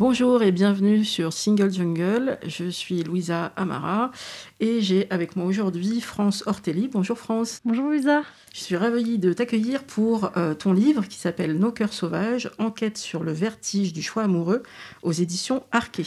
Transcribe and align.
Bonjour 0.00 0.42
et 0.42 0.50
bienvenue 0.50 1.04
sur 1.04 1.34
Single 1.34 1.70
Jungle. 1.70 2.38
Je 2.46 2.70
suis 2.70 3.02
Louisa 3.02 3.52
Amara 3.54 4.12
et 4.58 4.80
j'ai 4.80 5.06
avec 5.10 5.36
moi 5.36 5.44
aujourd'hui 5.44 6.00
France 6.00 6.42
Ortelli. 6.46 6.88
Bonjour 6.88 7.18
France. 7.18 7.60
Bonjour 7.66 7.84
Louisa. 7.84 8.22
Je 8.54 8.60
suis 8.60 8.76
ravie 8.76 9.18
de 9.18 9.34
t'accueillir 9.34 9.84
pour 9.84 10.32
euh, 10.38 10.54
ton 10.54 10.72
livre 10.72 11.06
qui 11.06 11.18
s'appelle 11.18 11.58
Nos 11.58 11.70
cœurs 11.70 11.92
sauvages, 11.92 12.50
enquête 12.58 12.96
sur 12.96 13.22
le 13.22 13.32
vertige 13.32 13.92
du 13.92 14.00
choix 14.00 14.22
amoureux 14.22 14.62
aux 15.02 15.12
éditions 15.12 15.64
Arquet 15.70 16.06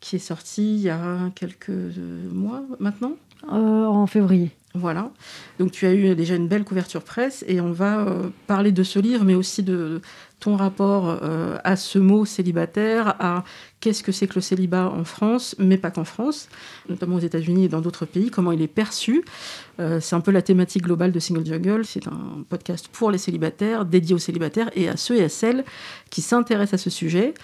qui 0.00 0.16
est 0.16 0.18
sorti 0.18 0.74
il 0.74 0.80
y 0.80 0.90
a 0.90 1.30
quelques 1.36 1.70
mois 1.70 2.62
maintenant. 2.78 3.16
Euh, 3.44 3.86
en 3.86 4.06
février. 4.06 4.50
Voilà. 4.74 5.12
Donc 5.58 5.70
tu 5.70 5.86
as 5.86 5.94
eu 5.94 6.16
déjà 6.16 6.34
une 6.34 6.48
belle 6.48 6.64
couverture 6.64 7.02
presse 7.02 7.44
et 7.46 7.60
on 7.60 7.72
va 7.72 8.00
euh, 8.00 8.28
parler 8.46 8.72
de 8.72 8.82
ce 8.82 8.98
livre, 8.98 9.24
mais 9.24 9.34
aussi 9.34 9.62
de 9.62 10.02
ton 10.44 10.56
rapport 10.56 11.18
euh, 11.22 11.58
à 11.64 11.76
ce 11.76 11.98
mot 11.98 12.24
célibataire, 12.24 13.16
à 13.18 13.44
qu'est-ce 13.80 14.02
que 14.02 14.12
c'est 14.12 14.26
que 14.26 14.36
le 14.36 14.40
célibat 14.40 14.88
en 14.88 15.04
France, 15.04 15.56
mais 15.58 15.78
pas 15.78 15.90
qu'en 15.90 16.04
France, 16.04 16.48
notamment 16.88 17.16
aux 17.16 17.20
États-Unis 17.20 17.64
et 17.64 17.68
dans 17.68 17.80
d'autres 17.80 18.06
pays, 18.06 18.30
comment 18.30 18.52
il 18.52 18.62
est 18.62 18.68
perçu. 18.68 19.24
c'est 19.78 20.14
un 20.14 20.20
peu 20.20 20.30
la 20.30 20.42
thématique 20.42 20.82
globale 20.84 21.12
de 21.12 21.18
Single 21.18 21.44
Jungle. 21.44 21.84
C'est 21.84 22.06
un 22.06 22.44
podcast 22.48 22.88
pour 22.92 23.10
les 23.10 23.18
célibataires, 23.18 23.84
dédié 23.84 24.14
aux 24.14 24.18
célibataires 24.18 24.70
et 24.74 24.88
à 24.88 24.96
ceux 24.96 25.16
et 25.16 25.24
à 25.24 25.28
celles 25.28 25.64
qui 26.10 26.22
s'intéressent 26.22 26.80
à 26.80 26.82
ce 26.82 26.90
sujet 26.90 27.34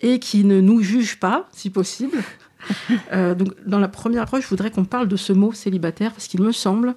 et 0.00 0.18
qui 0.18 0.44
ne 0.44 0.60
nous 0.60 0.82
juge 0.82 1.18
pas, 1.18 1.48
si 1.52 1.70
possible. 1.70 2.18
Euh, 3.12 3.36
donc, 3.36 3.50
dans 3.64 3.78
la 3.78 3.86
première 3.86 4.22
approche, 4.22 4.42
je 4.42 4.48
voudrais 4.48 4.72
qu'on 4.72 4.84
parle 4.84 5.06
de 5.06 5.14
ce 5.14 5.32
mot 5.32 5.52
célibataire 5.52 6.10
parce 6.10 6.26
qu'il 6.26 6.42
me 6.42 6.50
semble 6.50 6.96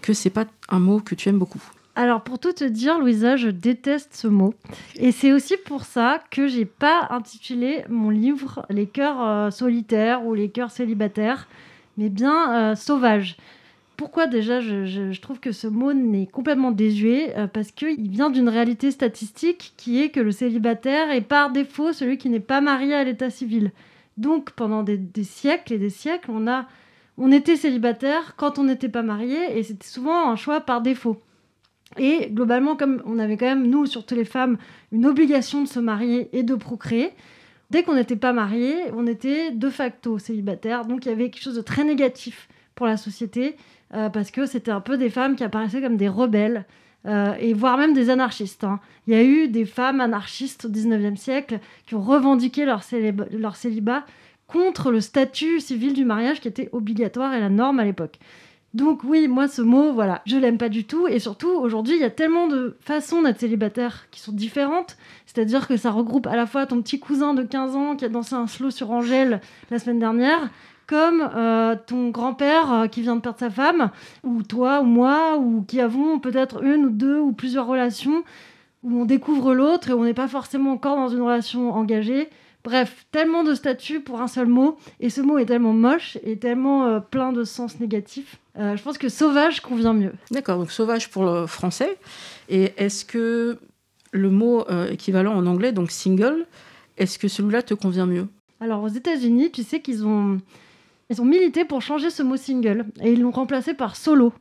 que 0.00 0.12
c'est 0.12 0.30
pas 0.30 0.44
un 0.68 0.78
mot 0.78 1.00
que 1.00 1.16
tu 1.16 1.28
aimes 1.28 1.40
beaucoup. 1.40 1.62
Alors 1.98 2.22
pour 2.22 2.38
tout 2.38 2.52
te 2.52 2.62
dire, 2.62 3.00
Louisa, 3.00 3.34
je 3.34 3.48
déteste 3.48 4.14
ce 4.14 4.28
mot. 4.28 4.54
Et 5.00 5.10
c'est 5.10 5.32
aussi 5.32 5.56
pour 5.56 5.82
ça 5.82 6.22
que 6.30 6.46
j'ai 6.46 6.64
pas 6.64 7.08
intitulé 7.10 7.82
mon 7.88 8.10
livre 8.10 8.64
Les 8.70 8.86
cœurs 8.86 9.20
euh, 9.20 9.50
solitaires 9.50 10.24
ou 10.24 10.32
les 10.32 10.48
cœurs 10.48 10.70
célibataires, 10.70 11.48
mais 11.96 12.08
bien 12.08 12.54
euh, 12.54 12.74
sauvages 12.76 13.36
pourquoi 13.96 14.28
déjà 14.28 14.60
je, 14.60 15.20
trouve 15.20 15.40
que 15.40 15.50
ce 15.50 15.66
mot 15.66 15.92
n'est 15.92 16.28
complètement 16.28 16.70
désuet? 16.70 17.36
Euh, 17.36 17.48
Parce 17.48 17.72
qu'il 17.72 18.08
vient 18.08 18.30
d'une 18.30 18.48
réalité 18.48 18.92
statistique 18.92 19.72
qui 19.76 20.00
est 20.00 20.10
que 20.10 20.20
le 20.20 20.30
célibataire 20.30 21.10
est 21.10 21.20
par 21.20 21.50
défaut 21.50 21.92
celui 21.92 22.16
qui 22.16 22.28
n'est 22.28 22.38
pas 22.38 22.60
marié 22.60 22.94
à 22.94 23.02
l'état 23.02 23.28
civil. 23.28 23.72
Donc 24.16 24.52
pendant 24.52 24.84
des, 24.84 25.00
siècles 25.24 25.72
et 25.72 25.78
des 25.78 25.90
siècles, 25.90 26.30
on, 26.30 26.46
a, 26.46 26.66
on 27.16 27.32
était 27.32 27.56
célibataire 27.56 28.36
quand 28.36 28.60
on 28.60 28.62
n'était 28.62 28.88
pas 28.88 29.02
marié 29.02 29.58
et 29.58 29.64
c'était 29.64 29.88
souvent 29.88 30.30
un 30.30 30.36
choix 30.36 30.60
par 30.60 30.80
défaut. 30.80 31.20
Et 31.96 32.28
globalement, 32.30 32.76
comme 32.76 33.02
on 33.06 33.18
avait 33.18 33.36
quand 33.36 33.46
même, 33.46 33.66
nous, 33.66 33.86
surtout 33.86 34.14
les 34.14 34.24
femmes, 34.24 34.58
une 34.92 35.06
obligation 35.06 35.62
de 35.62 35.68
se 35.68 35.80
marier 35.80 36.28
et 36.32 36.42
de 36.42 36.54
procréer, 36.54 37.12
dès 37.70 37.82
qu'on 37.82 37.94
n'était 37.94 38.16
pas 38.16 38.32
marié, 38.32 38.74
on 38.94 39.06
était 39.06 39.50
de 39.50 39.70
facto 39.70 40.18
célibataire. 40.18 40.84
Donc 40.84 41.06
il 41.06 41.08
y 41.08 41.12
avait 41.12 41.30
quelque 41.30 41.42
chose 41.42 41.56
de 41.56 41.62
très 41.62 41.84
négatif 41.84 42.48
pour 42.74 42.86
la 42.86 42.96
société 42.96 43.56
euh, 43.94 44.08
parce 44.10 44.30
que 44.30 44.46
c'était 44.46 44.70
un 44.70 44.80
peu 44.80 44.98
des 44.98 45.10
femmes 45.10 45.34
qui 45.34 45.44
apparaissaient 45.44 45.80
comme 45.80 45.96
des 45.96 46.08
rebelles. 46.08 46.66
Euh, 47.06 47.34
et 47.38 47.54
voire 47.54 47.78
même 47.78 47.94
des 47.94 48.10
anarchistes. 48.10 48.64
Hein. 48.64 48.80
Il 49.06 49.14
y 49.14 49.16
a 49.16 49.22
eu 49.22 49.48
des 49.48 49.64
femmes 49.64 50.00
anarchistes 50.00 50.64
au 50.64 50.68
19e 50.68 51.16
siècle 51.16 51.60
qui 51.86 51.94
ont 51.94 52.02
revendiqué 52.02 52.64
leur, 52.64 52.82
leur 53.32 53.56
célibat 53.56 54.04
contre 54.48 54.90
le 54.90 55.00
statut 55.00 55.60
civil 55.60 55.92
du 55.92 56.04
mariage 56.04 56.40
qui 56.40 56.48
était 56.48 56.68
obligatoire 56.72 57.34
et 57.34 57.40
la 57.40 57.50
norme 57.50 57.78
à 57.78 57.84
l'époque. 57.84 58.18
Donc 58.74 59.02
oui, 59.02 59.28
moi 59.28 59.48
ce 59.48 59.62
mot, 59.62 59.92
voilà, 59.92 60.20
je 60.26 60.36
l'aime 60.36 60.58
pas 60.58 60.68
du 60.68 60.84
tout. 60.84 61.08
Et 61.08 61.18
surtout, 61.18 61.48
aujourd'hui, 61.48 61.94
il 61.96 62.00
y 62.00 62.04
a 62.04 62.10
tellement 62.10 62.48
de 62.48 62.76
façons 62.80 63.22
d'être 63.22 63.40
célibataire 63.40 64.06
qui 64.10 64.20
sont 64.20 64.32
différentes. 64.32 64.96
C'est-à-dire 65.26 65.66
que 65.66 65.76
ça 65.76 65.90
regroupe 65.90 66.26
à 66.26 66.36
la 66.36 66.46
fois 66.46 66.66
ton 66.66 66.82
petit 66.82 67.00
cousin 67.00 67.34
de 67.34 67.42
15 67.42 67.76
ans 67.76 67.96
qui 67.96 68.04
a 68.04 68.08
dansé 68.08 68.34
un 68.34 68.46
slow 68.46 68.70
sur 68.70 68.90
Angèle 68.90 69.40
la 69.70 69.78
semaine 69.78 69.98
dernière, 69.98 70.50
comme 70.86 71.30
euh, 71.34 71.76
ton 71.86 72.10
grand-père 72.10 72.72
euh, 72.72 72.86
qui 72.88 73.00
vient 73.00 73.16
de 73.16 73.20
perdre 73.20 73.38
sa 73.38 73.50
femme, 73.50 73.90
ou 74.22 74.42
toi 74.42 74.80
ou 74.80 74.84
moi, 74.84 75.38
ou 75.38 75.62
qui 75.62 75.80
avons 75.80 76.18
peut-être 76.18 76.62
une 76.62 76.86
ou 76.86 76.90
deux 76.90 77.18
ou 77.18 77.32
plusieurs 77.32 77.66
relations 77.66 78.22
où 78.82 79.00
on 79.00 79.04
découvre 79.04 79.54
l'autre 79.54 79.90
et 79.90 79.92
on 79.92 80.04
n'est 80.04 80.14
pas 80.14 80.28
forcément 80.28 80.72
encore 80.72 80.96
dans 80.96 81.08
une 81.08 81.22
relation 81.22 81.72
engagée. 81.72 82.28
Bref, 82.64 83.06
tellement 83.12 83.44
de 83.44 83.54
statuts 83.54 84.00
pour 84.00 84.20
un 84.20 84.26
seul 84.28 84.46
mot, 84.46 84.76
et 85.00 85.10
ce 85.10 85.20
mot 85.20 85.38
est 85.38 85.46
tellement 85.46 85.72
moche 85.72 86.18
et 86.22 86.38
tellement 86.38 86.86
euh, 86.86 87.00
plein 87.00 87.32
de 87.32 87.44
sens 87.44 87.80
négatifs. 87.80 88.38
Je 88.58 88.82
pense 88.82 88.98
que 88.98 89.08
sauvage 89.08 89.60
convient 89.60 89.92
mieux. 89.92 90.12
D'accord, 90.30 90.58
donc 90.58 90.72
sauvage 90.72 91.10
pour 91.10 91.24
le 91.24 91.46
français. 91.46 91.96
Et 92.48 92.72
est-ce 92.76 93.04
que 93.04 93.58
le 94.12 94.30
mot 94.30 94.66
équivalent 94.90 95.34
en 95.34 95.46
anglais, 95.46 95.72
donc 95.72 95.90
single, 95.90 96.46
est-ce 96.96 97.18
que 97.18 97.28
celui-là 97.28 97.62
te 97.62 97.74
convient 97.74 98.06
mieux? 98.06 98.26
Alors 98.60 98.82
aux 98.82 98.88
États-Unis, 98.88 99.52
tu 99.52 99.62
sais 99.62 99.80
qu'ils 99.80 100.04
ont 100.04 100.40
ils 101.10 101.22
ont 101.22 101.24
milité 101.24 101.64
pour 101.64 101.80
changer 101.80 102.10
ce 102.10 102.22
mot 102.22 102.36
single 102.36 102.84
et 103.02 103.12
ils 103.12 103.22
l'ont 103.22 103.30
remplacé 103.30 103.72
par 103.72 103.96
solo. 103.96 104.32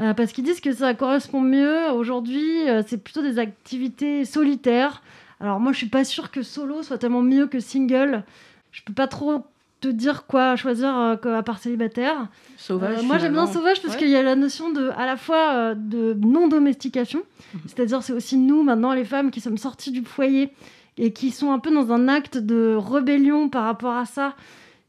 Euh, 0.00 0.14
parce 0.14 0.32
qu'ils 0.32 0.44
disent 0.44 0.60
que 0.60 0.72
ça 0.72 0.94
correspond 0.94 1.40
mieux. 1.40 1.90
Aujourd'hui, 1.92 2.68
euh, 2.68 2.82
c'est 2.86 2.98
plutôt 2.98 3.22
des 3.22 3.38
activités 3.38 4.24
solitaires. 4.24 5.02
Alors 5.40 5.60
moi, 5.60 5.72
je 5.72 5.78
suis 5.78 5.88
pas 5.88 6.04
sûre 6.04 6.30
que 6.30 6.42
solo 6.42 6.82
soit 6.82 6.98
tellement 6.98 7.22
mieux 7.22 7.46
que 7.46 7.60
single. 7.60 8.24
Je 8.72 8.82
peux 8.82 8.92
pas 8.92 9.06
trop 9.06 9.44
te 9.82 9.88
dire 9.88 10.26
quoi 10.26 10.56
choisir 10.56 10.96
euh, 10.96 11.16
à 11.36 11.42
part 11.42 11.58
célibataire. 11.58 12.28
Sauvage. 12.56 13.02
moi, 13.02 13.18
j'aime 13.18 13.32
bien 13.32 13.46
sauvage 13.46 13.82
parce 13.82 13.96
qu'il 13.96 14.08
y 14.08 14.16
a 14.16 14.22
la 14.22 14.36
notion 14.36 14.70
de, 14.70 14.90
à 14.96 15.04
la 15.04 15.16
fois 15.16 15.74
de 15.74 16.14
non-domestication. 16.14 17.20
Mhm. 17.54 17.60
C'est-à-dire, 17.66 18.02
c'est 18.02 18.12
aussi 18.12 18.36
nous, 18.38 18.62
maintenant, 18.62 18.94
les 18.94 19.04
femmes 19.04 19.30
qui 19.30 19.40
sommes 19.40 19.58
sorties 19.58 19.90
du 19.90 20.02
foyer 20.02 20.50
et 20.96 21.12
qui 21.12 21.30
sont 21.30 21.52
un 21.52 21.58
peu 21.58 21.72
dans 21.72 21.92
un 21.92 22.08
acte 22.08 22.38
de 22.38 22.76
rébellion 22.78 23.48
par 23.48 23.64
rapport 23.64 23.96
à 23.96 24.06
ça. 24.06 24.34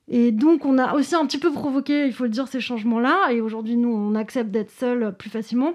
Et 0.07 0.31
donc, 0.31 0.65
on 0.65 0.77
a 0.77 0.93
aussi 0.93 1.15
un 1.15 1.25
petit 1.25 1.37
peu 1.37 1.51
provoqué, 1.51 2.05
il 2.05 2.13
faut 2.13 2.25
le 2.25 2.29
dire, 2.29 2.47
ces 2.47 2.59
changements-là. 2.59 3.31
Et 3.31 3.41
aujourd'hui, 3.41 3.75
nous, 3.75 3.93
on 3.93 4.15
accepte 4.15 4.51
d'être 4.51 4.71
seuls 4.71 5.15
plus 5.17 5.29
facilement. 5.29 5.73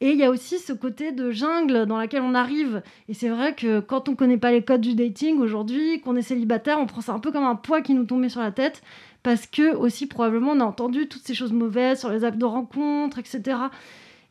Et 0.00 0.10
il 0.10 0.18
y 0.18 0.24
a 0.24 0.30
aussi 0.30 0.58
ce 0.58 0.72
côté 0.72 1.12
de 1.12 1.30
jungle 1.30 1.86
dans 1.86 1.96
laquelle 1.96 2.22
on 2.22 2.34
arrive. 2.34 2.82
Et 3.08 3.14
c'est 3.14 3.28
vrai 3.28 3.54
que 3.54 3.80
quand 3.80 4.08
on 4.08 4.14
connaît 4.14 4.38
pas 4.38 4.50
les 4.50 4.62
codes 4.62 4.80
du 4.80 4.94
dating 4.94 5.38
aujourd'hui, 5.38 6.00
qu'on 6.00 6.16
est 6.16 6.22
célibataire, 6.22 6.78
on 6.78 6.86
prend 6.86 7.00
ça 7.00 7.12
un 7.12 7.20
peu 7.20 7.32
comme 7.32 7.44
un 7.44 7.54
poids 7.54 7.80
qui 7.80 7.94
nous 7.94 8.04
tombait 8.04 8.28
sur 8.28 8.40
la 8.40 8.52
tête. 8.52 8.82
Parce 9.22 9.46
que 9.46 9.74
aussi, 9.74 10.06
probablement, 10.06 10.52
on 10.52 10.60
a 10.60 10.64
entendu 10.64 11.08
toutes 11.08 11.22
ces 11.22 11.34
choses 11.34 11.52
mauvaises 11.52 12.00
sur 12.00 12.10
les 12.10 12.24
apps 12.24 12.36
de 12.36 12.44
rencontre, 12.44 13.18
etc. 13.18 13.56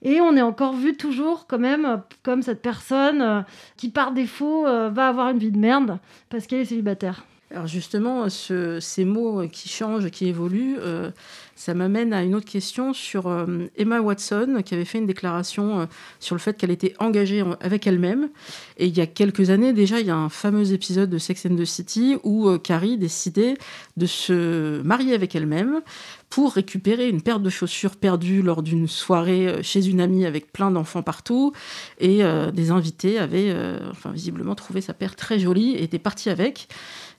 Et 0.04 0.20
on 0.20 0.36
est 0.36 0.42
encore 0.42 0.74
vu 0.74 0.96
toujours 0.96 1.48
quand 1.48 1.60
même 1.60 2.02
comme 2.24 2.42
cette 2.42 2.62
personne 2.62 3.22
euh, 3.22 3.42
qui 3.78 3.90
par 3.90 4.12
défaut 4.12 4.68
euh, 4.68 4.90
va 4.90 5.08
avoir 5.08 5.30
une 5.30 5.40
vie 5.40 5.52
de 5.52 5.58
merde 5.58 5.98
parce 6.30 6.46
qu'elle 6.46 6.60
est 6.60 6.66
célibataire. 6.66 7.26
Alors 7.52 7.68
justement, 7.68 8.30
ces 8.30 9.06
mots 9.06 9.48
qui 9.48 9.70
changent, 9.70 10.10
qui 10.10 10.28
évoluent, 10.28 10.78
euh, 10.80 11.12
ça 11.56 11.74
m'amène 11.74 12.14
à 12.14 12.24
une 12.24 12.36
autre 12.36 12.50
question 12.50 12.94
sur 12.94 13.28
euh, 13.28 13.68
Emma 13.78 14.02
Watson, 14.02 14.62
qui 14.66 14.74
avait 14.74 14.86
fait 14.86 14.98
une 14.98 15.06
déclaration 15.06 15.82
euh, 15.82 15.86
sur 16.20 16.36
le 16.36 16.40
fait 16.40 16.58
qu'elle 16.58 16.72
était 16.72 16.94
engagée 17.00 17.44
avec 17.62 17.86
elle-même. 17.88 18.30
Et 18.78 18.88
il 18.88 18.98
y 18.98 19.02
a 19.02 19.08
quelques 19.08 19.50
années 19.50 19.74
déjà, 19.74 20.00
il 20.00 20.08
y 20.08 20.12
a 20.12 20.16
un 20.16 20.30
fameux 20.30 20.74
épisode 20.74 21.10
de 21.10 21.18
Sex 21.18 21.46
and 21.46 21.56
the 21.56 21.66
City 21.66 22.18
où 22.24 22.58
Carrie 22.58 22.98
décidait 22.98 23.56
de 23.98 24.06
se 24.06 24.82
marier 24.82 25.14
avec 25.14 25.36
elle-même 25.36 25.82
pour 26.30 26.54
récupérer 26.54 27.08
une 27.08 27.22
paire 27.22 27.40
de 27.40 27.50
chaussures 27.50 27.96
perdues 27.96 28.42
lors 28.42 28.64
d'une 28.64 28.88
soirée 28.88 29.62
chez 29.62 29.88
une 29.88 30.02
amie 30.02 30.26
avec 30.26 30.52
plein 30.52 30.72
d'enfants 30.72 31.04
partout. 31.04 31.54
Et 32.00 32.24
des 32.54 32.72
invités 32.72 33.20
avaient, 33.20 33.56
enfin, 33.92 34.12
visiblement 34.12 34.56
trouvé 34.56 34.82
sa 34.82 34.94
paire 34.96 35.16
très 35.16 35.38
jolie 35.38 35.76
et 35.76 35.84
étaient 35.84 36.00
partis 36.00 36.32
avec. 36.32 36.68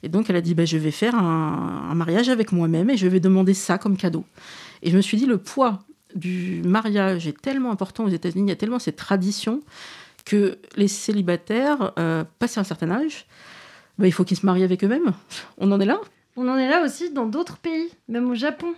Et 0.05 0.09
donc 0.11 0.29
elle 0.29 0.37
a 0.37 0.43
dit, 0.43 0.55
bah, 0.55 0.67
je 0.67 0.77
vais 0.77 0.91
faire 0.91 1.15
un, 1.15 1.95
mariage 1.95 2.29
avec 2.29 2.53
moi-même 2.53 2.91
et 2.91 2.97
je 2.97 3.06
vais 3.06 3.21
demander 3.21 3.55
ça 3.55 3.79
comme 3.79 3.97
cadeau. 3.97 4.25
Et 4.83 4.91
je 4.91 4.97
me 4.97 5.01
suis 5.01 5.17
dit, 5.17 5.25
le 5.25 5.39
poids 5.39 5.81
du 6.15 6.61
mariage 6.62 7.27
est 7.27 7.41
tellement 7.41 7.71
important 7.71 8.05
aux 8.05 8.09
États-Unis, 8.09 8.45
il 8.47 8.49
y 8.51 8.53
a 8.53 8.56
tellement 8.56 8.79
cette 8.79 8.97
tradition 8.97 9.62
que 10.27 10.59
les 10.77 10.89
célibataires, 10.89 11.93
euh, 11.99 12.23
passé 12.39 12.61
un 12.61 12.65
certain 12.65 12.91
âge, 12.91 13.27
bah, 13.99 14.06
il 14.06 14.12
faut 14.12 14.25
qu'ils 14.25 14.37
se 14.37 14.45
marient 14.45 14.65
avec 14.65 14.85
eux-mêmes. 14.85 15.12
On 15.56 15.73
en 15.73 15.81
est 15.81 15.87
là? 15.87 15.99
On 16.37 16.49
en 16.49 16.59
est 16.59 16.69
là 16.69 16.85
aussi 16.85 17.11
dans 17.11 17.27
d'autres 17.27 17.57
pays, 17.57 17.89
même 18.09 18.29
au 18.29 18.35
Japon. 18.35 18.75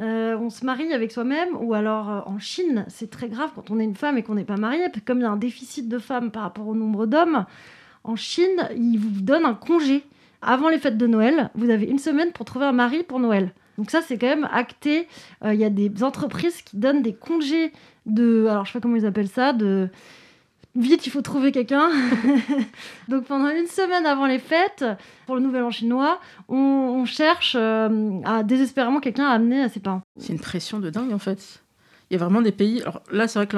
Euh, 0.00 0.36
on 0.36 0.50
se 0.50 0.64
marie 0.64 0.92
avec 0.92 1.12
soi-même, 1.12 1.50
ou 1.60 1.74
alors 1.74 2.10
euh, 2.10 2.20
en 2.26 2.40
Chine, 2.40 2.84
c'est 2.88 3.10
très 3.10 3.28
grave 3.28 3.50
quand 3.54 3.70
on 3.70 3.78
est 3.78 3.84
une 3.84 3.94
femme 3.94 4.18
et 4.18 4.24
qu'on 4.24 4.34
n'est 4.34 4.44
pas 4.44 4.56
marié, 4.56 4.80
comme 5.06 5.18
il 5.18 5.22
y 5.22 5.26
a 5.26 5.30
un 5.30 5.36
déficit 5.36 5.88
de 5.88 5.98
femmes 5.98 6.32
par 6.32 6.42
rapport 6.42 6.66
au 6.66 6.74
nombre 6.74 7.06
d'hommes. 7.06 7.46
En 8.02 8.16
Chine, 8.16 8.68
ils 8.76 8.98
vous 8.98 9.20
donnent 9.20 9.46
un 9.46 9.54
congé. 9.54 10.04
Avant 10.44 10.68
les 10.68 10.78
fêtes 10.78 10.98
de 10.98 11.06
Noël, 11.06 11.50
vous 11.54 11.70
avez 11.70 11.86
une 11.86 11.98
semaine 11.98 12.32
pour 12.32 12.44
trouver 12.44 12.66
un 12.66 12.72
mari 12.72 13.02
pour 13.02 13.18
Noël. 13.18 13.52
Donc 13.78 13.90
ça, 13.90 14.02
c'est 14.02 14.18
quand 14.18 14.28
même 14.28 14.48
acté. 14.52 15.08
Il 15.44 15.54
y 15.54 15.64
a 15.64 15.70
des 15.70 16.04
entreprises 16.04 16.62
qui 16.62 16.76
donnent 16.76 17.02
des 17.02 17.14
congés 17.14 17.72
de... 18.06 18.46
Alors, 18.48 18.64
je 18.64 18.72
sais 18.72 18.78
pas 18.78 18.82
comment 18.82 18.96
ils 18.96 19.06
appellent 19.06 19.28
ça, 19.28 19.52
de 19.52 19.88
vite, 20.76 21.06
il 21.06 21.10
faut 21.10 21.22
trouver 21.22 21.52
quelqu'un. 21.52 21.90
Donc 23.08 23.24
pendant 23.24 23.48
une 23.48 23.66
semaine 23.66 24.06
avant 24.06 24.26
les 24.26 24.38
fêtes, 24.38 24.84
pour 25.26 25.36
le 25.36 25.40
Nouvel 25.40 25.62
An 25.62 25.70
chinois, 25.70 26.20
on, 26.48 27.04
cherche 27.04 27.56
euh, 27.58 28.20
à 28.24 28.42
désespérément 28.42 29.00
quelqu'un 29.00 29.26
à 29.26 29.32
amener 29.32 29.62
à 29.62 29.68
ses 29.68 29.80
parents. 29.80 30.02
C'est 30.18 30.32
une 30.32 30.40
pression 30.40 30.80
de 30.80 30.90
dingue 30.90 31.12
en 31.12 31.18
fait. 31.18 31.63
Il 32.14 32.18
y 32.18 32.20
a 32.20 32.24
vraiment 32.24 32.42
des 32.42 32.52
pays. 32.52 32.80
Alors 32.82 33.02
là, 33.10 33.26
c'est 33.26 33.40
vrai 33.40 33.48
que 33.48 33.56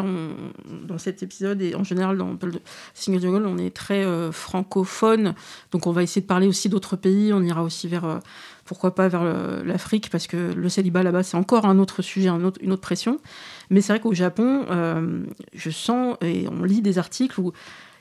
dans 0.87 0.97
cet 0.97 1.23
épisode 1.23 1.61
et 1.61 1.75
en 1.75 1.85
général 1.85 2.17
dans 2.17 2.31
le 2.31 2.53
Single 2.94 3.20
Jungle, 3.20 3.47
on 3.47 3.58
est 3.58 3.69
très 3.69 4.03
euh, 4.03 4.32
francophone. 4.32 5.35
Donc 5.73 5.87
on 5.87 5.93
va 5.93 6.03
essayer 6.03 6.23
de 6.23 6.26
parler 6.26 6.47
aussi 6.47 6.70
d'autres 6.70 6.97
pays. 6.97 7.35
On 7.35 7.43
ira 7.43 7.62
aussi 7.62 7.87
vers, 7.87 8.06
euh, 8.06 8.19
pourquoi 8.64 8.94
pas, 8.94 9.08
vers 9.08 9.25
l'Afrique, 9.62 10.08
parce 10.08 10.26
que 10.26 10.55
le 10.55 10.69
célibat 10.70 11.03
là-bas, 11.03 11.23
c'est 11.23 11.37
encore 11.37 11.67
un 11.67 11.79
autre 11.79 12.00
sujet, 12.00 12.31
une 12.31 12.73
autre 12.73 12.81
pression. 12.81 13.20
Mais 13.69 13.82
c'est 13.82 13.93
vrai 13.93 14.00
qu'au 14.00 14.14
Japon, 14.14 14.64
euh, 14.70 15.23
je 15.52 15.70
sens, 15.70 16.17
et 16.23 16.47
on 16.49 16.64
lit 16.64 16.81
des 16.81 16.97
articles 16.97 17.38
où 17.38 17.52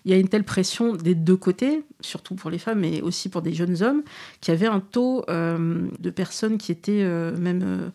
il 0.06 0.12
y 0.12 0.14
a 0.14 0.18
une 0.18 0.30
telle 0.30 0.44
pression 0.44 0.94
des 0.94 1.16
deux 1.16 1.36
côtés, 1.36 1.84
surtout 2.00 2.36
pour 2.36 2.52
les 2.52 2.60
femmes, 2.60 2.80
mais 2.80 3.02
aussi 3.02 3.28
pour 3.28 3.42
des 3.42 3.54
jeunes 3.54 3.82
hommes, 3.82 4.04
qui 4.40 4.52
avaient 4.52 4.68
un 4.68 4.80
taux 4.80 5.26
euh, 5.30 5.88
de 6.00 6.10
personnes 6.12 6.60
qui 6.60 6.72
étaient 6.72 7.02
euh, 7.04 7.36
même, 7.36 7.92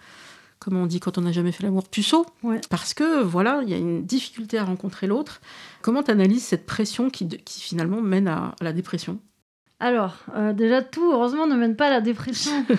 comment 0.61 0.83
on 0.83 0.87
dit 0.87 1.01
quand 1.01 1.19
on 1.19 1.23
n'a 1.23 1.33
jamais 1.33 1.51
fait 1.51 1.65
l'amour, 1.65 1.89
puceaux. 1.89 2.25
Parce 2.69 2.95
que, 2.95 3.23
voilà, 3.23 3.61
il 3.65 3.71
y 3.71 3.75
a 3.75 3.79
une 3.79 4.05
difficulté 4.05 4.59
à 4.59 4.65
rencontrer 4.65 5.09
l'autre. 5.09 5.41
Comment 5.83 6.05
tu 6.05 6.13
analyses 6.13 6.45
cette 6.45 6.67
pression 6.67 7.11
qui, 7.11 7.27
qui 7.27 7.61
finalement 7.61 8.01
mène 8.01 8.29
à, 8.29 8.55
à 8.61 8.65
la 8.65 8.73
dépression? 8.73 9.19
Alors, 9.81 10.17
déjà, 10.55 10.83
tout, 10.83 11.11
heureusement, 11.11 11.47
ne 11.47 11.57
mène 11.57 11.75
pas 11.75 11.87
à 11.87 11.91
la 11.91 12.01
dépression. 12.01 12.65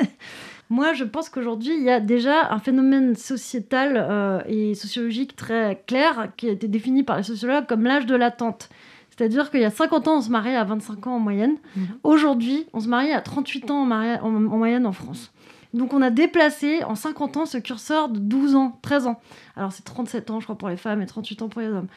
Moi, 0.70 0.92
je 0.92 1.02
pense 1.02 1.28
qu'aujourd'hui, 1.28 1.74
il 1.76 1.82
y 1.82 1.90
a 1.90 1.98
déjà 1.98 2.52
un 2.52 2.60
phénomène 2.60 3.16
sociétal 3.16 3.96
euh, 3.96 4.40
et 4.46 4.76
sociologique 4.76 5.34
très 5.34 5.82
clair 5.88 6.30
qui 6.36 6.48
a 6.48 6.52
été 6.52 6.68
défini 6.68 7.02
par 7.02 7.16
les 7.16 7.24
sociologues 7.24 7.66
comme 7.66 7.82
l'âge 7.82 8.06
de 8.06 8.14
l'attente. 8.14 8.68
C'est-à-dire 9.10 9.50
qu'il 9.50 9.60
y 9.60 9.64
a 9.64 9.70
50 9.70 10.06
ans, 10.06 10.18
on 10.18 10.20
se 10.20 10.30
mariait 10.30 10.54
à 10.54 10.62
25 10.62 11.08
ans 11.08 11.16
en 11.16 11.18
moyenne. 11.18 11.56
Mhm. 11.74 11.86
Aujourd'hui, 12.04 12.66
on 12.72 12.78
se 12.78 12.86
marie 12.86 13.12
à 13.12 13.20
38 13.20 13.68
ans 13.72 13.82
en, 13.82 13.90
en, 13.90 14.30
moyenne 14.30 14.86
en 14.86 14.92
France. 14.92 15.32
Donc 15.74 15.92
on 15.92 16.02
a 16.02 16.10
déplacé 16.10 16.82
en 16.84 16.94
50 16.94 17.36
ans 17.36 17.46
ce 17.46 17.58
curseur 17.58 18.08
de 18.08 18.18
12 18.18 18.56
ans, 18.56 18.78
13 18.82 19.06
ans. 19.06 19.20
Alors 19.56 19.72
c'est 19.72 19.84
37 19.84 20.30
ans, 20.30 20.40
je 20.40 20.46
crois, 20.46 20.58
pour 20.58 20.68
les 20.68 20.76
femmes 20.76 21.02
et 21.02 21.06
38 21.06 21.42
ans 21.42 21.48
pour 21.48 21.60
les 21.60 21.68
hommes. 21.68 21.88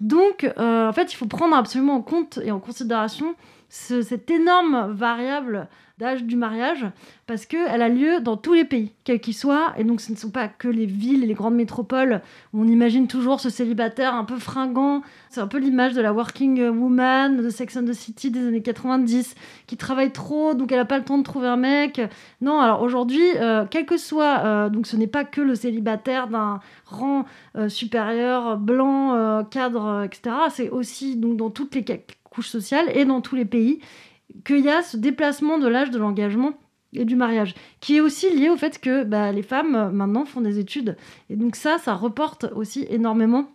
Donc, 0.00 0.44
euh, 0.58 0.88
en 0.88 0.92
fait, 0.92 1.12
il 1.12 1.16
faut 1.16 1.26
prendre 1.26 1.56
absolument 1.56 1.96
en 1.96 2.02
compte 2.02 2.38
et 2.42 2.52
en 2.52 2.60
considération 2.60 3.34
cette 3.68 4.30
énorme 4.30 4.92
variable 4.92 5.68
d'âge 5.98 6.24
du 6.24 6.36
mariage 6.36 6.86
parce 7.26 7.44
qu'elle 7.44 7.82
a 7.82 7.88
lieu 7.88 8.20
dans 8.20 8.36
tous 8.36 8.54
les 8.54 8.64
pays, 8.64 8.92
quels 9.04 9.20
qu'ils 9.20 9.34
soient. 9.34 9.74
Et 9.76 9.84
donc, 9.84 10.00
ce 10.00 10.12
ne 10.12 10.16
sont 10.16 10.30
pas 10.30 10.48
que 10.48 10.68
les 10.68 10.86
villes 10.86 11.24
et 11.24 11.26
les 11.26 11.34
grandes 11.34 11.56
métropoles 11.56 12.22
où 12.52 12.62
on 12.62 12.66
imagine 12.66 13.06
toujours 13.06 13.40
ce 13.40 13.50
célibataire 13.50 14.14
un 14.14 14.24
peu 14.24 14.38
fringant. 14.38 15.02
C'est 15.28 15.40
un 15.40 15.46
peu 15.46 15.58
l'image 15.58 15.92
de 15.92 16.00
la 16.00 16.12
working 16.12 16.68
woman 16.70 17.36
de 17.36 17.50
Sex 17.50 17.76
and 17.76 17.84
the 17.84 17.92
City 17.92 18.30
des 18.30 18.46
années 18.46 18.62
90 18.62 19.34
qui 19.66 19.76
travaille 19.76 20.12
trop, 20.12 20.54
donc 20.54 20.72
elle 20.72 20.78
n'a 20.78 20.84
pas 20.84 20.98
le 20.98 21.04
temps 21.04 21.18
de 21.18 21.22
trouver 21.22 21.48
un 21.48 21.56
mec. 21.56 22.00
Non, 22.40 22.60
alors 22.60 22.80
aujourd'hui, 22.80 23.26
euh, 23.36 23.66
quel 23.68 23.84
que 23.84 23.98
soit, 23.98 24.40
euh, 24.44 24.68
donc 24.70 24.86
ce 24.86 24.96
n'est 24.96 25.06
pas 25.06 25.24
que 25.24 25.40
le 25.40 25.54
célibataire 25.54 26.28
d'un 26.28 26.60
rang 26.86 27.26
euh, 27.56 27.68
supérieur, 27.68 28.56
blanc, 28.56 29.44
cadre, 29.50 30.04
etc. 30.04 30.34
C'est 30.50 30.70
aussi 30.70 31.16
donc 31.16 31.36
dans 31.36 31.50
toutes 31.50 31.74
les 31.74 31.84
et 32.94 33.04
dans 33.04 33.20
tous 33.20 33.36
les 33.36 33.44
pays 33.44 33.80
qu'il 34.44 34.60
y 34.60 34.68
a 34.68 34.82
ce 34.82 34.96
déplacement 34.96 35.58
de 35.58 35.68
l'âge 35.68 35.90
de 35.90 35.98
l'engagement 35.98 36.52
et 36.92 37.04
du 37.04 37.16
mariage, 37.16 37.54
qui 37.80 37.96
est 37.96 38.00
aussi 38.00 38.34
lié 38.34 38.48
au 38.48 38.56
fait 38.56 38.80
que 38.80 39.04
bah, 39.04 39.30
les 39.32 39.42
femmes 39.42 39.74
euh, 39.74 39.90
maintenant 39.90 40.24
font 40.24 40.40
des 40.40 40.58
études. 40.58 40.96
Et 41.28 41.36
donc 41.36 41.54
ça, 41.54 41.78
ça 41.78 41.94
reporte 41.94 42.46
aussi 42.54 42.86
énormément 42.88 43.50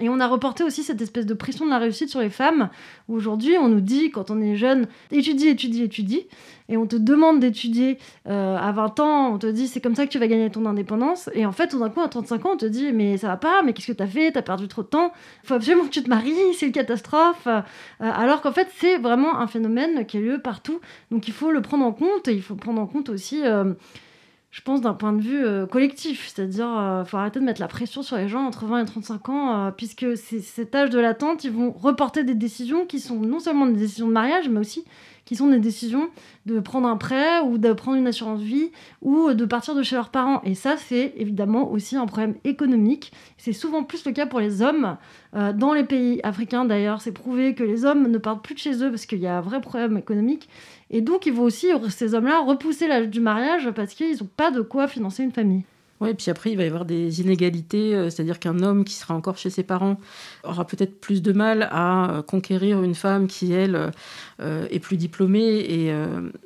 et 0.00 0.08
on 0.08 0.20
a 0.20 0.26
reporté 0.26 0.64
aussi 0.64 0.82
cette 0.82 1.02
espèce 1.02 1.26
de 1.26 1.34
pression 1.34 1.66
de 1.66 1.70
la 1.70 1.78
réussite 1.78 2.08
sur 2.08 2.20
les 2.20 2.30
femmes. 2.30 2.70
Aujourd'hui, 3.08 3.56
on 3.60 3.68
nous 3.68 3.82
dit, 3.82 4.10
quand 4.10 4.30
on 4.30 4.40
est 4.40 4.56
jeune, 4.56 4.86
étudie, 5.10 5.48
étudie, 5.48 5.82
étudie. 5.82 6.26
Et 6.70 6.78
on 6.78 6.86
te 6.86 6.96
demande 6.96 7.40
d'étudier 7.40 7.98
euh, 8.26 8.56
à 8.56 8.72
20 8.72 9.00
ans, 9.00 9.34
on 9.34 9.38
te 9.38 9.46
dit, 9.46 9.68
c'est 9.68 9.82
comme 9.82 9.94
ça 9.94 10.06
que 10.06 10.10
tu 10.10 10.18
vas 10.18 10.28
gagner 10.28 10.48
ton 10.50 10.64
indépendance. 10.64 11.28
Et 11.34 11.44
en 11.44 11.52
fait, 11.52 11.68
tout 11.68 11.78
d'un 11.78 11.90
coup, 11.90 12.00
à 12.00 12.08
35 12.08 12.46
ans, 12.46 12.50
on 12.54 12.56
te 12.56 12.64
dit, 12.64 12.92
mais 12.92 13.18
ça 13.18 13.28
va 13.28 13.36
pas, 13.36 13.62
mais 13.62 13.74
qu'est-ce 13.74 13.88
que 13.88 13.96
tu 13.96 14.02
as 14.02 14.06
fait 14.06 14.32
T'as 14.32 14.40
perdu 14.40 14.66
trop 14.66 14.82
de 14.82 14.88
temps. 14.88 15.12
Faut 15.44 15.54
absolument 15.54 15.84
que 15.84 15.90
tu 15.90 16.02
te 16.02 16.08
maries, 16.08 16.54
c'est 16.54 16.66
une 16.66 16.72
catastrophe. 16.72 17.46
Euh, 17.46 17.60
alors 18.00 18.40
qu'en 18.40 18.52
fait, 18.52 18.68
c'est 18.76 18.96
vraiment 18.96 19.38
un 19.40 19.46
phénomène 19.46 20.06
qui 20.06 20.16
a 20.16 20.20
lieu 20.20 20.40
partout. 20.40 20.80
Donc 21.10 21.28
il 21.28 21.34
faut 21.34 21.50
le 21.50 21.60
prendre 21.60 21.84
en 21.84 21.92
compte. 21.92 22.28
Et 22.28 22.32
il 22.32 22.42
faut 22.42 22.54
prendre 22.54 22.80
en 22.80 22.86
compte 22.86 23.10
aussi... 23.10 23.42
Euh, 23.44 23.74
je 24.52 24.60
pense, 24.60 24.82
d'un 24.82 24.92
point 24.92 25.14
de 25.14 25.22
vue 25.22 25.42
euh, 25.42 25.66
collectif. 25.66 26.28
C'est-à-dire, 26.28 26.68
euh, 26.68 27.04
faut 27.06 27.16
arrêter 27.16 27.40
de 27.40 27.44
mettre 27.44 27.60
la 27.60 27.68
pression 27.68 28.02
sur 28.02 28.18
les 28.18 28.28
gens 28.28 28.44
entre 28.44 28.66
20 28.66 28.82
et 28.82 28.84
35 28.84 29.28
ans, 29.30 29.66
euh, 29.66 29.70
puisque 29.70 30.14
c'est 30.18 30.40
cet 30.40 30.74
âge 30.74 30.90
de 30.90 30.98
l'attente, 31.00 31.42
ils 31.44 31.50
vont 31.50 31.72
reporter 31.72 32.22
des 32.22 32.34
décisions 32.34 32.84
qui 32.84 33.00
sont 33.00 33.16
non 33.16 33.40
seulement 33.40 33.64
des 33.64 33.72
décisions 33.72 34.06
de 34.06 34.12
mariage, 34.12 34.50
mais 34.50 34.60
aussi 34.60 34.84
qui 35.24 35.36
sont 35.36 35.46
des 35.46 35.60
décisions 35.60 36.10
de 36.46 36.58
prendre 36.58 36.88
un 36.88 36.96
prêt 36.96 37.40
ou 37.40 37.56
de 37.56 37.72
prendre 37.72 37.96
une 37.96 38.08
assurance 38.08 38.40
vie 38.40 38.72
ou 39.02 39.32
de 39.32 39.44
partir 39.44 39.74
de 39.76 39.82
chez 39.82 39.94
leurs 39.94 40.10
parents. 40.10 40.42
Et 40.42 40.54
ça, 40.54 40.76
c'est 40.76 41.14
évidemment 41.16 41.70
aussi 41.70 41.96
un 41.96 42.06
problème 42.06 42.34
économique. 42.42 43.12
C'est 43.38 43.52
souvent 43.52 43.84
plus 43.84 44.04
le 44.04 44.10
cas 44.10 44.26
pour 44.26 44.40
les 44.40 44.62
hommes. 44.62 44.96
dans 45.32 45.74
les 45.74 45.84
pays 45.84 46.20
africains, 46.24 46.64
d'ailleurs, 46.64 47.00
c'est 47.00 47.12
prouvé 47.12 47.54
que 47.54 47.62
les 47.62 47.84
hommes 47.84 48.08
ne 48.08 48.18
partent 48.18 48.42
plus 48.42 48.54
de 48.54 48.58
chez 48.58 48.82
eux 48.82 48.90
parce 48.90 49.06
qu'il 49.06 49.20
y 49.20 49.28
a 49.28 49.38
un 49.38 49.40
vrai 49.40 49.60
problème 49.60 49.96
économique. 49.96 50.48
Et 50.92 51.00
donc, 51.00 51.26
il 51.26 51.34
faut 51.34 51.42
aussi, 51.42 51.68
ces 51.88 52.14
hommes-là, 52.14 52.40
repousser 52.40 52.86
l'âge 52.86 53.08
du 53.08 53.20
mariage 53.20 53.70
parce 53.74 53.94
qu'ils 53.94 54.18
n'ont 54.18 54.28
pas 54.36 54.50
de 54.50 54.60
quoi 54.60 54.86
financer 54.86 55.22
une 55.22 55.32
famille. 55.32 55.64
Oui, 56.02 56.10
et 56.10 56.14
puis 56.14 56.32
après, 56.32 56.50
il 56.50 56.56
va 56.56 56.64
y 56.64 56.66
avoir 56.66 56.84
des 56.84 57.20
inégalités, 57.20 57.94
euh, 57.94 58.10
c'est-à-dire 58.10 58.40
qu'un 58.40 58.60
homme 58.60 58.84
qui 58.84 58.94
sera 58.94 59.14
encore 59.14 59.38
chez 59.38 59.50
ses 59.50 59.62
parents 59.62 60.00
aura 60.42 60.66
peut-être 60.66 61.00
plus 61.00 61.22
de 61.22 61.32
mal 61.32 61.68
à 61.70 62.10
euh, 62.10 62.22
conquérir 62.22 62.82
une 62.82 62.96
femme 62.96 63.28
qui, 63.28 63.52
elle, 63.52 63.92
euh, 64.42 64.66
est 64.70 64.78
plus 64.78 64.96
diplômée, 64.96 65.58
et 65.58 65.92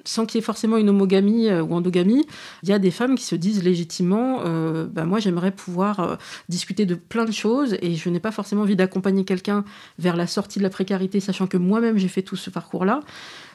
sans 0.04 0.26
qu'il 0.26 0.38
y 0.38 0.40
ait 0.40 0.44
forcément 0.44 0.76
une 0.76 0.88
homogamie 0.88 1.50
ou 1.52 1.74
endogamie, 1.74 2.26
il 2.62 2.68
y 2.68 2.72
a 2.72 2.78
des 2.78 2.90
femmes 2.90 3.16
qui 3.16 3.24
se 3.24 3.34
disent 3.34 3.62
légitimement, 3.62 4.42
bah, 4.86 5.04
moi 5.04 5.18
j'aimerais 5.18 5.50
pouvoir 5.50 6.18
discuter 6.48 6.86
de 6.86 6.94
plein 6.94 7.24
de 7.24 7.32
choses, 7.32 7.76
et 7.82 7.94
je 7.94 8.08
n'ai 8.08 8.20
pas 8.20 8.32
forcément 8.32 8.62
envie 8.62 8.76
d'accompagner 8.76 9.24
quelqu'un 9.24 9.64
vers 9.98 10.16
la 10.16 10.26
sortie 10.26 10.58
de 10.58 10.64
la 10.64 10.70
précarité, 10.70 11.20
sachant 11.20 11.46
que 11.46 11.56
moi-même 11.56 11.98
j'ai 11.98 12.08
fait 12.08 12.22
tout 12.22 12.36
ce 12.36 12.50
parcours-là. 12.50 13.00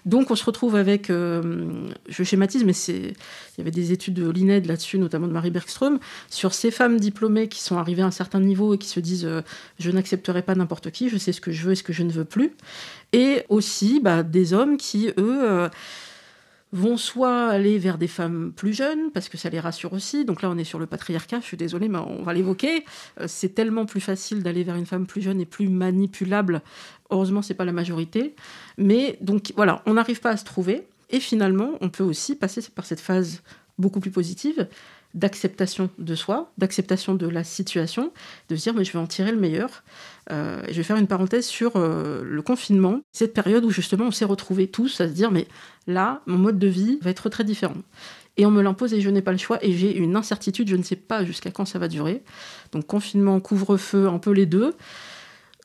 Donc 0.05 0.31
on 0.31 0.35
se 0.35 0.43
retrouve 0.43 0.75
avec, 0.75 1.09
euh, 1.09 1.69
je 2.09 2.23
schématise, 2.23 2.63
mais 2.63 2.73
il 2.73 3.13
y 3.57 3.61
avait 3.61 3.71
des 3.71 3.91
études 3.91 4.15
de 4.15 4.29
l'INED 4.29 4.65
là-dessus, 4.65 4.97
notamment 4.97 5.27
de 5.27 5.33
Marie 5.33 5.51
Bergström, 5.51 5.99
sur 6.29 6.53
ces 6.53 6.71
femmes 6.71 6.99
diplômées 6.99 7.47
qui 7.47 7.61
sont 7.61 7.77
arrivées 7.77 8.01
à 8.01 8.07
un 8.07 8.11
certain 8.11 8.39
niveau 8.39 8.73
et 8.73 8.77
qui 8.77 8.87
se 8.87 8.99
disent 8.99 9.25
euh, 9.25 9.41
je 9.79 9.91
n'accepterai 9.91 10.41
pas 10.41 10.55
n'importe 10.55 10.91
qui, 10.91 11.09
je 11.09 11.17
sais 11.17 11.31
ce 11.31 11.41
que 11.41 11.51
je 11.51 11.63
veux 11.63 11.73
et 11.73 11.75
ce 11.75 11.83
que 11.83 11.93
je 11.93 12.03
ne 12.03 12.11
veux 12.11 12.25
plus, 12.25 12.53
et 13.13 13.43
aussi 13.49 13.99
bah, 13.99 14.23
des 14.23 14.53
hommes 14.53 14.77
qui 14.77 15.07
eux 15.09 15.13
euh, 15.17 15.69
vont 16.71 16.97
soit 16.97 17.47
aller 17.47 17.77
vers 17.77 17.97
des 17.97 18.07
femmes 18.07 18.53
plus 18.55 18.73
jeunes, 18.73 19.11
parce 19.13 19.27
que 19.27 19.37
ça 19.37 19.49
les 19.49 19.59
rassure 19.59 19.93
aussi. 19.93 20.23
Donc 20.23 20.41
là, 20.41 20.49
on 20.49 20.57
est 20.57 20.63
sur 20.63 20.79
le 20.79 20.85
patriarcat, 20.85 21.39
je 21.41 21.45
suis 21.45 21.57
désolée, 21.57 21.89
mais 21.89 21.99
on 21.99 22.23
va 22.23 22.33
l'évoquer. 22.33 22.85
Euh, 23.19 23.25
c'est 23.27 23.49
tellement 23.49 23.85
plus 23.85 24.01
facile 24.01 24.43
d'aller 24.43 24.63
vers 24.63 24.75
une 24.75 24.85
femme 24.85 25.05
plus 25.05 25.21
jeune 25.21 25.41
et 25.41 25.45
plus 25.45 25.67
manipulable. 25.67 26.61
Heureusement, 27.09 27.41
c'est 27.41 27.53
pas 27.53 27.65
la 27.65 27.73
majorité. 27.73 28.35
Mais 28.77 29.17
donc 29.21 29.53
voilà, 29.55 29.81
on 29.85 29.93
n'arrive 29.93 30.21
pas 30.21 30.31
à 30.31 30.37
se 30.37 30.45
trouver. 30.45 30.87
Et 31.09 31.19
finalement, 31.19 31.71
on 31.81 31.89
peut 31.89 32.05
aussi 32.05 32.35
passer 32.35 32.61
par 32.73 32.85
cette 32.85 33.01
phase 33.01 33.41
beaucoup 33.77 33.99
plus 33.99 34.11
positive 34.11 34.67
d'acceptation 35.13 35.89
de 35.97 36.15
soi, 36.15 36.51
d'acceptation 36.57 37.15
de 37.15 37.27
la 37.27 37.43
situation, 37.43 38.11
de 38.49 38.55
se 38.55 38.63
dire 38.63 38.73
mais 38.73 38.83
je 38.83 38.93
vais 38.93 38.99
en 38.99 39.07
tirer 39.07 39.31
le 39.31 39.39
meilleur. 39.39 39.83
Euh, 40.31 40.61
je 40.69 40.73
vais 40.73 40.83
faire 40.83 40.97
une 40.97 41.07
parenthèse 41.07 41.45
sur 41.45 41.73
euh, 41.75 42.23
le 42.23 42.41
confinement, 42.41 43.01
cette 43.11 43.33
période 43.33 43.65
où 43.65 43.71
justement 43.71 44.05
on 44.05 44.11
s'est 44.11 44.25
retrouvés 44.25 44.67
tous 44.67 45.01
à 45.01 45.07
se 45.07 45.13
dire 45.13 45.31
mais 45.31 45.47
là 45.87 46.21
mon 46.27 46.37
mode 46.37 46.59
de 46.59 46.67
vie 46.67 46.99
va 47.01 47.09
être 47.09 47.29
très 47.29 47.43
différent. 47.43 47.75
Et 48.37 48.45
on 48.45 48.51
me 48.51 48.61
l'impose 48.61 48.93
et 48.93 49.01
je 49.01 49.09
n'ai 49.09 49.21
pas 49.21 49.33
le 49.33 49.37
choix 49.37 49.63
et 49.63 49.73
j'ai 49.73 49.95
une 49.95 50.15
incertitude, 50.15 50.69
je 50.69 50.75
ne 50.75 50.83
sais 50.83 50.95
pas 50.95 51.25
jusqu'à 51.25 51.51
quand 51.51 51.65
ça 51.65 51.79
va 51.79 51.87
durer. 51.87 52.23
Donc 52.71 52.87
confinement, 52.87 53.39
couvre-feu, 53.39 54.07
un 54.07 54.19
peu 54.19 54.31
les 54.31 54.45
deux. 54.45 54.73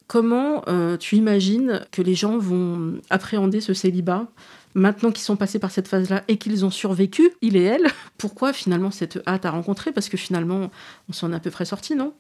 Comment 0.08 0.62
euh, 0.68 0.96
tu 0.96 1.16
imagines 1.16 1.84
que 1.90 2.02
les 2.02 2.14
gens 2.14 2.38
vont 2.38 3.00
appréhender 3.10 3.60
ce 3.60 3.74
célibat? 3.74 4.28
Maintenant 4.76 5.11
qu'ils 5.11 5.25
sont 5.25 5.37
passés 5.37 5.59
par 5.59 5.73
cette 5.73 5.88
phase-là 5.88 6.23
et 6.28 6.37
qu'ils 6.37 6.64
ont 6.64 6.71
survécu, 6.71 7.30
il 7.40 7.56
et 7.56 7.62
elle, 7.62 7.87
pourquoi 8.18 8.52
finalement 8.52 8.92
cette 8.92 9.18
hâte 9.26 9.45
à 9.45 9.50
rencontrer? 9.50 9.90
Parce 9.90 10.09
que 10.09 10.16
finalement, 10.16 10.71
on 11.09 11.12
s'en 11.12 11.33
est 11.33 11.37
à 11.37 11.40
peu 11.40 11.50
près 11.50 11.64
sorti, 11.64 11.97
non? 11.97 12.12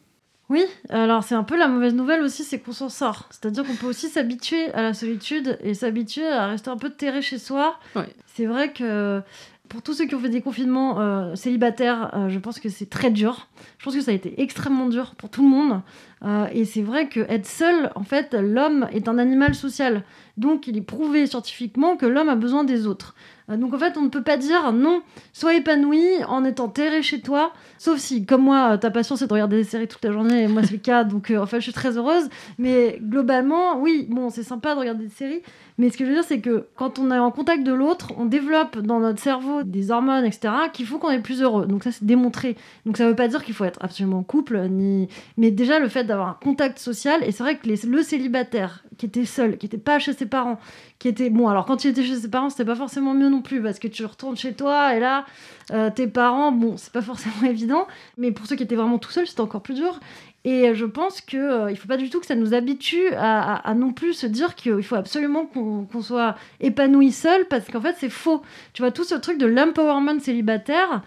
Oui, 0.48 0.64
alors 0.90 1.24
c'est 1.24 1.34
un 1.34 1.42
peu 1.42 1.58
la 1.58 1.66
mauvaise 1.66 1.94
nouvelle 1.94 2.22
aussi, 2.22 2.44
c'est 2.44 2.60
qu'on 2.60 2.72
s'en 2.72 2.88
sort. 2.88 3.28
C'est-à-dire 3.30 3.64
qu'on 3.64 3.74
peut 3.74 3.88
aussi 3.88 4.08
s'habituer 4.08 4.72
à 4.74 4.82
la 4.82 4.94
solitude 4.94 5.58
et 5.60 5.74
s'habituer 5.74 6.26
à 6.26 6.46
rester 6.46 6.70
un 6.70 6.76
peu 6.76 6.90
terré 6.90 7.20
chez 7.20 7.38
soi. 7.38 7.80
C'est 8.26 8.46
vrai 8.46 8.72
que 8.72 9.22
pour 9.68 9.82
tous 9.82 9.94
ceux 9.94 10.06
qui 10.06 10.14
ont 10.14 10.20
fait 10.20 10.28
des 10.28 10.42
confinements 10.42 11.00
euh, 11.00 11.34
célibataires, 11.34 12.10
euh, 12.14 12.28
je 12.28 12.38
pense 12.38 12.60
que 12.60 12.68
c'est 12.68 12.88
très 12.88 13.10
dur. 13.10 13.48
Je 13.78 13.84
pense 13.84 13.94
que 13.94 14.00
ça 14.00 14.12
a 14.12 14.14
été 14.14 14.40
extrêmement 14.40 14.88
dur 14.88 15.14
pour 15.16 15.30
tout 15.30 15.42
le 15.42 15.48
monde. 15.48 15.80
Euh, 16.24 16.46
et 16.52 16.64
c'est 16.64 16.82
vrai 16.82 17.08
que 17.08 17.20
être 17.20 17.46
seul, 17.46 17.90
en 17.94 18.04
fait, 18.04 18.34
l'homme 18.34 18.86
est 18.92 19.08
un 19.08 19.18
animal 19.18 19.54
social. 19.54 20.04
Donc 20.36 20.66
il 20.66 20.76
est 20.76 20.82
prouvé 20.82 21.26
scientifiquement 21.26 21.96
que 21.96 22.06
l'homme 22.06 22.28
a 22.28 22.36
besoin 22.36 22.64
des 22.64 22.86
autres. 22.86 23.14
Euh, 23.50 23.56
donc 23.56 23.74
en 23.74 23.78
fait, 23.78 23.96
on 23.96 24.02
ne 24.02 24.08
peut 24.08 24.22
pas 24.22 24.36
dire 24.36 24.72
non, 24.72 25.02
sois 25.32 25.54
épanoui 25.54 26.04
en 26.28 26.44
étant 26.44 26.68
terré 26.68 27.02
chez 27.02 27.20
toi, 27.20 27.52
sauf 27.78 27.98
si, 27.98 28.24
comme 28.24 28.42
moi, 28.42 28.72
euh, 28.72 28.76
ta 28.76 28.90
passion 28.90 29.16
c'est 29.16 29.26
de 29.26 29.32
regarder 29.32 29.56
des 29.56 29.64
séries 29.64 29.88
toute 29.88 30.04
la 30.04 30.12
journée, 30.12 30.42
et 30.42 30.48
moi 30.48 30.62
c'est 30.62 30.72
le 30.72 30.78
cas, 30.78 31.04
donc 31.04 31.30
euh, 31.30 31.38
en 31.38 31.46
fait 31.46 31.58
je 31.58 31.64
suis 31.64 31.72
très 31.72 31.96
heureuse. 31.96 32.28
Mais 32.58 32.98
globalement, 33.00 33.80
oui, 33.80 34.06
bon, 34.10 34.30
c'est 34.30 34.42
sympa 34.42 34.74
de 34.74 34.80
regarder 34.80 35.04
des 35.04 35.14
séries, 35.14 35.42
mais 35.78 35.90
ce 35.90 35.96
que 35.96 36.04
je 36.04 36.10
veux 36.10 36.16
dire, 36.16 36.24
c'est 36.24 36.40
que 36.40 36.66
quand 36.74 36.98
on 36.98 37.10
est 37.10 37.18
en 37.18 37.30
contact 37.30 37.62
de 37.62 37.72
l'autre, 37.72 38.12
on 38.16 38.24
développe 38.24 38.78
dans 38.78 39.00
notre 39.00 39.20
cerveau 39.20 39.62
des 39.62 39.90
hormones, 39.90 40.24
etc., 40.24 40.52
qui 40.72 40.84
font 40.84 40.98
qu'on 40.98 41.10
est 41.10 41.20
plus 41.20 41.42
heureux. 41.42 41.66
Donc 41.66 41.84
ça, 41.84 41.92
c'est 41.92 42.04
démontré. 42.04 42.56
Donc 42.84 42.96
ça 42.96 43.04
ne 43.04 43.10
veut 43.10 43.16
pas 43.16 43.28
dire 43.28 43.44
qu'il 43.44 43.54
faut 43.54 43.64
être 43.64 43.78
absolument 43.82 44.18
en 44.18 44.22
couple, 44.22 44.58
ni... 44.68 45.08
mais 45.36 45.50
déjà 45.50 45.78
le 45.78 45.88
fait 45.88 46.04
d'avoir 46.04 46.28
un 46.28 46.38
contact 46.42 46.78
social, 46.78 47.22
et 47.22 47.32
c'est 47.32 47.42
vrai 47.42 47.58
que 47.58 47.68
le 47.68 48.02
célibataire 48.02 48.82
qui 48.96 49.06
était 49.06 49.24
seul, 49.24 49.58
qui 49.58 49.66
n'était 49.66 49.78
pas 49.78 49.98
chez 49.98 50.12
ses 50.12 50.25
parents, 50.26 50.58
qui 50.98 51.08
était... 51.08 51.30
Bon, 51.30 51.48
alors 51.48 51.64
quand 51.66 51.84
il 51.84 51.90
était 51.90 52.02
chez 52.04 52.16
ses 52.16 52.30
parents, 52.30 52.50
c'était 52.50 52.64
pas 52.64 52.74
forcément 52.74 53.14
mieux 53.14 53.28
non 53.28 53.42
plus, 53.42 53.62
parce 53.62 53.78
que 53.78 53.88
tu 53.88 54.04
retournes 54.04 54.36
chez 54.36 54.54
toi, 54.54 54.94
et 54.94 55.00
là, 55.00 55.24
euh, 55.72 55.90
tes 55.90 56.06
parents, 56.06 56.52
bon, 56.52 56.76
c'est 56.76 56.92
pas 56.92 57.02
forcément 57.02 57.42
évident, 57.48 57.86
mais 58.18 58.32
pour 58.32 58.46
ceux 58.46 58.56
qui 58.56 58.62
étaient 58.62 58.76
vraiment 58.76 58.98
tout 58.98 59.10
seuls, 59.10 59.26
c'était 59.26 59.40
encore 59.40 59.62
plus 59.62 59.74
dur. 59.74 60.00
Et 60.44 60.74
je 60.74 60.84
pense 60.84 61.20
qu'il 61.20 61.40
euh, 61.40 61.70
ne 61.70 61.74
faut 61.74 61.88
pas 61.88 61.96
du 61.96 62.08
tout 62.08 62.20
que 62.20 62.26
ça 62.26 62.36
nous 62.36 62.54
habitue 62.54 63.08
à, 63.16 63.74
non 63.74 63.92
plus 63.92 64.14
se 64.14 64.26
dire 64.28 64.54
qu'il 64.54 64.80
faut 64.84 64.94
absolument 64.94 65.44
qu'on 65.44 66.02
soit 66.02 66.36
épanoui 66.60 67.10
seul, 67.10 67.46
parce 67.46 67.66
qu'en 67.66 67.80
fait, 67.80 67.96
c'est 67.98 68.08
faux. 68.08 68.42
Tu 68.72 68.82
vois, 68.82 68.92
tout 68.92 69.02
ce 69.02 69.16
truc 69.16 69.38
de 69.38 69.46
l'empowerment 69.46 70.20
célibataire, 70.20 71.02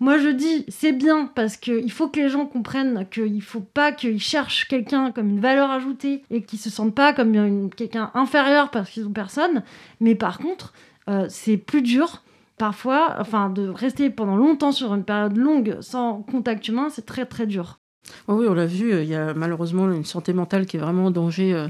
moi, 0.00 0.16
je 0.16 0.28
dis, 0.28 0.64
c'est 0.68 0.92
bien 0.92 1.26
parce 1.26 1.58
qu'il 1.58 1.92
faut 1.92 2.08
que 2.08 2.18
les 2.18 2.30
gens 2.30 2.46
comprennent 2.46 3.06
qu'il 3.10 3.36
ne 3.36 3.40
faut 3.40 3.60
pas 3.60 3.92
qu'ils 3.92 4.18
cherchent 4.18 4.66
quelqu'un 4.66 5.12
comme 5.12 5.28
une 5.28 5.40
valeur 5.40 5.70
ajoutée 5.70 6.22
et 6.30 6.42
qu'ils 6.42 6.58
se 6.58 6.70
sentent 6.70 6.94
pas 6.94 7.12
comme 7.12 7.68
quelqu'un 7.70 8.10
inférieur 8.14 8.70
parce 8.70 8.88
qu'ils 8.88 9.06
ont 9.06 9.12
personne. 9.12 9.62
Mais 10.00 10.14
par 10.14 10.38
contre, 10.38 10.72
euh, 11.08 11.26
c'est 11.28 11.58
plus 11.58 11.82
dur 11.82 12.22
parfois, 12.56 13.16
enfin, 13.18 13.50
de 13.50 13.68
rester 13.68 14.08
pendant 14.08 14.36
longtemps 14.36 14.72
sur 14.72 14.94
une 14.94 15.04
période 15.04 15.36
longue 15.36 15.76
sans 15.80 16.22
contact 16.22 16.66
humain, 16.68 16.88
c'est 16.90 17.04
très 17.04 17.26
très 17.26 17.46
dur. 17.46 17.79
Oui, 18.28 18.46
on 18.48 18.54
l'a 18.54 18.66
vu, 18.66 18.92
euh, 18.92 19.02
il 19.02 19.08
y 19.08 19.14
a 19.14 19.34
malheureusement 19.34 19.90
une 19.90 20.04
santé 20.04 20.32
mentale 20.32 20.66
qui 20.66 20.76
est 20.76 20.80
vraiment 20.80 21.06
en 21.06 21.10
danger 21.10 21.52
euh, 21.52 21.68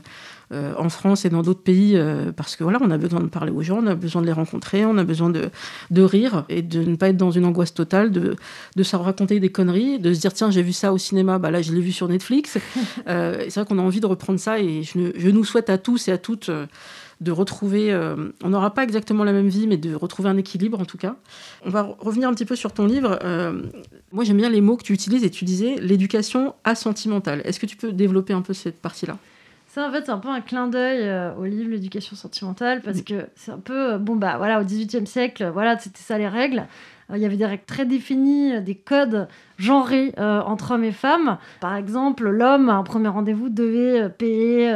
euh, 0.52 0.74
en 0.76 0.88
France 0.88 1.24
et 1.24 1.30
dans 1.30 1.42
d'autres 1.42 1.62
pays 1.62 1.98
parce 2.36 2.56
que 2.56 2.64
voilà, 2.64 2.78
on 2.82 2.90
a 2.90 2.98
besoin 2.98 3.20
de 3.20 3.28
parler 3.28 3.52
aux 3.52 3.62
gens, 3.62 3.78
on 3.82 3.86
a 3.86 3.94
besoin 3.94 4.20
de 4.20 4.26
les 4.26 4.32
rencontrer, 4.32 4.84
on 4.84 4.98
a 4.98 5.04
besoin 5.04 5.30
de, 5.30 5.50
de 5.90 6.02
rire 6.02 6.44
et 6.48 6.62
de 6.62 6.82
ne 6.82 6.96
pas 6.96 7.08
être 7.08 7.16
dans 7.16 7.30
une 7.30 7.44
angoisse 7.44 7.72
totale, 7.72 8.10
de, 8.10 8.36
de 8.76 8.82
se 8.82 8.96
raconter 8.96 9.38
des 9.38 9.50
conneries, 9.50 9.98
de 9.98 10.12
se 10.12 10.20
dire 10.20 10.32
tiens, 10.32 10.50
j'ai 10.50 10.62
vu 10.62 10.72
ça 10.72 10.92
au 10.92 10.98
cinéma, 10.98 11.38
bah 11.38 11.50
là, 11.50 11.62
je 11.62 11.72
l'ai 11.72 11.80
vu 11.80 11.92
sur 11.92 12.08
Netflix. 12.08 12.58
c'est 13.06 13.54
vrai 13.54 13.64
qu'on 13.64 13.78
a 13.78 13.82
envie 13.82 14.00
de 14.00 14.06
reprendre 14.06 14.40
ça 14.40 14.58
et 14.58 14.82
je, 14.82 15.12
je, 15.16 15.28
nous 15.28 15.44
souhaite 15.44 15.70
à 15.70 15.78
tous 15.78 16.08
et 16.08 16.12
à 16.12 16.18
toutes 16.18 16.50
de 17.20 17.32
retrouver, 17.32 17.92
euh, 17.92 18.30
on 18.42 18.50
n'aura 18.50 18.72
pas 18.72 18.82
exactement 18.82 19.24
la 19.24 19.32
même 19.32 19.48
vie, 19.48 19.66
mais 19.66 19.76
de 19.76 19.94
retrouver 19.94 20.28
un 20.28 20.36
équilibre 20.36 20.80
en 20.80 20.84
tout 20.84 20.96
cas. 20.96 21.16
On 21.64 21.70
va 21.70 21.82
revenir 21.98 22.28
un 22.28 22.34
petit 22.34 22.46
peu 22.46 22.56
sur 22.56 22.72
ton 22.72 22.86
livre. 22.86 23.18
Euh, 23.22 23.62
moi 24.12 24.24
j'aime 24.24 24.38
bien 24.38 24.48
les 24.48 24.60
mots 24.60 24.76
que 24.76 24.84
tu 24.84 24.92
utilises 24.92 25.22
et 25.24 25.30
tu 25.30 25.44
disais 25.44 25.76
l'éducation 25.76 26.54
asentimentale. 26.64 27.42
Est-ce 27.44 27.60
que 27.60 27.66
tu 27.66 27.76
peux 27.76 27.92
développer 27.92 28.32
un 28.32 28.42
peu 28.42 28.54
cette 28.54 28.80
partie-là? 28.80 29.18
Ça, 29.68 29.86
en 29.86 29.92
fait, 29.92 30.06
c'est 30.06 30.10
un 30.10 30.18
peu 30.18 30.28
un 30.28 30.40
clin 30.40 30.66
d'œil 30.66 31.02
euh, 31.02 31.32
au 31.36 31.44
livre 31.44 31.70
L'éducation 31.70 32.16
sentimentale, 32.16 32.80
parce 32.82 33.02
que 33.02 33.26
c'est 33.36 33.52
un 33.52 33.60
peu, 33.60 33.98
bon, 33.98 34.16
bah 34.16 34.36
voilà, 34.36 34.60
au 34.60 34.64
XVIIIe 34.64 35.06
siècle, 35.06 35.48
voilà, 35.52 35.78
c'était 35.78 36.00
ça 36.00 36.18
les 36.18 36.26
règles. 36.26 36.66
Il 37.14 37.20
y 37.20 37.24
avait 37.24 37.36
des 37.36 37.46
règles 37.46 37.64
très 37.66 37.84
définies, 37.84 38.60
des 38.62 38.74
codes 38.74 39.28
genrés 39.58 40.14
entre 40.18 40.72
hommes 40.72 40.84
et 40.84 40.92
femmes. 40.92 41.38
Par 41.60 41.76
exemple, 41.76 42.28
l'homme, 42.28 42.68
à 42.68 42.74
un 42.74 42.82
premier 42.82 43.08
rendez-vous, 43.08 43.48
devait 43.48 44.08
payer 44.10 44.72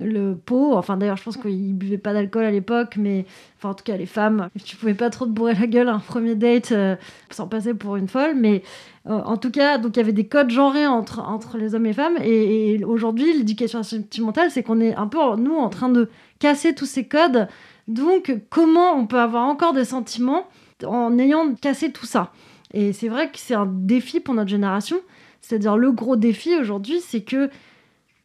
le 0.00 0.34
pot. 0.34 0.74
Enfin, 0.74 0.96
d'ailleurs, 0.96 1.16
je 1.16 1.22
pense 1.22 1.36
qu'ils 1.36 1.74
buvaient 1.74 1.98
pas 1.98 2.12
d'alcool 2.12 2.44
à 2.44 2.50
l'époque, 2.50 2.94
mais 2.96 3.26
enfin, 3.58 3.70
en 3.70 3.74
tout 3.74 3.84
cas, 3.84 3.96
les 3.96 4.06
femmes, 4.06 4.48
tu 4.64 4.76
pouvais 4.76 4.94
pas 4.94 5.10
trop 5.10 5.26
te 5.26 5.30
bourrer 5.30 5.54
la 5.54 5.66
gueule 5.66 5.88
à 5.88 5.94
un 5.94 5.98
premier 5.98 6.34
date 6.34 6.72
euh, 6.72 6.96
sans 7.30 7.46
passer 7.46 7.74
pour 7.74 7.96
une 7.96 8.08
folle. 8.08 8.34
Mais 8.36 8.62
euh, 9.06 9.20
en 9.24 9.36
tout 9.36 9.50
cas, 9.50 9.78
donc 9.78 9.96
il 9.96 10.00
y 10.00 10.02
avait 10.02 10.12
des 10.12 10.26
codes 10.26 10.50
genrés 10.50 10.86
entre, 10.86 11.20
entre 11.20 11.58
les 11.58 11.74
hommes 11.74 11.86
et 11.86 11.90
les 11.90 11.94
femmes. 11.94 12.16
Et, 12.22 12.84
aujourd'hui, 12.84 13.32
l'éducation 13.32 13.82
sentimentale, 13.82 14.50
c'est 14.50 14.62
qu'on 14.62 14.80
est 14.80 14.94
un 14.94 15.06
peu, 15.06 15.18
nous, 15.36 15.56
en 15.56 15.68
train 15.68 15.88
de 15.88 16.08
casser 16.38 16.74
tous 16.74 16.86
ces 16.86 17.06
codes. 17.06 17.48
Donc, 17.88 18.34
comment 18.50 18.92
on 18.92 19.06
peut 19.06 19.18
avoir 19.18 19.46
encore 19.46 19.72
des 19.72 19.84
sentiments 19.84 20.46
en 20.84 21.18
ayant 21.18 21.54
cassé 21.54 21.92
tout 21.92 22.06
ça 22.06 22.32
Et 22.72 22.92
c'est 22.92 23.08
vrai 23.08 23.30
que 23.30 23.38
c'est 23.38 23.54
un 23.54 23.66
défi 23.66 24.20
pour 24.20 24.34
notre 24.34 24.50
génération. 24.50 24.96
C'est-à-dire, 25.40 25.76
le 25.76 25.92
gros 25.92 26.16
défi 26.16 26.54
aujourd'hui, 26.56 27.00
c'est 27.00 27.22
que 27.22 27.50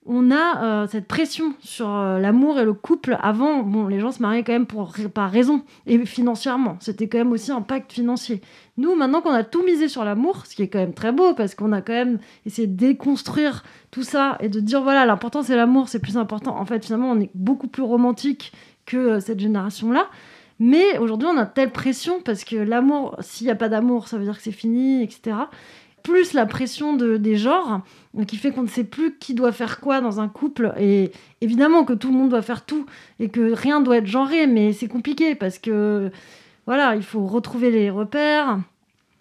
on 0.08 0.30
a 0.30 0.64
euh, 0.64 0.88
cette 0.88 1.08
pression 1.08 1.56
sur 1.60 1.90
euh, 1.90 2.20
l'amour 2.20 2.60
et 2.60 2.66
le 2.66 2.74
couple. 2.74 3.18
Avant, 3.22 3.64
bon, 3.64 3.88
les 3.88 4.00
gens 4.00 4.12
se 4.12 4.22
mariaient 4.22 4.44
quand 4.44 4.54
même 4.54 4.68
pour, 4.68 4.94
par 5.14 5.32
raison 5.32 5.64
et 5.88 6.06
financièrement. 6.06 6.78
C'était 6.80 7.08
quand 7.08 7.18
même 7.18 7.32
aussi 7.32 7.52
un 7.52 7.62
pacte 7.62 7.92
financier. 7.92 8.42
Nous, 8.78 8.94
maintenant 8.94 9.22
qu'on 9.22 9.34
a 9.34 9.44
tout 9.44 9.64
misé 9.64 9.88
sur 9.88 10.06
l'amour, 10.06 10.46
ce 10.46 10.56
qui 10.56 10.62
est 10.62 10.68
quand 10.68 10.80
même 10.80 10.94
très 10.94 11.12
beau 11.12 11.34
parce 11.34 11.56
qu'on 11.56 11.72
a 11.72 11.82
quand 11.82 11.94
même 11.94 12.20
essayé 12.46 12.68
de 12.68 12.76
déconstruire 12.76 13.64
tout 13.90 14.04
ça 14.04 14.38
et 14.42 14.50
de 14.50 14.60
dire 14.60 14.84
voilà, 14.84 15.08
l'important 15.08 15.42
c'est 15.42 15.56
l'amour, 15.56 15.90
c'est 15.90 16.00
plus 16.00 16.18
important. 16.18 16.56
En 16.56 16.66
fait, 16.66 16.86
finalement, 16.86 17.10
on 17.10 17.20
est 17.20 17.32
beaucoup 17.34 17.68
plus 17.68 17.84
romantique 17.84 18.54
que 18.86 18.98
euh, 18.98 19.20
cette 19.20 19.40
génération-là. 19.40 20.08
Mais 20.60 20.98
aujourd'hui, 21.00 21.28
on 21.32 21.38
a 21.38 21.46
telle 21.46 21.72
pression 21.72 22.22
parce 22.22 22.44
que 22.44 22.56
l'amour, 22.56 23.16
s'il 23.20 23.46
n'y 23.46 23.52
a 23.52 23.56
pas 23.56 23.70
d'amour, 23.70 24.08
ça 24.08 24.18
veut 24.18 24.24
dire 24.24 24.38
que 24.38 24.44
c'est 24.44 24.52
fini, 24.52 25.04
etc 25.04 25.36
plus 26.06 26.34
la 26.34 26.46
pression 26.46 26.94
de, 26.94 27.18
des 27.18 27.36
genres 27.36 27.82
qui 28.28 28.38
fait 28.38 28.52
qu'on 28.52 28.62
ne 28.62 28.68
sait 28.68 28.84
plus 28.84 29.18
qui 29.18 29.34
doit 29.34 29.52
faire 29.52 29.82
quoi 29.82 30.00
dans 30.00 30.22
un 30.22 30.30
couple. 30.30 30.72
Et 30.80 31.12
évidemment 31.42 31.84
que 31.84 31.94
tout 31.94 32.12
le 32.12 32.14
monde 32.18 32.30
doit 32.30 32.44
faire 32.44 32.64
tout 32.64 32.86
et 33.20 33.28
que 33.28 33.52
rien 33.52 33.82
doit 33.82 33.98
être 33.98 34.06
genré, 34.06 34.46
mais 34.48 34.72
c'est 34.72 34.88
compliqué 34.88 35.36
parce 35.36 35.58
que 35.58 36.12
voilà, 36.68 36.96
il 36.96 37.04
faut 37.04 37.26
retrouver 37.26 37.72
les 37.72 37.90
repères. 37.90 38.60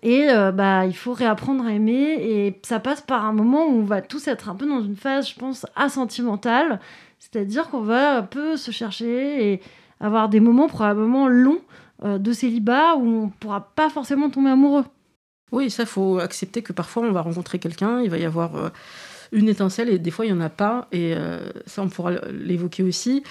Et 0.02 0.28
euh, 0.28 0.52
bah, 0.52 0.84
il 0.84 0.94
faut 0.94 1.14
réapprendre 1.14 1.64
à 1.64 1.72
aimer. 1.72 2.16
Et 2.20 2.60
ça 2.62 2.78
passe 2.78 3.00
par 3.00 3.24
un 3.24 3.32
moment 3.32 3.66
où 3.66 3.78
on 3.78 3.84
va 3.84 4.02
tous 4.02 4.28
être 4.28 4.50
un 4.50 4.54
peu 4.54 4.66
dans 4.66 4.82
une 4.82 4.96
phase, 4.96 5.30
je 5.30 5.34
pense, 5.34 5.66
asentimentale. 5.76 6.78
C'est-à-dire 7.18 7.70
qu'on 7.70 7.80
va 7.80 8.18
un 8.18 8.22
peu 8.22 8.58
se 8.58 8.70
chercher 8.70 9.52
et 9.52 9.60
avoir 10.00 10.28
des 10.28 10.40
moments 10.40 10.68
probablement 10.68 11.28
longs 11.28 11.60
euh, 12.04 12.18
de 12.18 12.32
célibat 12.32 12.96
où 12.96 13.06
on 13.06 13.26
ne 13.26 13.30
pourra 13.40 13.72
pas 13.74 13.88
forcément 13.88 14.28
tomber 14.28 14.50
amoureux. 14.50 14.84
Oui, 15.52 15.70
ça, 15.70 15.86
faut 15.86 16.18
accepter 16.18 16.60
que 16.60 16.72
parfois 16.72 17.04
on 17.04 17.12
va 17.12 17.20
rencontrer 17.20 17.58
quelqu'un, 17.58 18.00
il 18.00 18.10
va 18.10 18.18
y 18.18 18.24
avoir 18.24 18.56
euh, 18.56 18.68
une 19.30 19.48
étincelle 19.48 19.88
et 19.88 19.98
des 19.98 20.10
fois 20.10 20.26
il 20.26 20.32
n'y 20.32 20.38
en 20.38 20.42
a 20.42 20.50
pas. 20.50 20.88
Et 20.90 21.14
euh, 21.14 21.38
ça, 21.66 21.82
on 21.82 21.88
pourra 21.88 22.12
l'évoquer 22.30 22.82
aussi. 22.82 23.22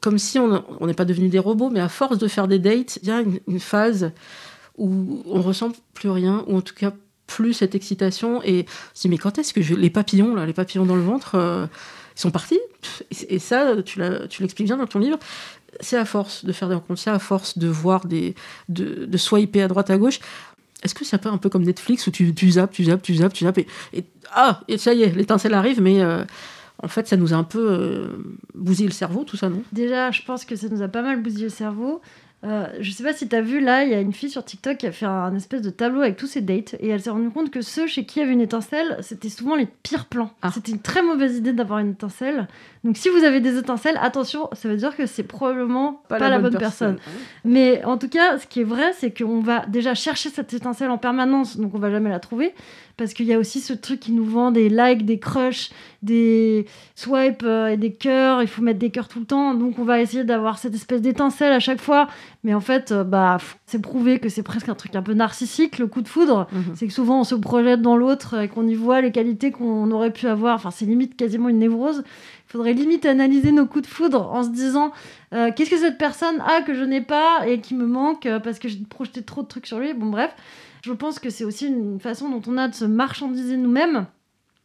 Comme 0.00 0.16
si 0.16 0.38
on 0.38 0.86
n'est 0.86 0.94
pas 0.94 1.04
devenu 1.04 1.28
des 1.28 1.38
robots, 1.38 1.68
mais 1.68 1.80
à 1.80 1.90
force 1.90 2.16
de 2.16 2.26
faire 2.26 2.48
des 2.48 2.58
dates, 2.58 2.98
il 3.02 3.08
y 3.08 3.10
a 3.10 3.20
une, 3.20 3.60
phase 3.60 4.10
où 4.78 5.22
on 5.26 5.42
ressent 5.42 5.72
plus 5.92 6.08
rien, 6.08 6.42
ou 6.46 6.56
en 6.56 6.62
tout 6.62 6.74
cas 6.74 6.90
plus 7.26 7.52
cette 7.52 7.74
excitation. 7.74 8.42
Et 8.44 8.64
on 8.64 8.96
se 8.96 9.02
dit, 9.02 9.08
mais 9.10 9.18
quand 9.18 9.38
est-ce 9.38 9.52
que 9.52 9.60
les 9.74 9.90
papillons, 9.90 10.34
là, 10.34 10.46
les 10.46 10.54
papillons 10.54 10.86
dans 10.86 10.96
le 10.96 11.02
ventre, 11.02 11.68
ils 12.16 12.20
sont 12.20 12.30
partis 12.30 12.60
et, 13.28 13.38
ça, 13.38 13.82
tu 13.82 14.00
l'expliques 14.40 14.66
bien 14.66 14.76
dans 14.76 14.86
ton 14.86 14.98
livre 14.98 15.18
c'est 15.80 15.96
à 15.96 16.04
force 16.04 16.44
de 16.44 16.52
faire 16.52 16.68
des 16.68 16.74
rencontres, 16.74 17.00
c'est 17.00 17.10
à 17.10 17.18
force 17.18 17.58
de 17.58 17.68
voir 17.68 18.06
des, 18.06 18.34
de, 18.68 19.06
de 19.06 19.16
swiper 19.16 19.62
à 19.62 19.68
droite 19.68 19.90
à 19.90 19.98
gauche. 19.98 20.20
Est-ce 20.82 20.94
que 20.94 21.04
c'est 21.04 21.18
pas 21.18 21.30
un 21.30 21.38
peu 21.38 21.48
comme 21.48 21.62
Netflix 21.62 22.06
où 22.06 22.10
tu, 22.10 22.34
tu 22.34 22.50
zappes, 22.50 22.72
tu 22.72 22.84
zappes, 22.84 23.02
tu 23.02 23.14
zappes, 23.14 23.32
tu 23.32 23.44
zappes 23.44 23.58
et, 23.58 24.04
ah, 24.32 24.60
et 24.68 24.78
ça 24.78 24.92
y 24.94 25.02
est, 25.02 25.14
l'étincelle 25.14 25.54
arrive, 25.54 25.80
mais 25.80 26.02
euh, 26.02 26.24
en 26.82 26.88
fait, 26.88 27.06
ça 27.06 27.16
nous 27.16 27.32
a 27.32 27.36
un 27.36 27.44
peu 27.44 27.64
euh, 27.70 28.08
bousillé 28.54 28.88
le 28.88 28.94
cerveau, 28.94 29.24
tout 29.24 29.36
ça, 29.36 29.48
non? 29.48 29.62
Déjà, 29.72 30.10
je 30.10 30.22
pense 30.22 30.44
que 30.44 30.56
ça 30.56 30.68
nous 30.68 30.82
a 30.82 30.88
pas 30.88 31.02
mal 31.02 31.22
bousillé 31.22 31.44
le 31.44 31.50
cerveau. 31.50 32.00
Euh, 32.44 32.66
je 32.80 32.90
sais 32.90 33.04
pas 33.04 33.12
si 33.12 33.28
tu 33.28 33.36
as 33.36 33.40
vu, 33.40 33.60
là, 33.60 33.84
il 33.84 33.90
y 33.90 33.94
a 33.94 34.00
une 34.00 34.12
fille 34.12 34.28
sur 34.28 34.44
TikTok 34.44 34.78
qui 34.78 34.86
a 34.86 34.92
fait 34.92 35.06
un, 35.06 35.34
espèce 35.36 35.62
de 35.62 35.70
tableau 35.70 36.00
avec 36.00 36.16
tous 36.16 36.26
ses 36.26 36.40
dates 36.40 36.74
et 36.80 36.88
elle 36.88 37.00
s'est 37.00 37.10
rendue 37.10 37.30
compte 37.30 37.50
que 37.50 37.60
ceux 37.60 37.86
chez 37.86 38.04
qui 38.04 38.18
il 38.18 38.22
y 38.22 38.24
avait 38.24 38.32
une 38.32 38.40
étincelle, 38.40 38.96
c'était 39.00 39.28
souvent 39.28 39.54
les 39.54 39.66
pires 39.66 40.06
plans. 40.06 40.30
Ah. 40.42 40.50
C'était 40.52 40.72
une 40.72 40.80
très 40.80 41.02
mauvaise 41.02 41.36
idée 41.36 41.52
d'avoir 41.52 41.78
une 41.78 41.92
étincelle. 41.92 42.48
Donc 42.82 42.96
si 42.96 43.08
vous 43.10 43.22
avez 43.22 43.40
des 43.40 43.58
étincelles, 43.58 43.96
attention, 44.02 44.48
ça 44.54 44.68
veut 44.68 44.76
dire 44.76 44.96
que 44.96 45.06
c'est 45.06 45.22
probablement 45.22 46.02
pas, 46.08 46.18
la, 46.18 46.40
bonne, 46.40 46.58
personne. 46.58 46.98
Mais 47.44 47.84
en 47.84 47.96
tout 47.96 48.08
cas, 48.08 48.38
ce 48.38 48.46
qui 48.48 48.60
est 48.60 48.64
vrai, 48.64 48.92
c'est 48.92 49.16
qu'on 49.16 49.40
va 49.40 49.64
déjà 49.66 49.94
chercher 49.94 50.28
cette 50.28 50.52
étincelle 50.52 50.90
en 50.90 50.98
permanence, 50.98 51.56
donc 51.58 51.74
on 51.74 51.78
va 51.78 51.90
jamais 51.90 52.10
la 52.10 52.18
trouver 52.18 52.54
parce 52.96 53.14
qu'il 53.14 53.26
y 53.26 53.32
a 53.32 53.38
aussi 53.38 53.60
ce 53.60 53.72
truc 53.72 54.00
qui 54.00 54.12
nous 54.12 54.24
vend 54.24 54.50
des 54.50 54.68
likes, 54.68 55.04
des 55.04 55.18
crushs, 55.18 55.70
des 56.02 56.66
swipes 56.94 57.42
euh, 57.44 57.68
et 57.68 57.76
des 57.76 57.92
cœurs. 57.92 58.42
Il 58.42 58.48
faut 58.48 58.62
mettre 58.62 58.78
des 58.78 58.90
cœurs 58.90 59.08
tout 59.08 59.20
le 59.20 59.24
temps. 59.24 59.54
Donc 59.54 59.78
on 59.78 59.84
va 59.84 60.00
essayer 60.00 60.24
d'avoir 60.24 60.58
cette 60.58 60.74
espèce 60.74 61.00
d'étincelle 61.00 61.52
à 61.52 61.60
chaque 61.60 61.80
fois. 61.80 62.08
Mais 62.44 62.54
en 62.54 62.60
fait, 62.60 62.92
euh, 62.92 63.04
bah, 63.04 63.38
c'est 63.66 63.80
prouvé 63.80 64.18
que 64.18 64.28
c'est 64.28 64.42
presque 64.42 64.68
un 64.68 64.74
truc 64.74 64.94
un 64.94 65.02
peu 65.02 65.14
narcissique, 65.14 65.78
le 65.78 65.86
coup 65.86 66.02
de 66.02 66.08
foudre. 66.08 66.48
Mhm. 66.52 66.74
C'est 66.74 66.86
que 66.86 66.92
souvent 66.92 67.20
on 67.20 67.24
se 67.24 67.34
projette 67.34 67.82
dans 67.82 67.96
l'autre 67.96 68.40
et 68.40 68.48
qu'on 68.48 68.66
y 68.66 68.74
voit 68.74 69.00
les 69.00 69.12
qualités 69.12 69.50
qu'on 69.50 69.90
aurait 69.90 70.12
pu 70.12 70.26
avoir. 70.26 70.56
Enfin, 70.56 70.70
c'est 70.70 70.84
limite 70.84 71.16
quasiment 71.16 71.48
une 71.48 71.58
névrose. 71.58 72.02
Il 72.48 72.52
faudrait 72.52 72.74
limite 72.74 73.06
analyser 73.06 73.52
nos 73.52 73.66
coups 73.66 73.88
de 73.88 73.92
foudre 73.92 74.30
en 74.30 74.42
se 74.42 74.50
disant 74.50 74.92
euh, 75.32 75.50
qu'est-ce 75.54 75.70
que 75.70 75.78
cette 75.78 75.96
personne 75.96 76.40
a 76.40 76.60
que 76.60 76.74
je 76.74 76.84
n'ai 76.84 77.00
pas 77.00 77.46
et 77.46 77.60
qui 77.60 77.74
me 77.74 77.86
manque 77.86 78.28
parce 78.44 78.58
que 78.58 78.68
j'ai 78.68 78.78
projeté 78.90 79.22
trop 79.22 79.42
de 79.42 79.48
trucs 79.48 79.66
sur 79.66 79.78
lui. 79.78 79.94
Bon, 79.94 80.06
bref. 80.06 80.34
Je 80.82 80.92
pense 80.92 81.20
que 81.20 81.30
c'est 81.30 81.44
aussi 81.44 81.68
une 81.68 82.00
façon 82.00 82.28
dont 82.28 82.42
on 82.52 82.58
a 82.58 82.68
de 82.68 82.74
se 82.74 82.84
marchandiser 82.84 83.56
nous-mêmes. 83.56 84.06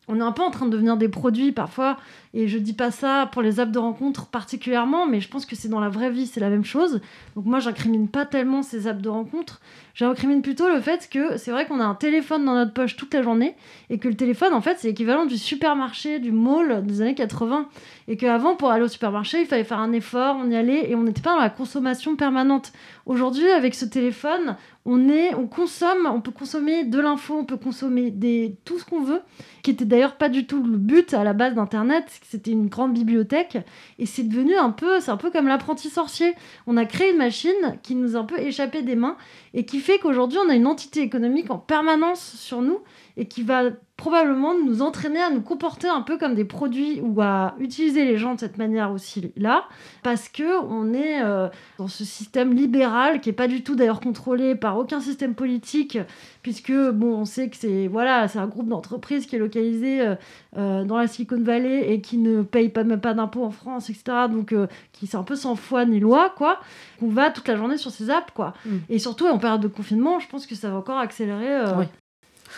On 0.08 0.20
est 0.20 0.24
un 0.24 0.32
peu 0.32 0.42
en 0.42 0.50
train 0.50 0.66
de 0.66 0.72
devenir 0.72 0.98
des 0.98 1.10
produits 1.10 1.52
parfois, 1.52 1.98
et 2.38 2.48
je 2.48 2.60
dis 2.60 2.74
pas 2.74 2.92
ça 2.92 3.28
pour 3.32 3.42
les 3.42 3.60
apps 3.60 3.72
de 3.72 3.80
rencontre 3.80 4.28
particulièrement, 4.28 5.08
mais 5.08 5.22
je 5.22 5.28
pense 5.28 5.48
que 5.48 5.56
c'est 5.56 5.70
dans 5.70 5.80
la 5.80 5.90
vraie 5.90 6.12
vie, 6.12 6.28
c'est 6.28 6.40
la 6.40 6.52
même 6.52 6.64
chose. 6.64 7.02
Donc 7.36 7.46
moi, 7.46 7.60
j'incrimine 7.60 8.08
pas 8.08 8.28
tellement 8.28 8.62
ces 8.62 8.86
apps 8.86 9.02
de 9.02 9.10
rencontre, 9.10 9.60
j'incrimine 9.96 10.44
plutôt 10.44 10.70
le 10.70 10.80
fait 10.80 11.10
que 11.12 11.38
c'est 11.38 11.50
vrai 11.50 11.66
qu'on 11.66 11.80
a 11.80 11.84
un 11.84 11.96
téléphone 11.96 12.46
dans 12.46 12.54
notre 12.54 12.74
poche 12.74 12.96
toute 12.96 13.12
la 13.16 13.24
journée, 13.24 13.56
et 13.90 13.98
que 13.98 14.08
le 14.08 14.14
téléphone, 14.14 14.54
en 14.54 14.62
fait, 14.62 14.78
c'est 14.78 14.90
l'équivalent 14.90 15.26
du 15.26 15.36
supermarché, 15.36 16.20
du 16.20 16.32
mall 16.32 16.86
des 16.86 17.02
années 17.02 17.16
80, 17.16 17.70
et 18.08 18.18
qu'avant, 18.18 18.56
pour 18.56 18.70
aller 18.70 18.84
au 18.84 18.88
supermarché, 18.88 19.42
il 19.42 19.48
fallait 19.48 19.64
faire 19.64 19.80
un 19.80 19.92
effort, 19.92 20.38
on 20.40 20.52
y 20.52 20.56
allait, 20.56 20.92
et 20.92 20.96
on 20.96 21.02
n'était 21.02 21.24
pas 21.24 21.34
dans 21.34 21.42
la 21.42 21.50
consommation 21.50 22.16
permanente. 22.16 22.72
Aujourd'hui, 23.08 23.50
avec 23.50 23.74
ce 23.74 23.86
téléphone, 23.86 24.58
on 24.86 25.10
est, 25.10 25.36
on 25.36 25.48
consomme, 25.48 26.06
on 26.06 26.22
peut 26.22 26.32
consommer 26.32 26.86
de 26.86 27.00
l'info, 27.00 27.36
on 27.38 27.44
peut 27.46 27.58
consommer 27.58 28.10
des, 28.10 28.58
tout 28.64 28.80
ce 28.80 28.86
qu'on 28.86 29.02
veut, 29.02 29.22
qui 29.62 29.72
était 29.72 29.84
d'ailleurs 29.84 30.16
pas 30.16 30.30
du 30.30 30.46
tout 30.46 30.64
le 30.64 30.78
but 30.78 31.14
à 31.14 31.26
la 31.26 31.34
base 31.34 31.56
d'Internet, 31.56 32.06
c'était 32.30 32.52
une 32.52 32.68
grande 32.68 32.94
bibliothèque, 32.94 33.58
et 34.00 34.06
c'est 34.06 34.24
devenu 34.24 34.56
un 34.56 34.72
peu, 34.72 35.00
c'est 35.00 35.12
un 35.12 35.18
peu 35.18 35.32
comme 35.32 35.48
l'apprenti 35.48 35.90
sorcier. 35.90 36.34
On 36.66 36.76
a 36.76 36.86
créé 36.86 37.12
une 37.12 37.18
machine 37.18 37.80
qui 37.84 37.96
nous 37.96 38.16
a 38.16 38.20
un 38.20 38.26
peu 38.26 38.40
échappé 38.40 38.82
des 38.82 38.96
mains, 38.96 39.16
et 39.54 39.66
qui 39.66 39.80
fait 39.80 40.00
qu'aujourd'hui 40.00 40.38
on 40.46 40.50
a 40.50 40.56
une 40.56 40.68
entité 40.68 41.02
économique 41.02 41.50
en 41.52 41.58
permanence 41.58 42.22
sur 42.22 42.62
nous, 42.62 42.80
et 43.16 43.28
qui 43.28 43.44
va 43.44 43.72
probablement 43.98 44.54
nous 44.58 44.82
entraîner 44.84 45.20
à 45.20 45.30
nous 45.32 45.42
comporter 45.42 45.88
un 45.88 46.02
peu 46.04 46.18
comme 46.20 46.36
des 46.36 46.46
produits 46.46 47.02
ou 47.02 47.20
à 47.20 47.56
utiliser 47.60 48.06
les 48.06 48.18
gens 48.18 48.36
de 48.36 48.40
cette 48.40 48.58
manière 48.60 48.92
aussi 48.92 49.32
là 49.36 49.66
parce 50.04 50.30
que 50.30 50.64
on 50.70 50.94
est 50.94 51.22
euh, 51.24 51.50
dans 51.80 51.88
ce 51.88 52.06
système 52.06 52.54
libéral 52.54 53.20
qui 53.22 53.30
est 53.30 53.34
pas 53.34 53.48
du 53.48 53.64
tout 53.64 53.76
d'ailleurs 53.76 54.00
contrôlé 54.00 54.54
par 54.54 54.78
aucun 54.78 55.00
système 55.00 55.34
politique 55.34 55.98
puisque 56.44 56.72
bon 56.72 57.18
on 57.18 57.26
sait 57.26 57.50
que 57.50 57.56
c'est 57.58 57.88
voilà 57.88 58.28
c'est 58.28 58.38
un 58.40 58.46
groupe 58.48 58.68
d'entreprises 58.70 59.26
qui 59.26 59.36
est 59.36 59.40
localisé 59.40 60.02
euh, 60.02 60.16
euh, 60.58 60.84
dans 60.84 60.98
la 60.98 61.08
Silicon 61.08 61.42
Valley 61.42 61.92
et 61.92 62.00
qui 62.00 62.20
ne 62.20 62.44
paye 62.44 62.70
pas 62.70 62.84
même 62.84 63.02
pas 63.02 63.16
d'impôts 63.16 63.44
en 63.44 63.52
France 63.52 63.90
etc 63.90 64.28
donc 64.32 64.54
qui 64.94 65.08
c'est 65.08 65.18
un 65.18 65.24
peu 65.24 65.36
sans 65.36 65.56
foi 65.56 65.86
ni 65.86 66.00
loi 66.00 66.32
quoi 66.38 66.60
on 67.02 67.08
va 67.08 67.32
toute 67.32 67.48
la 67.48 67.56
journée 67.58 67.78
sur 67.78 67.90
ces 67.92 68.10
apps 68.12 68.32
quoi 68.34 68.54
Mm. 68.66 68.78
et 68.90 69.00
surtout 69.00 69.28
en 69.28 69.38
période 69.40 69.62
de 69.62 69.68
confinement 69.68 70.20
je 70.20 70.28
pense 70.28 70.46
que 70.46 70.56
ça 70.56 70.70
va 70.70 70.78
encore 70.78 70.98
accélérer 71.00 71.64
Oui. 71.78 71.86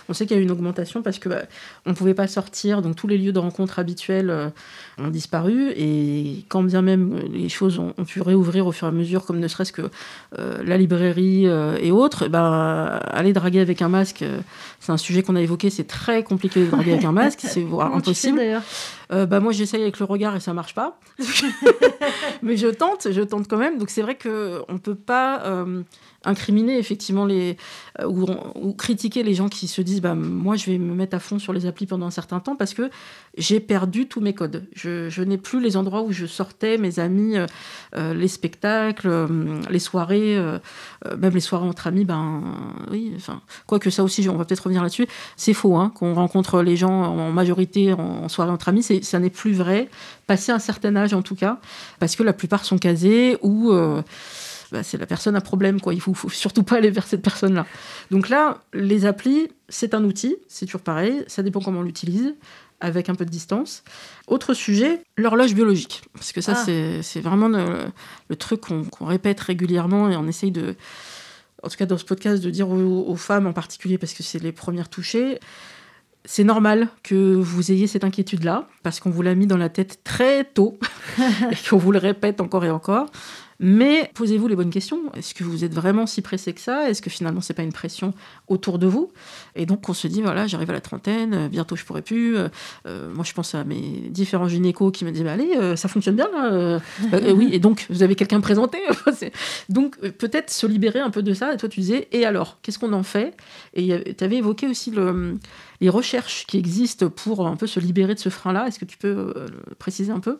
On 0.07 0.13
sait 0.13 0.25
qu'il 0.25 0.35
y 0.35 0.39
a 0.39 0.41
eu 0.41 0.45
une 0.45 0.51
augmentation 0.51 1.01
parce 1.01 1.19
que 1.19 1.29
bah, 1.29 1.43
on 1.85 1.91
ne 1.91 1.95
pouvait 1.95 2.13
pas 2.13 2.27
sortir, 2.27 2.81
donc 2.81 2.95
tous 2.95 3.07
les 3.07 3.17
lieux 3.17 3.31
de 3.31 3.39
rencontre 3.39 3.79
habituels 3.79 4.29
euh, 4.29 4.49
ont 4.97 5.09
disparu. 5.09 5.71
Et 5.75 6.45
quand 6.49 6.63
bien 6.63 6.81
même 6.81 7.13
euh, 7.13 7.27
les 7.31 7.49
choses 7.49 7.79
ont, 7.79 7.93
ont 7.97 8.05
pu 8.05 8.21
réouvrir 8.21 8.67
au 8.67 8.71
fur 8.71 8.87
et 8.87 8.89
à 8.89 8.93
mesure, 8.93 9.25
comme 9.25 9.39
ne 9.39 9.47
serait-ce 9.47 9.71
que 9.71 9.89
euh, 10.37 10.63
la 10.63 10.77
librairie 10.77 11.47
euh, 11.47 11.77
et 11.81 11.91
autres, 11.91 12.27
ben, 12.27 12.99
aller 13.11 13.33
draguer 13.33 13.59
avec 13.59 13.81
un 13.81 13.89
masque, 13.89 14.23
c'est 14.79 14.91
un 14.91 14.97
sujet 14.97 15.23
qu'on 15.23 15.35
a 15.35 15.41
évoqué, 15.41 15.69
c'est 15.69 15.87
très 15.87 16.23
compliqué 16.23 16.65
de 16.65 16.69
draguer 16.69 16.93
avec 16.93 17.05
un 17.05 17.11
masque, 17.11 17.39
c'est 17.43 17.61
voire 17.61 17.93
impossible. 17.95 18.41
bah 19.09 19.39
moi 19.39 19.51
j'essaye 19.51 19.81
avec 19.81 19.99
le 19.99 20.05
regard 20.05 20.35
et 20.35 20.39
ça 20.39 20.53
marche 20.53 20.73
pas. 20.75 20.99
Mais 22.43 22.57
je 22.57 22.67
tente, 22.67 23.07
je 23.11 23.21
tente 23.21 23.47
quand 23.47 23.57
même. 23.57 23.77
Donc 23.77 23.89
c'est 23.89 24.01
vrai 24.01 24.15
que 24.15 24.61
on 24.67 24.77
peut 24.77 24.95
pas 24.95 25.43
incriminer 26.25 26.77
effectivement 26.77 27.25
les 27.25 27.57
euh, 28.01 28.05
ou, 28.07 28.73
critiquer 28.73 29.23
les 29.23 29.33
gens 29.33 29.47
qui 29.47 29.67
se 29.67 29.81
disent 29.81 30.01
bah 30.01 30.15
moi 30.15 30.55
je 30.55 30.65
vais 30.65 30.77
me 30.77 30.93
mettre 30.93 31.15
à 31.15 31.19
fond 31.19 31.39
sur 31.39 31.53
les 31.53 31.65
applis 31.65 31.85
pendant 31.85 32.05
un 32.05 32.11
certain 32.11 32.39
temps 32.39 32.55
parce 32.55 32.73
que 32.73 32.89
j'ai 33.37 33.59
perdu 33.59 34.07
tous 34.07 34.19
mes 34.19 34.33
codes. 34.33 34.65
Je, 34.73 35.21
n'ai 35.21 35.37
plus 35.37 35.61
les 35.61 35.77
endroits 35.77 36.01
où 36.01 36.11
je 36.11 36.25
sortais, 36.25 36.77
mes 36.77 36.99
amis, 36.99 37.37
euh, 37.37 37.45
euh, 37.95 38.13
les 38.13 38.27
spectacles, 38.27 39.27
les 39.69 39.79
soirées, 39.79 40.37
même 41.17 41.33
les 41.33 41.39
soirées 41.39 41.67
entre 41.67 41.87
amis. 41.87 42.05
Ben 42.05 42.43
oui, 42.91 43.13
enfin 43.15 43.41
quoi 43.65 43.79
que 43.79 43.89
ça 43.89 44.03
aussi, 44.03 44.27
on 44.29 44.35
va 44.35 44.45
peut-être 44.45 44.63
revenir 44.63 44.81
là-dessus. 44.81 45.07
C'est 45.37 45.53
faux 45.53 45.77
hein, 45.77 45.91
qu'on 45.95 46.13
rencontre 46.13 46.61
les 46.61 46.75
gens 46.75 46.91
en 46.91 47.31
majorité 47.31 47.93
en, 47.93 47.99
en 47.99 48.29
soirée 48.29 48.51
entre 48.51 48.69
amis. 48.69 48.83
Ça 48.83 49.19
n'est 49.19 49.29
plus 49.29 49.53
vrai. 49.53 49.89
Passé 50.27 50.51
un 50.51 50.59
certain 50.59 50.95
âge 50.95 51.13
en 51.13 51.21
tout 51.21 51.35
cas, 51.35 51.59
parce 51.99 52.15
que 52.15 52.23
la 52.23 52.33
plupart 52.33 52.65
sont 52.65 52.77
casés 52.77 53.37
ou 53.41 53.73
bah, 54.71 54.83
c'est 54.83 54.97
la 54.97 55.05
personne 55.05 55.35
à 55.35 55.41
problème, 55.41 55.81
quoi. 55.81 55.93
Il 55.93 56.01
faut, 56.01 56.13
faut 56.13 56.29
surtout 56.29 56.63
pas 56.63 56.77
aller 56.77 56.89
vers 56.89 57.07
cette 57.07 57.21
personne-là. 57.21 57.65
Donc 58.11 58.29
là, 58.29 58.59
les 58.73 59.05
applis, 59.05 59.49
c'est 59.67 59.93
un 59.93 60.03
outil, 60.03 60.37
c'est 60.47 60.65
toujours 60.65 60.81
pareil, 60.81 61.23
ça 61.27 61.43
dépend 61.43 61.59
comment 61.59 61.79
on 61.79 61.83
l'utilise, 61.83 62.35
avec 62.81 63.09
un 63.09 63.15
peu 63.15 63.25
de 63.25 63.29
distance. 63.29 63.83
Autre 64.27 64.53
sujet, 64.53 65.01
l'horloge 65.17 65.53
biologique. 65.53 66.03
Parce 66.13 66.31
que 66.31 66.41
ça, 66.41 66.53
Ah. 66.55 67.01
c'est, 67.01 67.19
vraiment 67.21 67.47
le, 67.49 67.65
le 68.29 68.35
truc 68.35 68.61
qu'on, 68.61 68.83
qu'on 68.83 69.05
répète 69.05 69.39
régulièrement 69.39 70.09
et 70.09 70.15
on 70.15 70.27
essaye 70.27 70.51
de, 70.51 70.75
en 71.63 71.69
tout 71.69 71.75
cas 71.77 71.85
dans 71.85 71.97
ce 71.97 72.05
podcast, 72.05 72.43
de 72.43 72.49
dire 72.49 72.69
aux, 72.69 73.05
aux 73.07 73.15
femmes 73.15 73.47
en 73.47 73.53
particulier, 73.53 73.97
parce 73.97 74.13
que 74.13 74.23
c'est 74.23 74.39
les 74.39 74.51
premières 74.51 74.89
touchées, 74.89 75.39
c'est 76.25 76.43
normal 76.43 76.89
que 77.03 77.35
vous 77.35 77.71
ayez 77.71 77.87
cette 77.87 78.03
inquiétude-là, 78.03 78.67
parce 78.83 78.99
qu'on 78.99 79.09
vous 79.09 79.21
l'a 79.21 79.35
mis 79.35 79.47
dans 79.47 79.57
la 79.57 79.69
tête 79.69 79.99
très 80.03 80.43
tôt, 80.43 80.77
et 81.17 81.69
qu'on 81.69 81.77
vous 81.77 81.91
le 81.91 81.99
répète 81.99 82.39
encore 82.41 82.65
et 82.65 82.69
encore. 82.71 83.07
Mais 83.59 84.09
posez-vous 84.13 84.47
les 84.47 84.55
bonnes 84.55 84.69
questions. 84.69 85.11
Est-ce 85.15 85.33
que 85.33 85.43
vous 85.43 85.65
êtes 85.65 85.73
vraiment 85.73 86.05
si 86.05 86.21
pressé 86.21 86.53
que 86.53 86.61
ça? 86.61 86.89
Est-ce 86.89 87.01
que 87.01 87.09
finalement, 87.09 87.41
c'est 87.41 87.53
pas 87.53 87.63
une 87.63 87.73
pression 87.73 88.13
autour 88.47 88.79
de 88.79 88.87
vous? 88.87 89.11
Et 89.55 89.65
donc, 89.65 89.87
on 89.89 89.93
se 89.93 90.07
dit, 90.07 90.21
voilà, 90.21 90.47
j'arrive 90.47 90.69
à 90.69 90.73
la 90.73 90.81
trentaine, 90.81 91.33
euh, 91.33 91.47
bientôt 91.49 91.75
je 91.75 91.83
pourrai 91.83 92.01
plus. 92.01 92.37
Euh, 92.37 92.47
euh, 92.87 93.13
moi, 93.13 93.25
je 93.25 93.33
pense 93.33 93.55
à 93.55 93.65
mes 93.65 94.09
différents 94.09 94.47
gynécos 94.47 94.91
qui 94.93 95.03
me 95.03 95.11
disent, 95.11 95.23
bah, 95.23 95.33
allez, 95.33 95.75
ça 95.75 95.89
fonctionne 95.89 96.15
bien, 96.15 96.29
là. 96.31 96.79
Oui, 97.33 97.49
et 97.51 97.59
donc, 97.59 97.85
vous 97.89 98.01
avez 98.01 98.15
quelqu'un 98.15 98.39
présenté 98.39 98.77
Donc, 99.69 99.99
peut-être 99.99 100.49
se 100.49 100.65
libérer 100.65 100.99
un 100.99 101.09
peu 101.09 101.21
de 101.21 101.33
ça. 101.33 101.53
Et 101.53 101.57
toi, 101.57 101.67
tu 101.67 101.81
disais, 101.81 102.07
et 102.11 102.25
alors 102.25 102.59
Qu'est-ce 102.61 102.79
qu'on 102.79 102.93
en 102.93 103.03
fait? 103.03 103.35
Et 103.73 104.13
tu 104.15 104.23
avais 104.23 104.37
évoqué 104.37 104.67
aussi 104.67 104.91
le, 104.91 105.37
les 105.81 105.89
recherches 105.89 106.45
qui 106.45 106.57
existent 106.57 107.09
pour 107.09 107.47
un 107.47 107.55
peu 107.55 107.67
se 107.67 107.79
libérer 107.79 108.15
de 108.15 108.19
ce 108.19 108.29
frein-là. 108.29 108.67
Est-ce 108.67 108.79
que 108.79 108.85
tu 108.85 108.97
peux 108.97 109.33
le 109.35 109.75
préciser 109.75 110.11
un 110.11 110.19
peu? 110.19 110.39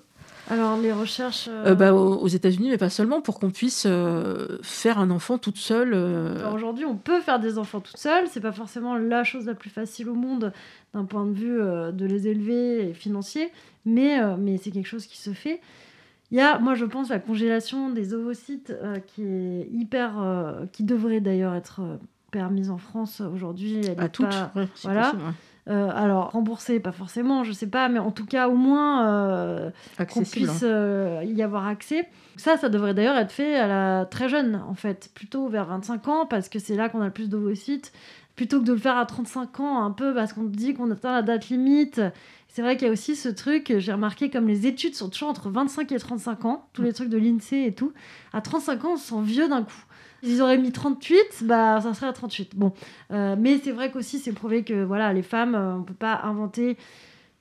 Alors, 0.49 0.77
les 0.77 0.91
recherches. 0.91 1.47
euh, 1.47 1.67
euh, 1.67 1.75
bah, 1.75 1.93
aux 1.93 2.27
États-Unis, 2.27 2.69
mais 2.69 2.77
pas 2.77 2.89
seulement, 2.89 3.21
pour 3.21 3.39
qu'on 3.39 3.51
puisse 3.51 3.85
euh, 3.87 4.57
faire 4.63 4.97
un 4.99 5.11
enfant 5.11 5.37
toute 5.37 5.57
seule. 5.57 5.93
alors 5.93 6.53
Aujourd'hui, 6.53 6.85
on 6.85 6.95
peut 6.95 7.19
faire 7.21 7.39
des 7.39 7.57
enfants 7.57 7.79
toute 7.81 7.97
seule. 7.97 8.25
C'est 8.29 8.39
pas 8.41 8.51
forcément 8.51 8.95
la 8.95 9.23
chose 9.23 9.45
la 9.45 9.53
plus 9.53 9.69
facile 9.69 10.09
au 10.09 10.15
monde 10.15 10.51
d'un 10.93 11.05
point 11.05 11.25
de 11.25 11.33
vue 11.33 11.59
de 11.59 12.05
les 12.05 12.27
élever 12.27 12.89
et 12.89 12.93
financier, 12.93 13.51
mais, 13.85 14.17
mais 14.37 14.57
c'est 14.57 14.71
quelque 14.71 14.87
chose 14.87 15.05
qui 15.05 15.17
se 15.17 15.31
fait. 15.31 15.61
Il 16.31 16.37
y 16.37 16.41
a, 16.41 16.57
moi, 16.59 16.73
je 16.75 16.85
pense, 16.85 17.09
la 17.09 17.19
congélation 17.19 17.89
des 17.89 18.13
ovocytes 18.13 18.73
qui 19.07 19.23
est 19.23 19.67
hyper. 19.71 20.13
qui 20.71 20.83
devrait 20.83 21.21
d'ailleurs 21.21 21.53
être 21.53 21.81
permise 22.31 22.69
en 22.71 22.77
France 22.77 23.21
aujourd'hui. 23.21 23.81
À 23.97 24.09
toutes. 24.09 24.29
pas- 24.29 24.51
ouais, 24.55 24.67
voilà. 24.83 25.01
possible, 25.03 25.23
ouais. 25.23 25.31
Euh, 25.69 25.89
alors, 25.93 26.31
remboursée, 26.31 26.79
pas 26.79 26.91
forcément, 26.91 27.43
je 27.43 27.51
sais 27.51 27.67
pas, 27.67 27.89
mais 27.89 27.99
en 27.99 28.11
tout 28.11 28.25
cas, 28.25 28.47
au 28.47 28.55
moins. 28.55 29.07
euh, 29.07 29.69
qu'on 30.11 30.23
puisse 30.23 30.61
euh, 30.63 31.21
y 31.25 31.43
avoir 31.43 31.67
accès. 31.67 32.09
Ça, 32.37 32.57
ça 32.57 32.69
devrait 32.69 32.93
d'ailleurs 32.93 33.17
être 33.17 33.31
fait 33.31 33.55
à 33.55 33.67
la 33.67 34.05
très 34.05 34.29
jeune, 34.29 34.61
en 34.67 34.73
fait, 34.73 35.11
plutôt 35.13 35.47
vers 35.47 35.65
25 35.65 36.07
ans, 36.07 36.25
parce 36.25 36.49
que 36.49 36.57
c'est 36.57 36.75
là 36.75 36.89
qu'on 36.89 37.01
a 37.01 37.05
le 37.05 37.11
plus 37.11 37.29
d'ovocytes, 37.29 37.91
plutôt 38.35 38.59
que 38.61 38.65
de 38.65 38.73
le 38.73 38.79
faire 38.79 38.97
à 38.97 39.05
35 39.05 39.59
ans, 39.59 39.83
un 39.83 39.91
peu 39.91 40.13
parce 40.13 40.33
qu'on 40.33 40.43
dit 40.43 40.73
qu'on 40.73 40.89
atteint 40.91 41.11
la 41.13 41.21
date 41.21 41.49
limite. 41.49 42.01
C'est 42.51 42.63
vrai 42.63 42.75
qu'il 42.77 42.87
y 42.87 42.89
a 42.89 42.93
aussi 42.93 43.15
ce 43.15 43.29
truc, 43.29 43.73
j'ai 43.77 43.93
remarqué 43.93 44.31
comme 44.31 44.47
les 44.47 44.65
études 44.65 44.95
sont 44.95 45.09
toujours 45.09 45.29
entre 45.29 45.49
25 45.49 45.91
et 45.91 45.99
35 45.99 46.45
ans, 46.45 46.67
tous 46.73 46.81
les 46.81 46.93
trucs 46.93 47.09
de 47.09 47.17
l'INSEE 47.17 47.67
et 47.67 47.73
tout. 47.73 47.93
À 48.33 48.41
35 48.41 48.85
ans, 48.85 48.93
on 48.93 48.97
se 48.97 49.09
sent 49.09 49.21
vieux 49.21 49.47
d'un 49.47 49.61
coup. 49.63 49.85
Ils 50.23 50.41
auraient 50.41 50.57
mis 50.57 50.71
38, 50.71 51.43
bah 51.43 51.79
ça 51.79 51.93
serait 51.93 52.07
à 52.07 52.13
38. 52.13 52.55
Bon, 52.55 52.73
Euh, 53.11 53.35
mais 53.37 53.59
c'est 53.63 53.71
vrai 53.71 53.91
qu'aussi 53.91 54.17
c'est 54.19 54.33
prouvé 54.33 54.63
que 54.63 54.83
voilà, 54.83 55.13
les 55.13 55.21
femmes, 55.21 55.53
euh, 55.55 55.75
on 55.75 55.83
peut 55.83 55.93
pas 55.93 56.21
inventer 56.23 56.75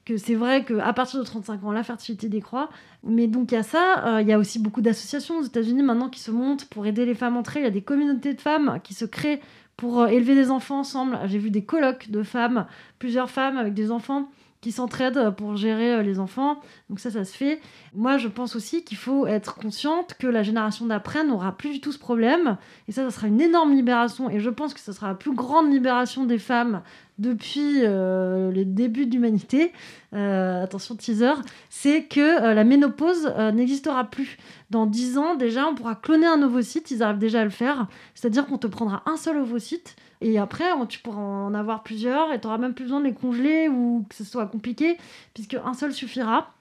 que 0.04 0.16
c'est 0.18 0.34
vrai 0.34 0.64
qu'à 0.64 0.92
partir 0.92 1.18
de 1.20 1.24
35 1.24 1.64
ans, 1.64 1.72
la 1.72 1.82
fertilité 1.82 2.28
décroît. 2.28 2.68
Mais 3.02 3.26
donc 3.28 3.50
il 3.50 3.54
y 3.54 3.58
a 3.58 3.62
ça, 3.62 4.04
euh, 4.06 4.22
il 4.22 4.28
y 4.28 4.32
a 4.32 4.38
aussi 4.38 4.58
beaucoup 4.58 4.82
d'associations 4.82 5.38
aux 5.38 5.42
États-Unis 5.42 5.82
maintenant 5.82 6.10
qui 6.10 6.20
se 6.20 6.30
montent 6.30 6.66
pour 6.66 6.86
aider 6.86 7.06
les 7.06 7.14
femmes 7.14 7.36
entre 7.36 7.56
elles. 7.56 7.62
Il 7.62 7.66
y 7.66 7.68
a 7.68 7.72
des 7.72 7.82
communautés 7.82 8.34
de 8.34 8.40
femmes 8.40 8.78
qui 8.84 8.92
se 8.94 9.06
créent 9.06 9.40
pour 9.76 10.06
élever 10.06 10.34
des 10.34 10.50
enfants 10.50 10.80
ensemble. 10.80 11.18
J'ai 11.26 11.38
vu 11.38 11.50
des 11.50 11.64
colloques 11.64 12.10
de 12.10 12.22
femmes, 12.22 12.66
plusieurs 12.98 13.30
femmes 13.30 13.56
avec 13.56 13.74
des 13.74 13.90
enfants 13.90 14.28
qui 14.60 14.72
s'entraident 14.72 15.30
pour 15.36 15.56
gérer 15.56 15.94
euh, 15.94 16.02
les 16.02 16.18
enfants. 16.18 16.60
Donc 16.88 16.98
ça, 17.00 17.10
ça 17.10 17.24
se 17.24 17.36
fait. 17.36 17.60
Moi, 17.94 18.18
je 18.18 18.28
pense 18.28 18.56
aussi 18.56 18.82
qu'il 18.82 18.96
faut 18.96 19.26
être 19.26 19.54
consciente 19.54 20.14
que 20.18 20.26
la 20.26 20.42
génération 20.42 20.86
d'après 20.86 21.24
n'aura 21.24 21.56
plus 21.56 21.70
du 21.70 21.80
tout 21.80 21.92
ce 21.92 21.98
problème. 21.98 22.56
Et 22.88 22.92
ça, 22.92 23.04
ça 23.04 23.10
sera 23.10 23.28
une 23.28 23.40
énorme 23.40 23.72
libération. 23.72 24.28
Et 24.30 24.40
je 24.40 24.50
pense 24.50 24.74
que 24.74 24.80
ce 24.80 24.92
sera 24.92 25.08
la 25.08 25.14
plus 25.14 25.34
grande 25.34 25.70
libération 25.70 26.24
des 26.24 26.38
femmes 26.38 26.82
depuis 27.18 27.80
euh, 27.82 28.50
les 28.50 28.64
débuts 28.64 29.06
de 29.06 29.12
l'humanité. 29.12 29.72
Euh, 30.14 30.64
attention, 30.64 30.96
teaser. 30.96 31.34
C'est 31.70 32.04
que 32.04 32.52
la 32.52 32.64
ménopause 32.64 33.32
n'existera 33.54 34.04
plus. 34.04 34.38
Dans 34.70 34.86
10 34.86 35.18
ans, 35.18 35.34
déjà, 35.36 35.66
on 35.66 35.74
pourra 35.74 35.94
cloner 35.94 36.26
un 36.26 36.42
ovocyte. 36.42 36.90
Ils 36.90 37.02
arrivent 37.02 37.18
déjà 37.18 37.40
à 37.40 37.44
le 37.44 37.50
faire. 37.50 37.86
C'est-à-dire 38.14 38.46
qu'on 38.46 38.58
te 38.58 38.66
prendra 38.66 39.02
un 39.06 39.16
seul 39.16 39.36
ovocyte 39.36 39.96
et 40.20 40.38
après, 40.38 40.66
tu 40.88 40.98
pourras 40.98 41.20
en 41.20 41.54
avoir 41.54 41.82
plusieurs 41.82 42.32
et 42.32 42.40
tu 42.40 42.46
n'auras 42.46 42.58
même 42.58 42.74
plus 42.74 42.84
besoin 42.84 43.00
de 43.00 43.06
les 43.06 43.14
congeler 43.14 43.68
ou 43.68 44.04
que 44.08 44.14
ce 44.14 44.24
soit 44.24 44.46
compliqué, 44.46 44.96
puisque 45.34 45.54
un 45.54 45.74
seul 45.74 45.92
suffira. 45.92 46.52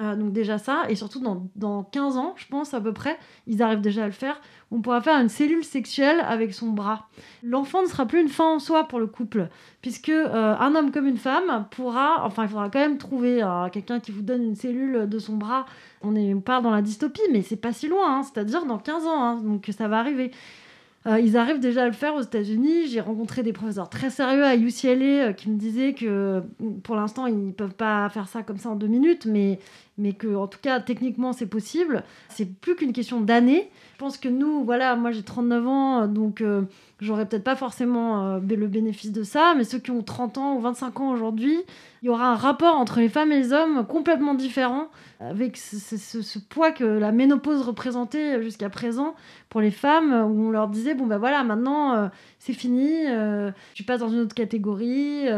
Euh, 0.00 0.16
donc 0.16 0.32
déjà 0.32 0.56
ça, 0.56 0.84
et 0.88 0.94
surtout 0.94 1.20
dans, 1.20 1.46
dans 1.54 1.84
15 1.84 2.16
ans, 2.16 2.32
je 2.38 2.46
pense 2.46 2.72
à 2.72 2.80
peu 2.80 2.94
près, 2.94 3.18
ils 3.46 3.62
arrivent 3.62 3.82
déjà 3.82 4.04
à 4.04 4.06
le 4.06 4.12
faire, 4.12 4.40
on 4.70 4.80
pourra 4.80 5.02
faire 5.02 5.20
une 5.20 5.28
cellule 5.28 5.62
sexuelle 5.62 6.20
avec 6.26 6.54
son 6.54 6.70
bras. 6.70 7.08
L'enfant 7.42 7.82
ne 7.82 7.86
sera 7.86 8.06
plus 8.06 8.22
une 8.22 8.30
fin 8.30 8.54
en 8.54 8.58
soi 8.58 8.88
pour 8.88 8.98
le 8.98 9.06
couple, 9.06 9.50
puisque 9.82 10.08
euh, 10.08 10.56
un 10.58 10.74
homme 10.74 10.92
comme 10.92 11.06
une 11.06 11.18
femme 11.18 11.66
pourra, 11.70 12.24
enfin 12.24 12.44
il 12.44 12.48
faudra 12.48 12.70
quand 12.70 12.78
même 12.78 12.96
trouver 12.96 13.42
euh, 13.42 13.68
quelqu'un 13.68 14.00
qui 14.00 14.12
vous 14.12 14.22
donne 14.22 14.42
une 14.42 14.56
cellule 14.56 15.06
de 15.10 15.18
son 15.18 15.36
bras. 15.36 15.66
On, 16.00 16.16
est, 16.16 16.32
on 16.32 16.40
part 16.40 16.62
dans 16.62 16.70
la 16.70 16.80
dystopie, 16.80 17.20
mais 17.30 17.42
c'est 17.42 17.56
pas 17.56 17.74
si 17.74 17.86
loin, 17.86 18.16
hein, 18.16 18.22
c'est-à-dire 18.22 18.64
dans 18.64 18.78
15 18.78 19.06
ans, 19.06 19.22
hein, 19.22 19.40
donc 19.42 19.68
ça 19.76 19.88
va 19.88 19.98
arriver. 19.98 20.30
Euh, 21.06 21.18
ils 21.18 21.36
arrivent 21.36 21.58
déjà 21.58 21.82
à 21.82 21.86
le 21.86 21.92
faire 21.92 22.14
aux 22.14 22.20
États-Unis. 22.20 22.86
J'ai 22.86 23.00
rencontré 23.00 23.42
des 23.42 23.52
professeurs 23.52 23.88
très 23.88 24.10
sérieux 24.10 24.44
à 24.44 24.54
UCLA 24.54 25.28
euh, 25.28 25.32
qui 25.32 25.50
me 25.50 25.56
disaient 25.56 25.94
que 25.94 26.42
pour 26.84 26.94
l'instant, 26.94 27.26
ils 27.26 27.46
ne 27.48 27.52
peuvent 27.52 27.74
pas 27.74 28.08
faire 28.08 28.28
ça 28.28 28.42
comme 28.42 28.58
ça 28.58 28.70
en 28.70 28.76
deux 28.76 28.86
minutes, 28.86 29.26
mais, 29.26 29.58
mais 29.98 30.12
que 30.14 30.34
en 30.34 30.46
tout 30.46 30.58
cas, 30.60 30.80
techniquement, 30.80 31.32
c'est 31.32 31.46
possible. 31.46 32.02
C'est 32.28 32.46
plus 32.46 32.74
qu'une 32.76 32.92
question 32.92 33.20
d'années. 33.20 33.70
Je 33.94 33.98
pense 33.98 34.16
que 34.16 34.28
nous, 34.28 34.64
voilà, 34.64 34.96
moi 34.96 35.12
j'ai 35.12 35.22
39 35.22 35.66
ans, 35.66 36.06
donc 36.08 36.40
euh, 36.40 36.62
j'aurais 37.00 37.26
peut-être 37.26 37.44
pas 37.44 37.56
forcément 37.56 38.36
le 38.38 38.66
bénéfice 38.66 39.12
de 39.12 39.22
ça, 39.22 39.54
mais 39.56 39.64
ceux 39.64 39.78
qui 39.78 39.90
ont 39.90 40.02
30 40.02 40.38
ans 40.38 40.56
ou 40.56 40.60
25 40.60 41.00
ans 41.00 41.10
aujourd'hui, 41.12 41.56
il 42.02 42.06
y 42.06 42.08
aura 42.08 42.32
un 42.32 42.34
rapport 42.34 42.76
entre 42.76 42.98
les 42.98 43.08
femmes 43.08 43.30
et 43.30 43.38
les 43.38 43.52
hommes 43.52 43.86
complètement 43.86 44.34
différent 44.34 44.88
avec 45.20 45.56
ce, 45.56 46.38
poids 46.38 46.72
que 46.72 46.84
la 46.84 47.12
ménopause 47.12 47.62
représentait 47.62 48.42
jusqu'à 48.42 48.70
présent 48.70 49.14
pour 49.50 49.60
les 49.60 49.70
femmes, 49.70 50.12
où 50.12 50.48
on 50.48 50.50
leur 50.50 50.68
disait 50.68 50.94
bon 50.94 51.06
ben 51.06 51.18
voilà, 51.18 51.44
maintenant 51.44 51.94
euh, 51.94 52.08
c'est 52.38 52.54
fini, 52.54 53.06
euh, 53.06 53.52
tu 53.74 53.84
passes 53.84 54.00
dans 54.00 54.08
une 54.08 54.20
autre 54.20 54.34
catégorie. 54.34 55.28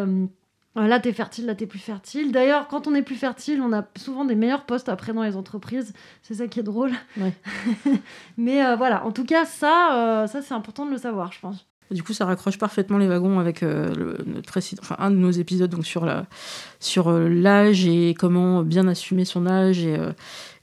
Euh, 0.77 0.87
là, 0.87 0.99
t'es 1.01 1.13
fertile, 1.13 1.47
là, 1.47 1.55
t'es 1.55 1.67
plus 1.67 1.79
fertile. 1.79 2.33
D'ailleurs, 2.33 2.69
quand 2.69 2.87
on 2.87 2.95
est 2.95 3.03
plus 3.03 3.15
fertile, 3.17 3.61
on 3.61 3.73
a 3.73 3.87
souvent 3.97 4.25
des 4.25 4.35
meilleurs 4.35 4.67
postes 4.67 4.89
après 4.89 5.13
dans 5.13 5.23
les 5.23 5.37
entreprises. 5.37 5.93
C'est 6.23 6.35
ça 6.35 6.49
qui 6.49 6.61
est 6.61 6.65
drôle. 6.65 6.93
Mais 8.37 8.77
voilà, 8.77 9.05
en 9.05 9.13
tout 9.13 9.25
cas, 9.25 9.45
ça, 9.45 10.27
ça 10.29 10.43
c'est 10.43 10.55
important 10.55 10.85
de 10.87 10.91
le 10.91 10.99
savoir, 10.99 11.33
je 11.33 11.41
pense. 11.41 11.67
Du 11.91 12.03
coup, 12.03 12.15
ça 12.15 12.25
raccroche 12.25 12.59
parfaitement 12.59 12.97
les 12.97 13.07
wagons 13.07 13.39
avec 13.39 13.63
euh, 13.63 14.17
notre 14.27 14.49
précédent, 14.49 14.81
enfin, 14.83 14.97
un 14.99 15.11
de 15.11 15.17
nos 15.17 15.31
épisodes 15.31 15.71
donc 15.71 15.85
sur 15.85 16.11
sur 16.81 17.09
euh, 17.09 17.29
l'âge 17.29 17.87
et 17.87 18.15
comment 18.19 18.63
bien 18.63 18.89
assumer 18.89 19.27
son 19.27 19.47
âge 19.47 19.85
et, 19.85 19.99
euh, 19.99 20.13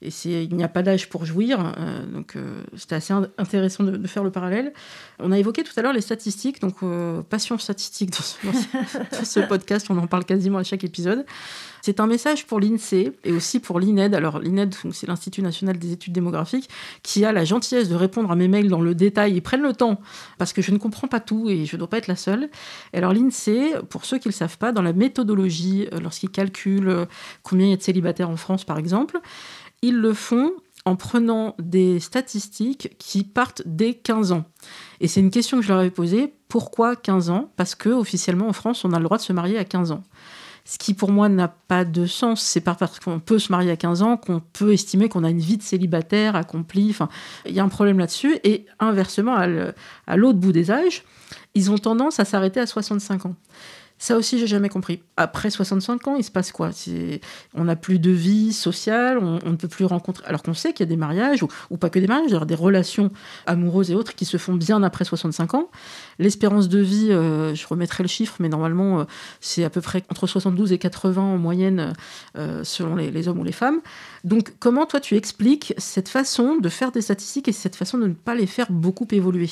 il 0.01 0.55
n'y 0.55 0.63
a 0.63 0.67
pas 0.67 0.81
d'âge 0.81 1.09
pour 1.09 1.25
jouir. 1.25 1.75
donc 2.11 2.35
c'était 2.75 2.95
assez 2.95 3.13
intéressant 3.37 3.83
de, 3.83 4.07
faire 4.07 4.23
le 4.23 4.31
parallèle. 4.31 4.73
On 5.19 5.31
a 5.31 5.37
évoqué 5.37 5.63
tout 5.63 5.73
à 5.77 5.83
l'heure 5.83 5.93
les 5.93 6.01
statistiques, 6.01 6.59
donc 6.59 6.77
passion 7.29 7.59
statistique 7.59 8.09
dans 8.43 9.23
ce 9.23 9.39
podcast, 9.41 9.91
on 9.91 9.97
en 9.99 10.07
parle 10.07 10.25
quasiment 10.25 10.57
à 10.57 10.63
chaque 10.63 10.83
épisode. 10.83 11.23
C'est 11.81 11.99
un 11.99 12.07
message 12.07 12.45
pour 12.45 12.59
l'INSEE 12.59 13.11
et 13.23 13.31
aussi 13.31 13.59
pour 13.59 13.79
l'INED. 13.79 14.13
Alors 14.13 14.39
l'INED, 14.39 14.75
c'est 14.91 15.07
l'Institut 15.07 15.41
national 15.41 15.77
des 15.77 15.91
études 15.91 16.13
démographiques, 16.13 16.69
qui 17.03 17.25
a 17.25 17.31
la 17.31 17.43
gentillesse 17.43 17.89
de 17.89 17.95
répondre 17.95 18.31
à 18.31 18.35
mes 18.35 18.47
mails 18.47 18.69
dans 18.69 18.81
le 18.81 18.95
détail. 18.95 19.33
Ils 19.33 19.41
prennent 19.41 19.63
le 19.63 19.73
temps 19.73 19.99
parce 20.37 20.53
que 20.53 20.61
je 20.61 20.71
ne 20.71 20.77
comprends 20.77 21.07
pas 21.07 21.19
tout 21.19 21.49
et 21.49 21.65
je 21.65 21.75
ne 21.75 21.79
dois 21.79 21.89
pas 21.89 21.97
être 21.97 22.07
la 22.07 22.15
seule. 22.15 22.49
Alors 22.93 23.13
l'INSEE, 23.13 23.81
pour 23.89 24.05
ceux 24.05 24.17
qui 24.17 24.27
ne 24.27 24.33
le 24.33 24.37
savent 24.37 24.57
pas, 24.57 24.71
dans 24.71 24.81
la 24.81 24.93
méthodologie, 24.93 25.87
euh, 25.93 25.99
lorsqu'ils 25.99 26.29
calculent 26.29 26.89
euh, 26.89 27.05
combien 27.43 27.67
il 27.67 27.69
y 27.71 27.73
a 27.73 27.77
de 27.77 27.81
célibataires 27.81 28.29
en 28.29 28.37
France, 28.37 28.63
par 28.63 28.77
exemple, 28.77 29.19
ils 29.81 29.97
le 29.97 30.13
font 30.13 30.51
en 30.85 30.95
prenant 30.95 31.55
des 31.59 31.99
statistiques 31.99 32.95
qui 32.97 33.23
partent 33.23 33.61
dès 33.65 33.93
15 33.93 34.31
ans. 34.31 34.45
Et 34.99 35.07
c'est 35.07 35.19
une 35.19 35.29
question 35.29 35.57
que 35.57 35.63
je 35.63 35.69
leur 35.69 35.79
avais 35.79 35.91
posée. 35.91 36.33
Pourquoi 36.47 36.95
15 36.95 37.29
ans? 37.29 37.51
Parce 37.55 37.75
que 37.75 37.89
officiellement 37.89 38.47
en 38.47 38.53
France, 38.53 38.83
on 38.83 38.93
a 38.93 38.97
le 38.97 39.03
droit 39.03 39.17
de 39.17 39.21
se 39.21 39.33
marier 39.33 39.57
à 39.57 39.63
15 39.63 39.91
ans. 39.91 40.03
Ce 40.65 40.77
qui 40.77 40.93
pour 40.93 41.11
moi 41.11 41.27
n'a 41.27 41.47
pas 41.47 41.85
de 41.85 42.05
sens. 42.05 42.41
C'est 42.41 42.61
pas 42.61 42.75
parce 42.75 42.99
qu'on 42.99 43.19
peut 43.19 43.39
se 43.39 43.51
marier 43.51 43.71
à 43.71 43.75
15 43.75 44.01
ans 44.01 44.17
qu'on 44.17 44.41
peut 44.53 44.73
estimer 44.73 45.09
qu'on 45.09 45.23
a 45.23 45.29
une 45.29 45.39
vie 45.39 45.57
de 45.57 45.63
célibataire 45.63 46.35
accomplie. 46.35 46.87
Enfin, 46.91 47.09
il 47.45 47.53
y 47.53 47.59
a 47.59 47.63
un 47.63 47.69
problème 47.69 47.99
là-dessus. 47.99 48.39
Et 48.43 48.65
inversement, 48.79 49.35
à 49.35 50.17
l'autre 50.17 50.39
bout 50.39 50.51
des 50.51 50.71
âges, 50.71 51.03
ils 51.55 51.71
ont 51.71 51.77
tendance 51.77 52.19
à 52.19 52.25
s'arrêter 52.25 52.59
à 52.59 52.67
65 52.67 53.25
ans. 53.25 53.35
Ça 54.01 54.17
aussi, 54.17 54.39
j'ai 54.39 54.47
jamais 54.47 54.67
compris. 54.67 55.03
Après 55.15 55.51
65 55.51 56.07
ans, 56.07 56.15
il 56.15 56.23
se 56.23 56.31
passe 56.31 56.51
quoi? 56.51 56.71
On 57.53 57.65
n'a 57.65 57.75
plus 57.75 57.99
de 57.99 58.09
vie 58.09 58.51
sociale, 58.51 59.19
on, 59.19 59.51
ne 59.51 59.55
peut 59.55 59.67
plus 59.67 59.85
rencontrer. 59.85 60.25
Alors 60.25 60.41
qu'on 60.41 60.55
sait 60.55 60.73
qu'il 60.73 60.83
y 60.83 60.89
a 60.89 60.89
des 60.89 60.97
mariages, 60.97 61.43
ou, 61.43 61.77
pas 61.77 61.91
que 61.91 61.99
des 61.99 62.07
mariages, 62.07 62.31
des 62.31 62.55
relations 62.55 63.11
amoureuses 63.45 63.91
et 63.91 63.95
autres 63.95 64.15
qui 64.15 64.25
se 64.25 64.37
font 64.37 64.55
bien 64.55 64.81
après 64.81 65.05
65 65.05 65.53
ans. 65.53 65.69
L'espérance 66.17 66.67
de 66.67 66.79
vie, 66.79 67.11
euh, 67.11 67.53
je 67.53 67.67
remettrai 67.67 68.01
le 68.01 68.09
chiffre, 68.09 68.37
mais 68.39 68.49
normalement, 68.49 69.01
euh, 69.01 69.03
c'est 69.39 69.63
à 69.63 69.69
peu 69.69 69.81
près 69.81 70.03
entre 70.09 70.25
72 70.25 70.73
et 70.73 70.79
80 70.79 71.21
en 71.21 71.37
moyenne, 71.37 71.93
euh, 72.39 72.63
selon 72.63 72.95
les, 72.95 73.11
les, 73.11 73.27
hommes 73.27 73.39
ou 73.39 73.43
les 73.43 73.51
femmes. 73.51 73.81
Donc, 74.23 74.55
comment 74.59 74.87
toi, 74.87 74.99
tu 74.99 75.15
expliques 75.15 75.75
cette 75.77 76.09
façon 76.09 76.57
de 76.57 76.69
faire 76.69 76.91
des 76.91 77.01
statistiques 77.01 77.47
et 77.47 77.53
cette 77.53 77.75
façon 77.75 77.99
de 77.99 78.07
ne 78.07 78.13
pas 78.13 78.33
les 78.33 78.47
faire 78.47 78.71
beaucoup 78.71 79.07
évoluer? 79.11 79.51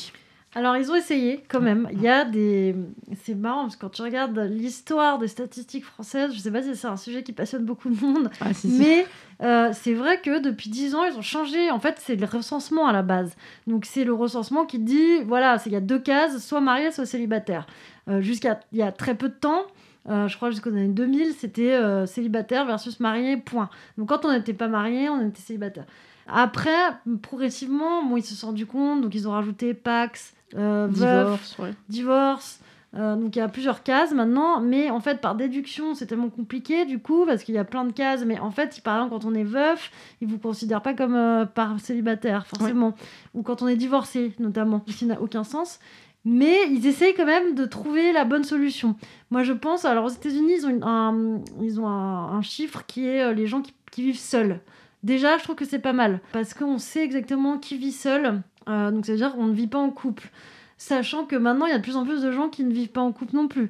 Alors, 0.55 0.77
ils 0.77 0.91
ont 0.91 0.95
essayé 0.95 1.43
quand 1.47 1.61
même. 1.61 1.87
Il 1.91 2.01
y 2.01 2.07
a 2.07 2.25
des. 2.25 2.75
C'est 3.23 3.35
marrant 3.35 3.63
parce 3.63 3.75
que 3.75 3.81
quand 3.81 3.89
tu 3.89 4.01
regardes 4.01 4.37
l'histoire 4.39 5.19
des 5.19 5.27
statistiques 5.27 5.85
françaises, 5.85 6.33
je 6.33 6.39
sais 6.39 6.49
pas 6.49 6.63
si 6.63 6.75
c'est 6.75 6.87
un 6.87 6.97
sujet 6.97 7.21
qui 7.21 7.33
passionne 7.33 7.65
beaucoup 7.65 7.89
de 7.89 8.01
monde, 8.03 8.31
ah, 8.41 8.47
mais 8.63 9.05
euh, 9.43 9.69
c'est 9.73 9.93
vrai 9.93 10.19
que 10.21 10.39
depuis 10.39 10.71
10 10.71 10.95
ans, 10.95 11.03
ils 11.03 11.15
ont 11.15 11.21
changé. 11.21 11.69
En 11.69 11.79
fait, 11.79 11.97
c'est 11.99 12.15
le 12.15 12.25
recensement 12.25 12.87
à 12.87 12.93
la 12.93 13.03
base. 13.03 13.35
Donc, 13.67 13.85
c'est 13.85 14.03
le 14.03 14.13
recensement 14.13 14.65
qui 14.65 14.79
dit 14.79 15.21
voilà, 15.23 15.57
il 15.67 15.71
y 15.71 15.75
a 15.75 15.81
deux 15.81 15.99
cases, 15.99 16.43
soit 16.43 16.61
marié, 16.61 16.91
soit 16.91 17.05
célibataire. 17.05 17.67
Euh, 18.07 18.21
jusqu'à 18.21 18.59
il 18.71 18.79
y 18.79 18.83
a 18.83 18.91
très 18.91 19.13
peu 19.13 19.29
de 19.29 19.35
temps. 19.35 19.65
Euh, 20.09 20.27
je 20.27 20.35
crois 20.35 20.49
jusqu'aux 20.49 20.71
années 20.71 20.87
2000, 20.87 21.33
c'était 21.33 21.79
célibataire 22.07 22.65
versus 22.65 22.99
marié, 22.99 23.37
point. 23.37 23.69
Donc 23.99 24.09
quand 24.09 24.25
on 24.25 24.31
n'était 24.31 24.53
pas 24.53 24.67
marié, 24.67 25.09
on 25.09 25.27
était 25.27 25.41
célibataire. 25.41 25.85
Après, 26.31 26.91
progressivement, 27.21 28.03
bon, 28.03 28.17
ils 28.17 28.23
se 28.23 28.35
sont 28.35 28.47
rendus 28.47 28.65
compte, 28.65 29.01
donc 29.01 29.15
ils 29.15 29.27
ont 29.27 29.31
rajouté 29.31 29.73
Pax, 29.73 30.33
euh, 30.55 30.87
divorce, 30.87 31.57
divorce. 31.89 32.59
Euh, 32.95 33.15
donc 33.15 33.35
il 33.35 33.39
y 33.39 33.41
a 33.41 33.47
plusieurs 33.47 33.83
cases 33.83 34.13
maintenant, 34.13 34.61
mais 34.61 34.89
en 34.89 34.99
fait 34.99 35.21
par 35.21 35.35
déduction 35.35 35.93
c'est 35.93 36.07
tellement 36.07 36.29
compliqué 36.29 36.85
du 36.85 36.97
coup 36.97 37.23
parce 37.27 37.43
qu'il 37.43 37.53
y 37.53 37.59
a 37.59 37.63
plein 37.63 37.85
de 37.85 37.91
cases. 37.91 38.25
Mais 38.25 38.39
en 38.39 38.49
fait, 38.49 38.81
par 38.81 38.95
exemple 38.95 39.13
quand 39.13 39.29
on 39.29 39.35
est 39.35 39.43
veuf, 39.43 39.91
ils 40.21 40.27
vous 40.27 40.39
considèrent 40.39 40.81
pas 40.81 40.95
comme 40.95 41.15
euh, 41.15 41.45
par 41.45 41.79
célibataire 41.79 42.47
forcément, 42.47 42.95
ou 43.35 43.43
quand 43.43 43.61
on 43.61 43.67
est 43.67 43.75
divorcé 43.75 44.33
notamment, 44.39 44.83
ce 44.87 44.95
qui 44.95 45.05
n'a 45.05 45.21
aucun 45.21 45.43
sens. 45.43 45.79
Mais 46.25 46.67
ils 46.69 46.85
essayent 46.85 47.13
quand 47.13 47.25
même 47.25 47.55
de 47.55 47.65
trouver 47.65 48.11
la 48.11 48.25
bonne 48.25 48.43
solution. 48.43 48.95
Moi 49.29 49.43
je 49.43 49.53
pense, 49.53 49.85
alors 49.85 50.05
aux 50.05 50.09
États-Unis 50.09 50.53
ils 50.57 50.65
ont, 50.65 50.79
un, 50.81 51.41
ils 51.61 51.79
ont 51.79 51.87
un, 51.87 52.41
chiffre 52.41 52.83
qui 52.87 53.07
est 53.07 53.33
les 53.35 53.45
gens 53.45 53.61
qui, 53.61 53.73
qui 53.91 54.01
vivent 54.01 54.19
seuls. 54.19 54.61
Déjà, 55.03 55.37
je 55.37 55.43
trouve 55.43 55.55
que 55.55 55.65
c'est 55.65 55.79
pas 55.79 55.93
mal 55.93 56.19
parce 56.33 56.53
qu'on 56.53 56.77
sait 56.77 57.03
exactement 57.03 57.57
qui 57.57 57.77
vit 57.77 57.91
seul 57.91 58.41
euh, 58.69 58.91
donc 58.91 59.05
ça 59.05 59.11
veut 59.11 59.17
dire 59.17 59.33
qu'on 59.33 59.47
ne 59.47 59.53
vit 59.53 59.67
pas 59.67 59.79
en 59.79 59.89
couple. 59.89 60.29
Sachant 60.77 61.25
que 61.25 61.35
maintenant, 61.35 61.65
il 61.65 61.71
y 61.71 61.73
a 61.73 61.77
de 61.77 61.83
plus 61.83 61.97
en 61.97 62.05
plus 62.05 62.21
de 62.21 62.31
gens 62.31 62.47
qui 62.47 62.63
ne 62.63 62.71
vivent 62.71 62.91
pas 62.91 63.01
en 63.01 63.11
couple 63.11 63.35
non 63.35 63.49
plus. 63.49 63.69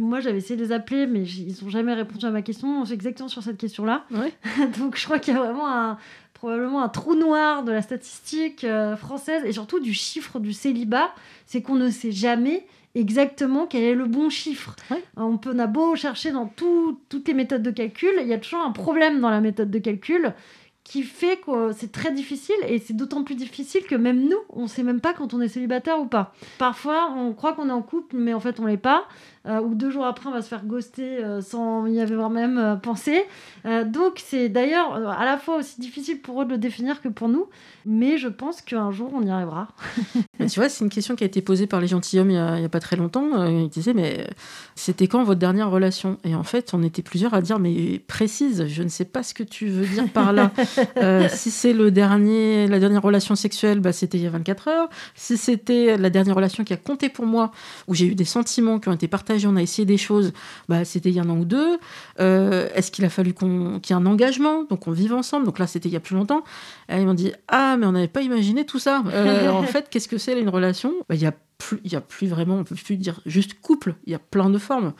Moi, 0.00 0.20
j'avais 0.20 0.38
essayé 0.38 0.56
de 0.56 0.64
les 0.64 0.72
appeler, 0.72 1.06
mais 1.06 1.22
ils 1.22 1.54
n'ont 1.62 1.68
jamais 1.68 1.92
répondu 1.92 2.24
à 2.24 2.30
ma 2.30 2.40
question. 2.40 2.82
C'est 2.86 2.94
exactement 2.94 3.28
sur 3.28 3.42
cette 3.42 3.58
question-là. 3.58 4.06
donc 4.78 4.96
je 4.96 5.04
crois 5.04 5.18
qu'il 5.18 5.34
y 5.34 5.36
a 5.36 5.40
vraiment 5.40 5.68
un, 5.68 5.98
probablement 6.32 6.82
un 6.82 6.88
trou 6.88 7.14
noir 7.14 7.62
de 7.62 7.72
la 7.72 7.82
statistique 7.82 8.64
euh, 8.64 8.96
française 8.96 9.42
et 9.44 9.52
surtout 9.52 9.80
du 9.80 9.92
chiffre 9.92 10.38
du 10.38 10.54
célibat. 10.54 11.10
C'est 11.44 11.60
qu'on 11.60 11.74
ne 11.74 11.90
sait 11.90 12.12
jamais 12.12 12.66
exactement 12.94 13.66
quel 13.66 13.82
est 13.82 13.94
le 13.94 14.06
bon 14.06 14.30
chiffre. 14.30 14.74
On, 15.18 15.36
peut, 15.36 15.52
on 15.54 15.58
a 15.58 15.66
beau 15.66 15.94
chercher 15.94 16.30
dans 16.30 16.46
toutes 16.46 17.28
les 17.28 17.34
méthodes 17.34 17.62
de 17.62 17.70
calcul, 17.70 18.12
il 18.22 18.28
y 18.28 18.32
a 18.32 18.38
toujours 18.38 18.62
un 18.62 18.72
problème 18.72 19.20
dans 19.20 19.28
la 19.28 19.42
méthode 19.42 19.70
de 19.70 19.78
calcul 19.78 20.32
qui 20.86 21.02
fait 21.02 21.40
que 21.44 21.72
c'est 21.72 21.90
très 21.90 22.12
difficile 22.12 22.54
et 22.68 22.78
c'est 22.78 22.94
d'autant 22.94 23.24
plus 23.24 23.34
difficile 23.34 23.82
que 23.86 23.96
même 23.96 24.28
nous, 24.28 24.38
on 24.50 24.68
sait 24.68 24.84
même 24.84 25.00
pas 25.00 25.14
quand 25.14 25.34
on 25.34 25.40
est 25.40 25.48
célibataire 25.48 25.98
ou 25.98 26.06
pas. 26.06 26.32
Parfois, 26.58 27.12
on 27.16 27.32
croit 27.32 27.54
qu'on 27.54 27.68
est 27.68 27.72
en 27.72 27.82
couple, 27.82 28.14
mais 28.16 28.32
en 28.34 28.38
fait, 28.38 28.60
on 28.60 28.66
l'est 28.66 28.76
pas. 28.76 29.08
Euh, 29.46 29.60
ou 29.60 29.74
deux 29.74 29.90
jours 29.90 30.04
après, 30.04 30.28
on 30.28 30.32
va 30.32 30.42
se 30.42 30.48
faire 30.48 30.64
ghoster 30.64 31.18
euh, 31.22 31.40
sans 31.40 31.86
y 31.86 32.00
avoir 32.00 32.30
même 32.30 32.58
euh, 32.58 32.76
pensé. 32.76 33.24
donc, 33.64 34.22
c'est 34.24 34.48
d'ailleurs 34.48 34.94
à 35.10 35.24
la 35.24 35.38
fois 35.38 35.56
aussi 35.56 35.80
difficile 35.80 36.20
pour 36.20 36.42
eux 36.42 36.44
de 36.44 36.50
le 36.52 36.58
définir 36.58 37.00
que 37.00 37.08
pour 37.08 37.28
nous, 37.28 37.46
mais 37.84 38.18
je 38.18 38.28
pense 38.28 38.60
qu'un 38.60 38.90
jour, 38.90 39.10
on 39.14 39.22
y 39.22 39.30
arrivera. 39.30 39.68
tu 40.38 40.46
vois, 40.60 40.68
c'est 40.68 40.84
une 40.84 40.90
question 40.90 41.16
qui 41.16 41.24
a 41.24 41.26
été 41.26 41.42
posée 41.42 41.66
par 41.66 41.80
les 41.80 41.88
gentilshommes 41.88 42.30
il 42.30 42.34
n'y 42.34 42.64
a, 42.64 42.68
pas 42.68 42.80
très 42.80 42.96
longtemps. 42.96 43.44
ils 43.46 43.68
disaient, 43.68 43.94
mais 43.94 44.26
c'était 44.74 45.08
quand 45.08 45.22
votre 45.24 45.40
dernière 45.40 45.70
relation? 45.70 46.18
Et 46.24 46.34
en 46.34 46.44
fait, 46.44 46.74
on 46.74 46.82
était 46.82 47.02
plusieurs 47.02 47.34
à 47.34 47.40
dire, 47.40 47.58
mais 47.58 47.98
précise, 48.06 48.66
je 48.66 48.82
ne 48.82 48.88
sais 48.88 49.04
pas 49.04 49.22
ce 49.22 49.34
que 49.34 49.42
tu 49.42 49.66
veux 49.66 49.86
dire 49.86 50.08
par 50.12 50.32
là. 50.32 50.52
si 51.28 51.50
c'est 51.50 51.72
le 51.72 51.90
dernier, 51.90 52.66
la 52.68 52.78
dernière 52.78 53.02
relation 53.02 53.34
sexuelle, 53.34 53.80
bah, 53.80 53.92
c'était 53.92 54.18
il 54.18 54.24
y 54.24 54.26
a 54.26 54.30
24 54.30 54.68
heures. 54.68 54.88
Si 55.14 55.36
c'était 55.36 55.96
la 55.96 56.10
dernière 56.10 56.36
relation 56.36 56.64
qui 56.64 56.72
a 56.72 56.76
compté 56.76 57.08
pour 57.08 57.26
moi, 57.26 57.50
où 57.88 57.94
j'ai 57.94 58.06
eu 58.06 58.14
des 58.14 58.24
sentiments 58.24 58.78
qui 58.78 58.88
ont 58.88 58.92
été 58.92 59.08
partagés, 59.08 59.35
on 59.44 59.56
a 59.56 59.62
essayé 59.62 59.84
des 59.84 59.96
choses, 59.96 60.32
bah, 60.68 60.84
c'était 60.84 61.10
il 61.10 61.16
y 61.16 61.18
a 61.18 61.22
un 61.22 61.28
an 61.28 61.38
ou 61.38 61.44
deux. 61.44 61.78
Euh, 62.20 62.68
est-ce 62.74 62.90
qu'il 62.90 63.04
a 63.04 63.10
fallu 63.10 63.34
qu'il 63.34 63.48
y 63.48 63.92
ait 63.92 63.92
un 63.92 64.06
engagement, 64.06 64.64
donc 64.64 64.80
qu'on 64.80 64.92
vive 64.92 65.12
ensemble 65.12 65.44
Donc 65.44 65.58
là, 65.58 65.66
c'était 65.66 65.88
il 65.88 65.92
y 65.92 65.96
a 65.96 66.00
plus 66.00 66.14
longtemps. 66.14 66.44
Et 66.88 66.96
ils 66.98 67.06
m'ont 67.06 67.14
dit 67.14 67.32
Ah, 67.48 67.76
mais 67.76 67.86
on 67.86 67.92
n'avait 67.92 68.08
pas 68.08 68.22
imaginé 68.22 68.64
tout 68.64 68.78
ça. 68.78 69.02
Euh, 69.12 69.48
en 69.50 69.64
fait, 69.64 69.88
qu'est-ce 69.90 70.08
que 70.08 70.18
c'est 70.18 70.40
une 70.40 70.48
relation? 70.48 70.94
Bah, 71.08 71.14
Il 71.16 71.20
n'y 71.20 71.26
a, 71.26 71.34
plus, 71.58 71.80
il 71.84 71.92
y 71.92 71.96
a 71.96 72.00
plus 72.00 72.28
vraiment, 72.28 72.56
on 72.56 72.64
peut 72.64 72.74
plus 72.74 72.96
dire 72.96 73.20
juste 73.26 73.60
couple, 73.60 73.94
il 74.06 74.12
y 74.12 74.14
a 74.16 74.20
plein 74.20 74.48
de 74.48 74.58
formes. 74.58 74.92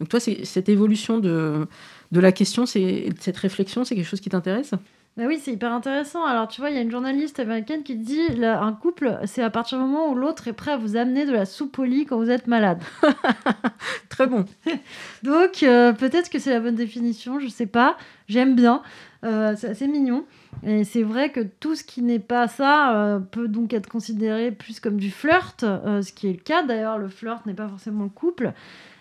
Donc 0.00 0.08
toi, 0.08 0.18
c'est, 0.18 0.44
cette 0.44 0.68
évolution 0.68 1.18
de, 1.18 1.66
de 2.10 2.20
la 2.20 2.32
question, 2.32 2.66
c'est, 2.66 3.10
cette 3.20 3.36
réflexion, 3.36 3.84
c'est 3.84 3.94
quelque 3.94 4.08
chose 4.08 4.20
qui 4.20 4.30
t'intéresse? 4.30 4.72
Bah 5.16 5.24
oui, 5.28 5.38
c'est 5.40 5.52
hyper 5.52 5.72
intéressant. 5.72 6.24
Alors, 6.24 6.48
tu 6.48 6.60
vois, 6.60 6.70
il 6.70 6.76
y 6.76 6.78
a 6.78 6.82
une 6.82 6.90
journaliste 6.90 7.38
américaine 7.38 7.84
qui 7.84 7.94
dit 7.94 8.20
un 8.42 8.72
couple, 8.72 9.20
c'est 9.26 9.44
à 9.44 9.50
partir 9.50 9.78
du 9.78 9.84
moment 9.84 10.10
où 10.10 10.16
l'autre 10.16 10.48
est 10.48 10.52
prêt 10.52 10.72
à 10.72 10.76
vous 10.76 10.96
amener 10.96 11.24
de 11.24 11.30
la 11.30 11.46
soupe 11.46 11.78
au 11.78 11.84
lit 11.84 12.04
quand 12.04 12.16
vous 12.16 12.30
êtes 12.30 12.48
malade. 12.48 12.82
Très 14.08 14.26
bon. 14.26 14.44
Donc, 15.22 15.62
euh, 15.62 15.92
peut-être 15.92 16.30
que 16.30 16.40
c'est 16.40 16.50
la 16.50 16.58
bonne 16.58 16.74
définition, 16.74 17.38
je 17.38 17.46
sais 17.46 17.66
pas. 17.66 17.96
J'aime 18.26 18.56
bien. 18.56 18.82
Euh, 19.24 19.54
c'est 19.56 19.68
assez 19.68 19.86
mignon. 19.86 20.24
Et 20.64 20.82
c'est 20.82 21.04
vrai 21.04 21.30
que 21.30 21.40
tout 21.40 21.76
ce 21.76 21.84
qui 21.84 22.02
n'est 22.02 22.18
pas 22.18 22.48
ça 22.48 22.96
euh, 22.96 23.20
peut 23.20 23.46
donc 23.46 23.72
être 23.72 23.88
considéré 23.88 24.50
plus 24.50 24.80
comme 24.80 24.96
du 24.96 25.12
flirt, 25.12 25.60
ce 25.60 26.12
qui 26.12 26.26
est 26.26 26.32
le 26.32 26.38
cas. 26.38 26.64
D'ailleurs, 26.64 26.98
le 26.98 27.06
flirt 27.06 27.46
n'est 27.46 27.54
pas 27.54 27.68
forcément 27.68 28.02
le 28.02 28.10
couple. 28.10 28.52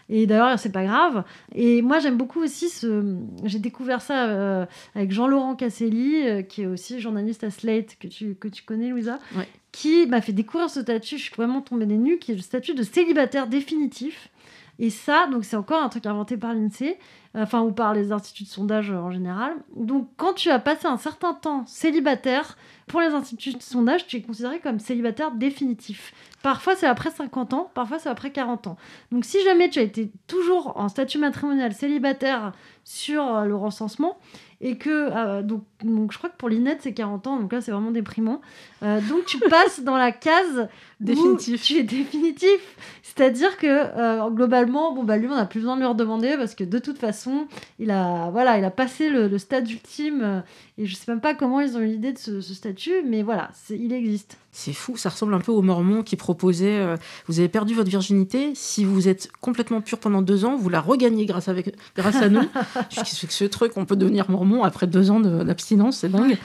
Et 0.10 0.28
d'ailleurs, 0.28 0.60
c'est 0.60 0.72
pas 0.72 0.84
grave. 0.84 1.24
Et 1.54 1.82
moi, 1.82 2.00
j'aime 2.00 2.18
beaucoup 2.18 2.42
aussi 2.42 2.70
ce. 2.70 3.18
J'ai 3.44 3.60
découvert 3.60 4.02
ça 4.02 4.28
euh, 4.28 4.66
avec 4.96 5.12
Jean-Laurent 5.12 5.56
Casselli, 5.56 6.28
euh, 6.28 6.42
qui 6.42 6.64
est 6.64 6.66
aussi 6.68 7.00
journaliste 7.00 7.44
à 7.44 7.50
Slate, 7.50 7.98
que 8.00 8.08
tu, 8.08 8.36
que 8.36 8.48
tu 8.48 8.64
connais, 8.64 8.90
Louisa, 8.90 9.20
qui 9.72 10.06
m'a 10.08 10.22
fait 10.22 10.34
découvrir 10.34 10.70
ce 10.70 10.82
statut. 10.82 11.18
Je 11.18 11.24
suis 11.24 11.36
vraiment 11.36 11.62
tombée 11.62 11.86
des 11.86 11.98
nues, 11.98 12.20
qui 12.20 12.32
est 12.32 12.36
le 12.36 12.42
statut 12.42 12.74
de 12.74 12.84
célibataire 12.84 13.48
définitif. 13.48 14.30
Et 14.80 14.90
ça, 14.90 15.28
donc 15.32 15.46
c'est 15.46 15.56
encore 15.56 15.84
un 15.84 15.90
truc 15.90 16.06
inventé 16.08 16.36
par 16.36 16.54
l'INSEE, 16.54 16.98
enfin, 17.36 17.62
ou 17.62 17.72
par 17.72 17.94
les 17.94 18.12
instituts 18.12 18.44
de 18.44 18.50
sondage 18.50 18.92
en 18.92 19.12
général. 19.12 19.54
Donc, 19.76 20.10
quand 20.18 20.34
tu 20.34 20.50
as 20.50 20.60
passé 20.60 20.88
un 20.88 20.98
certain 20.98 21.34
temps 21.34 21.64
célibataire, 21.68 22.58
pour 22.88 23.02
les 23.02 23.08
instituts 23.08 23.54
de 23.54 23.62
sondage, 23.62 24.08
tu 24.08 24.18
es 24.18 24.22
considéré 24.22 24.60
comme 24.60 24.80
célibataire 24.80 25.32
définitif. 25.32 26.14
Parfois, 26.42 26.76
c'est 26.76 26.88
après 26.88 27.12
50 27.12 27.54
ans, 27.54 27.72
parfois, 27.74 28.00
c'est 28.00 28.10
après 28.10 28.32
40 28.32 28.68
ans. 28.68 28.78
Donc, 29.12 29.26
si 29.26 29.44
jamais 29.44 29.70
tu 29.70 29.80
as 29.80 29.84
été 29.84 30.12
toujours 30.28 30.74
en 30.78 30.90
statut 30.90 31.18
matrimonial 31.18 31.74
célibataire 31.74 32.52
sur 32.84 33.24
euh, 33.24 33.46
le 33.46 33.56
recensement, 33.56 34.18
et 34.64 34.78
que 34.78 34.90
euh, 34.90 35.42
donc 35.84 36.12
je 36.12 36.18
crois 36.18 36.30
que 36.30 36.38
pour 36.38 36.50
l'INET 36.50 36.78
c'est 36.82 36.94
40 36.94 37.28
ans 37.28 37.40
donc 37.40 37.52
là 37.52 37.62
c'est 37.62 37.72
vraiment 37.72 37.92
déprimant. 37.92 38.42
Euh, 38.84 39.00
donc 39.02 39.26
tu 39.26 39.40
passes 39.40 39.82
dans 39.82 39.98
la 39.98 40.12
case 40.12 40.68
définitif. 41.00 41.62
tu 41.62 41.78
es 41.78 41.84
définitif. 41.84 42.78
C'est-à-dire 43.04 43.58
que 43.58 44.30
globalement 44.30 44.94
bon 44.94 45.04
bah 45.04 45.18
lui 45.18 45.28
on 45.28 45.36
n'a 45.36 45.46
plus 45.46 45.60
besoin 45.60 45.76
de 45.76 45.82
lui 45.82 45.88
redemander 45.88 46.36
parce 46.38 46.56
que 46.56 46.64
de 46.64 46.80
toute 46.80 46.98
façon 46.98 47.48
il 47.80 47.92
a 47.92 48.30
voilà 48.32 48.58
il 48.58 48.66
a 48.66 48.72
passé 48.72 49.10
le, 49.10 49.38
stade 49.38 49.70
ultime 49.70 50.44
et 50.78 50.86
je 50.86 50.96
sais 50.96 51.12
même 51.12 51.22
pas 51.22 51.36
comment 51.36 51.60
ils 51.60 51.78
ont 51.78 51.82
eu 51.82 51.88
l'idée 51.88 52.14
de 52.14 52.18
ce, 52.18 52.42
ce 52.42 52.54
statut 52.54 53.04
mais 53.06 53.22
voilà 53.22 53.52
il 53.70 53.94
existe. 53.94 54.38
C'est 54.56 54.72
fou, 54.72 54.98
ça 54.98 55.10
ressemble 55.10 55.34
un 55.34 55.40
peu 55.40 55.52
aux 55.52 55.64
Mormons 55.64 56.04
qui 56.04 56.16
proposaient 56.16 56.78
euh, 56.78 56.96
vous 57.28 57.40
avez 57.40 57.50
perdu 57.50 57.74
votre 57.74 57.90
virginité, 57.90 58.52
si 58.54 58.86
vous 58.86 59.08
êtes 59.08 59.32
complètement 59.42 59.82
pur 59.82 59.98
pendant 59.98 60.22
deux 60.22 60.46
ans, 60.46 60.56
vous 60.56 60.70
la 60.70 60.80
regagnez 60.80 61.26
grâce, 61.26 61.48
avec, 61.48 61.76
grâce 61.96 62.18
à 62.18 62.30
nous. 62.30 62.44
ce, 62.92 63.26
ce 63.28 63.46
truc, 63.46 63.74
on 63.78 63.86
peut 63.86 63.96
devenir 63.96 64.30
Mormon 64.30 64.64
après 64.64 64.86
deux 64.86 65.10
ans 65.10 65.20
d'abstinence, 65.20 65.73
c'est 65.92 66.10
dingue. 66.10 66.38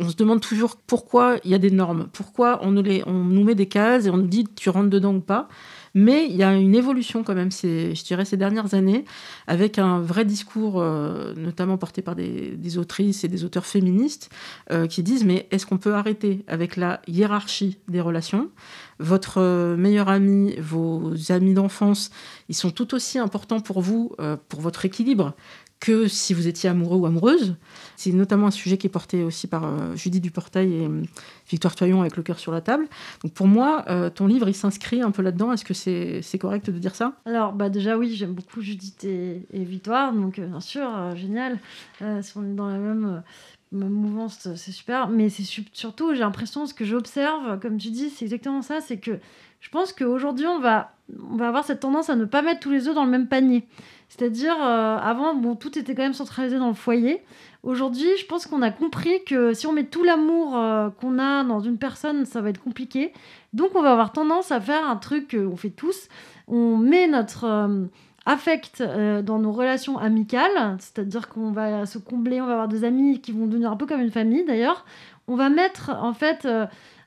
On 0.00 0.08
se 0.08 0.16
demande 0.16 0.40
toujours 0.40 0.76
pourquoi 0.76 1.36
il 1.44 1.50
y 1.50 1.54
a 1.54 1.58
des 1.58 1.70
normes, 1.70 2.08
pourquoi 2.12 2.60
on, 2.62 2.72
les, 2.72 3.02
on 3.06 3.24
nous 3.24 3.44
met 3.44 3.54
des 3.54 3.66
cases 3.66 4.06
et 4.06 4.10
on 4.10 4.16
nous 4.16 4.26
dit 4.26 4.46
tu 4.54 4.70
rentres 4.70 4.90
dedans 4.90 5.14
ou 5.14 5.20
pas. 5.20 5.48
Mais 5.96 6.26
il 6.28 6.36
y 6.36 6.42
a 6.42 6.52
une 6.52 6.74
évolution 6.74 7.22
quand 7.24 7.34
même, 7.34 7.50
je 7.50 8.04
dirais, 8.04 8.26
ces 8.26 8.36
dernières 8.36 8.74
années, 8.74 9.06
avec 9.46 9.78
un 9.78 9.98
vrai 9.98 10.26
discours, 10.26 10.78
euh, 10.78 11.32
notamment 11.38 11.78
porté 11.78 12.02
par 12.02 12.14
des, 12.14 12.76
autrices 12.76 13.24
et 13.24 13.28
des 13.28 13.44
auteurs 13.44 13.64
féministes, 13.64 14.28
euh, 14.70 14.86
qui 14.86 15.02
disent, 15.02 15.24
mais 15.24 15.48
est-ce 15.50 15.64
qu'on 15.64 15.78
peut 15.78 15.94
arrêter 15.94 16.44
avec 16.48 16.76
la 16.76 17.00
hiérarchie 17.08 17.78
des 17.88 18.02
relations? 18.02 18.50
Votre 18.98 19.74
meilleur 19.76 20.10
ami, 20.10 20.54
vos 20.58 21.14
amis 21.30 21.54
d'enfance, 21.54 22.10
ils 22.50 22.54
sont 22.54 22.70
tout 22.70 22.94
aussi 22.94 23.18
importants 23.18 23.60
pour 23.60 23.80
vous, 23.80 24.12
euh, 24.20 24.36
pour 24.50 24.60
votre 24.60 24.84
équilibre, 24.84 25.34
que 25.80 26.08
si 26.08 26.34
vous 26.34 26.48
étiez 26.48 26.68
amoureux 26.68 26.96
ou 26.96 27.06
amoureuse. 27.06 27.56
C'est 27.96 28.12
notamment 28.12 28.46
un 28.46 28.50
sujet 28.50 28.76
qui 28.78 28.86
est 28.86 28.90
porté 28.90 29.22
aussi 29.22 29.46
par 29.46 29.64
euh, 29.64 29.94
Judy 29.94 30.20
Duportail 30.20 30.72
et 30.72 30.86
euh, 30.86 31.02
Victoire 31.48 31.74
Toyon 31.74 32.00
avec 32.00 32.16
Le 32.16 32.22
cœur 32.22 32.38
sur 32.38 32.52
la 32.52 32.60
table. 32.60 32.86
Donc 33.22 33.32
pour 33.32 33.46
moi, 33.46 33.84
euh, 33.88 34.10
ton 34.10 34.26
livre, 34.26 34.48
il 34.48 34.54
s'inscrit 34.54 35.02
un 35.02 35.10
peu 35.10 35.22
là-dedans. 35.22 35.52
Est-ce 35.52 35.64
que 35.64 35.74
c'est 35.74 36.38
correct 36.38 36.70
de 36.70 36.78
dire 36.78 36.94
ça? 36.94 37.12
Alors 37.24 37.52
bah 37.52 37.68
déjà 37.68 37.96
oui, 37.96 38.14
j'aime 38.14 38.32
beaucoup 38.32 38.60
Judith 38.60 39.04
et, 39.04 39.46
Victoire, 39.52 40.12
donc 40.12 40.40
bien 40.40 40.60
sûr, 40.60 40.88
génial. 41.16 41.58
si 42.22 42.36
on 42.36 42.44
est 42.44 42.54
dans 42.54 42.68
la 42.68 42.78
même 42.78 43.22
mouvance, 43.72 44.48
c'est 44.54 44.72
super. 44.72 45.08
Mais 45.08 45.28
c'est 45.28 45.44
surtout, 45.72 46.14
j'ai 46.14 46.20
l'impression, 46.20 46.66
ce 46.66 46.74
que 46.74 46.84
j'observe, 46.84 47.58
comme 47.60 47.78
tu 47.78 47.90
dis, 47.90 48.10
c'est 48.10 48.24
exactement 48.24 48.62
ça, 48.62 48.80
c'est 48.80 48.98
que 48.98 49.18
je 49.60 49.68
pense 49.70 49.92
qu'aujourd'hui, 49.92 50.46
on 50.46 50.60
va, 50.60 50.95
on 51.30 51.36
va 51.36 51.48
avoir 51.48 51.64
cette 51.64 51.80
tendance 51.80 52.10
à 52.10 52.16
ne 52.16 52.24
pas 52.24 52.42
mettre 52.42 52.60
tous 52.60 52.70
les 52.70 52.88
œufs 52.88 52.94
dans 52.94 53.04
le 53.04 53.10
même 53.10 53.28
panier. 53.28 53.66
C'est-à-dire, 54.08 54.56
euh, 54.60 54.98
avant, 54.98 55.34
bon, 55.34 55.56
tout 55.56 55.78
était 55.78 55.94
quand 55.94 56.02
même 56.02 56.14
centralisé 56.14 56.58
dans 56.58 56.68
le 56.68 56.74
foyer. 56.74 57.22
Aujourd'hui, 57.62 58.08
je 58.18 58.26
pense 58.26 58.46
qu'on 58.46 58.62
a 58.62 58.70
compris 58.70 59.24
que 59.24 59.52
si 59.52 59.66
on 59.66 59.72
met 59.72 59.84
tout 59.84 60.04
l'amour 60.04 60.56
euh, 60.56 60.90
qu'on 60.90 61.18
a 61.18 61.42
dans 61.42 61.60
une 61.60 61.78
personne, 61.78 62.24
ça 62.24 62.40
va 62.40 62.50
être 62.50 62.62
compliqué. 62.62 63.12
Donc, 63.52 63.70
on 63.74 63.82
va 63.82 63.92
avoir 63.92 64.12
tendance 64.12 64.52
à 64.52 64.60
faire 64.60 64.88
un 64.88 64.96
truc 64.96 65.36
qu'on 65.36 65.56
fait 65.56 65.70
tous. 65.70 66.08
On 66.46 66.76
met 66.76 67.08
notre 67.08 67.44
euh, 67.44 67.86
affect 68.24 68.82
dans 68.82 69.38
nos 69.38 69.52
relations 69.52 69.98
amicales, 69.98 70.76
c'est-à-dire 70.80 71.28
qu'on 71.28 71.52
va 71.52 71.86
se 71.86 71.98
combler, 71.98 72.40
on 72.40 72.46
va 72.46 72.54
avoir 72.54 72.68
des 72.68 72.82
amis 72.82 73.20
qui 73.20 73.30
vont 73.30 73.46
devenir 73.46 73.70
un 73.70 73.76
peu 73.76 73.86
comme 73.86 74.00
une 74.00 74.10
famille 74.10 74.44
d'ailleurs. 74.44 74.84
On 75.28 75.36
va 75.36 75.48
mettre 75.48 75.90
en 75.90 76.12
fait 76.12 76.44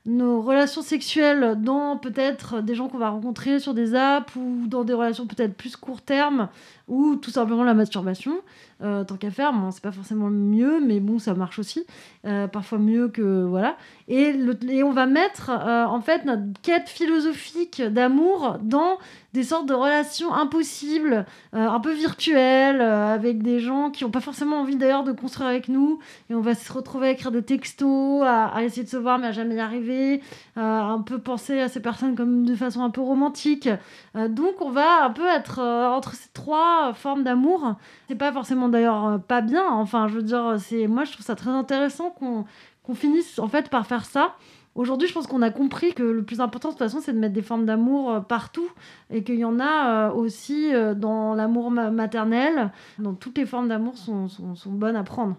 nos 0.06 0.40
relations 0.40 0.82
sexuelles 0.82 1.58
dans 1.60 1.98
peut-être 1.98 2.62
des 2.62 2.74
gens 2.74 2.88
qu'on 2.88 2.98
va 2.98 3.10
rencontrer 3.10 3.60
sur 3.60 3.74
des 3.74 3.94
apps 3.94 4.34
ou 4.34 4.66
dans 4.66 4.82
des 4.82 4.94
relations 4.94 5.26
peut-être 5.26 5.54
plus 5.54 5.76
court 5.76 6.00
terme 6.00 6.48
ou 6.88 7.16
tout 7.16 7.30
simplement 7.30 7.64
la 7.64 7.74
masturbation. 7.74 8.40
Euh, 8.82 9.04
tant 9.04 9.16
qu'à 9.16 9.30
faire, 9.30 9.52
c'est 9.72 9.82
pas 9.82 9.92
forcément 9.92 10.30
mieux, 10.30 10.80
mais 10.80 11.00
bon, 11.00 11.18
ça 11.18 11.34
marche 11.34 11.58
aussi. 11.58 11.84
Euh, 12.24 12.48
parfois 12.48 12.78
mieux 12.78 13.08
que. 13.08 13.44
Voilà. 13.44 13.76
Et, 14.08 14.34
et 14.68 14.82
on 14.82 14.92
va 14.92 15.04
mettre 15.04 15.50
euh, 15.50 15.84
en 15.84 16.00
fait 16.00 16.24
notre 16.24 16.44
quête 16.62 16.88
philosophique 16.88 17.82
d'amour 17.82 18.58
dans 18.62 18.96
des 19.32 19.44
sortes 19.44 19.66
de 19.66 19.74
relations 19.74 20.32
impossibles, 20.34 21.24
un 21.52 21.80
peu 21.80 21.92
virtuelles, 21.92 22.80
avec 22.80 23.42
des 23.42 23.60
gens 23.60 23.90
qui 23.90 24.04
n'ont 24.04 24.10
pas 24.10 24.20
forcément 24.20 24.60
envie 24.60 24.76
d'ailleurs 24.76 25.04
de 25.04 25.12
construire 25.12 25.48
avec 25.48 25.68
nous. 25.68 25.98
Et 26.30 26.34
on 26.34 26.40
va 26.40 26.54
se 26.54 26.72
retrouver 26.72 27.08
à 27.08 27.10
écrire 27.10 27.30
des 27.30 27.42
textos, 27.42 28.22
à, 28.24 28.62
essayer 28.62 28.84
de 28.84 28.88
se 28.88 28.96
voir 28.96 29.18
mais 29.18 29.28
à 29.28 29.32
jamais 29.32 29.56
y 29.56 29.60
arriver, 29.60 30.20
un 30.56 31.00
peu 31.00 31.18
penser 31.18 31.60
à 31.60 31.68
ces 31.68 31.80
personnes 31.80 32.14
comme 32.14 32.44
de 32.44 32.54
façon 32.54 32.82
un 32.82 32.90
peu 32.90 33.00
romantique. 33.00 33.68
donc 34.14 34.60
on 34.60 34.70
va 34.70 35.04
un 35.04 35.10
peu 35.10 35.26
être 35.28 35.60
entre 35.60 36.14
ces 36.14 36.28
trois 36.32 36.92
formes 36.94 37.22
d'amour. 37.22 37.76
C'est 38.08 38.16
pas 38.16 38.32
forcément 38.32 38.68
d'ailleurs 38.68 39.06
euh, 39.06 39.18
pas 39.18 39.40
bien. 39.40 39.66
Enfin, 39.68 40.08
je 40.08 40.14
veux 40.14 40.22
dire, 40.22 40.56
c'est 40.58 40.86
moi 40.86 41.04
je 41.04 41.12
trouve 41.12 41.24
ça 41.24 41.34
très 41.34 41.50
intéressant 41.50 42.10
qu'on 42.10 42.94
finisse 42.94 43.38
en 43.38 43.48
fait 43.48 43.68
par 43.68 43.86
faire 43.86 44.04
ça. 44.04 44.34
Aujourd'hui, 44.74 45.08
je 45.08 45.12
pense 45.12 45.26
qu'on 45.26 45.42
a 45.42 45.50
compris 45.50 45.94
que 45.94 46.02
le 46.02 46.22
plus 46.22 46.40
important 46.40 46.68
de 46.68 46.74
toute 46.74 46.78
façon, 46.78 47.00
c'est 47.00 47.12
de 47.12 47.18
mettre 47.18 47.34
des 47.34 47.42
formes 47.42 47.66
d'amour 47.66 48.12
euh, 48.12 48.20
partout 48.20 48.70
et 49.10 49.24
qu'il 49.24 49.36
y 49.36 49.44
en 49.44 49.58
a 49.58 50.08
euh, 50.08 50.12
aussi 50.12 50.70
dans 50.96 51.34
l'amour 51.34 51.70
maternel. 51.70 52.70
Donc 52.98 53.18
toutes 53.18 53.38
les 53.38 53.46
formes 53.46 53.68
d'amour 53.68 53.98
sont, 53.98 54.28
sont, 54.28 54.54
sont 54.54 54.70
bonnes 54.70 54.96
à 54.96 55.02
prendre. 55.02 55.36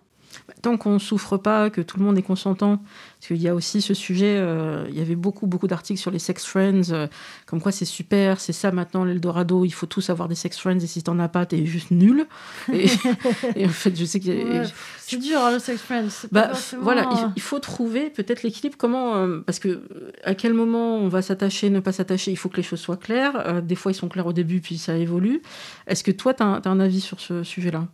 Tant 0.61 0.77
qu'on 0.77 0.93
ne 0.93 0.99
souffre 0.99 1.37
pas, 1.37 1.69
que 1.69 1.81
tout 1.81 1.97
le 1.97 2.05
monde 2.05 2.17
est 2.17 2.23
consentant, 2.23 2.77
parce 2.77 3.27
qu'il 3.27 3.41
y 3.41 3.47
a 3.47 3.55
aussi 3.55 3.81
ce 3.81 3.93
sujet, 3.93 4.37
euh, 4.37 4.85
il 4.89 4.97
y 4.97 5.01
avait 5.01 5.15
beaucoup, 5.15 5.47
beaucoup 5.47 5.67
d'articles 5.67 5.99
sur 5.99 6.11
les 6.11 6.19
sex 6.19 6.45
friends, 6.45 6.91
euh, 6.91 7.07
comme 7.45 7.61
quoi 7.61 7.71
c'est 7.71 7.85
super, 7.85 8.39
c'est 8.39 8.53
ça 8.53 8.71
maintenant 8.71 9.03
l'Eldorado, 9.03 9.65
il 9.65 9.71
faut 9.71 9.85
tous 9.85 10.09
avoir 10.09 10.27
des 10.27 10.35
sex 10.35 10.57
friends, 10.59 10.79
et 10.79 10.87
si 10.87 11.01
t'en 11.03 11.17
as 11.19 11.27
pas, 11.27 11.45
t'es 11.45 11.65
juste 11.65 11.91
nul. 11.91 12.27
Et, 12.73 13.65
en 13.65 13.69
fait, 13.69 13.95
je 13.95 14.05
sais 14.05 14.19
que... 14.19 14.63
c'est 14.99 15.17
dur, 15.17 15.39
hein, 15.39 15.51
le 15.51 15.59
sex 15.59 15.81
friends. 15.81 16.27
Bah, 16.31 16.51
voilà, 16.79 17.09
euh, 17.09 17.27
il, 17.35 17.41
faut 17.41 17.59
trouver 17.59 18.09
peut-être 18.09 18.43
l'équilibre, 18.43 18.75
comment... 18.77 19.39
parce 19.45 19.59
que 19.59 19.81
à 20.23 20.35
quel 20.35 20.53
moment 20.53 20.97
on 20.97 21.07
va 21.07 21.21
s'attacher, 21.21 21.69
ne 21.69 21.79
pas 21.79 21.91
s'attacher, 21.91 22.31
il 22.31 22.37
faut 22.37 22.49
que 22.49 22.57
les 22.57 22.63
choses 22.63 22.79
soient 22.79 22.97
claires. 22.97 23.61
des 23.63 23.75
fois, 23.75 23.91
ils 23.91 23.95
sont 23.95 24.09
clairs 24.09 24.27
au 24.27 24.33
début, 24.33 24.61
puis 24.61 24.77
ça 24.77 24.97
évolue. 24.97 25.41
Est-ce 25.87 26.03
que 26.03 26.11
toi, 26.11 26.33
tu 26.33 26.43
as, 26.43 26.61
as, 26.63 26.69
un 26.69 26.79
avis 26.79 27.01
sur 27.01 27.19
ce 27.19 27.43
sujet-là 27.43 27.87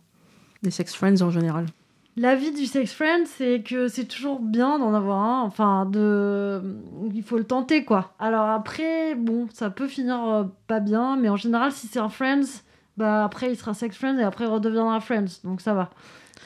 Des 0.62 0.70
sex 0.70 0.94
friends 0.94 1.20
en 1.22 1.30
général? 1.30 1.66
L'avis 2.18 2.50
du 2.50 2.66
sex 2.66 2.92
friend, 2.92 3.28
c'est 3.28 3.62
que 3.62 3.86
c'est 3.86 4.06
toujours 4.06 4.40
bien 4.40 4.80
d'en 4.80 4.92
avoir 4.92 5.18
un. 5.20 5.42
Enfin, 5.42 5.86
de... 5.86 6.60
il 7.14 7.22
faut 7.22 7.38
le 7.38 7.44
tenter, 7.44 7.84
quoi. 7.84 8.12
Alors 8.18 8.48
après, 8.48 9.14
bon, 9.14 9.46
ça 9.52 9.70
peut 9.70 9.86
finir 9.86 10.24
euh, 10.26 10.44
pas 10.66 10.80
bien, 10.80 11.16
mais 11.16 11.28
en 11.28 11.36
général, 11.36 11.70
si 11.70 11.86
c'est 11.86 12.00
un 12.00 12.08
friends, 12.08 12.62
bah 12.96 13.24
après, 13.24 13.52
il 13.52 13.56
sera 13.56 13.72
sex 13.72 13.96
friend 13.96 14.18
et 14.18 14.24
après, 14.24 14.46
il 14.46 14.48
redeviendra 14.48 14.98
friends. 14.98 15.42
Donc 15.44 15.60
ça 15.60 15.74
va. 15.74 15.90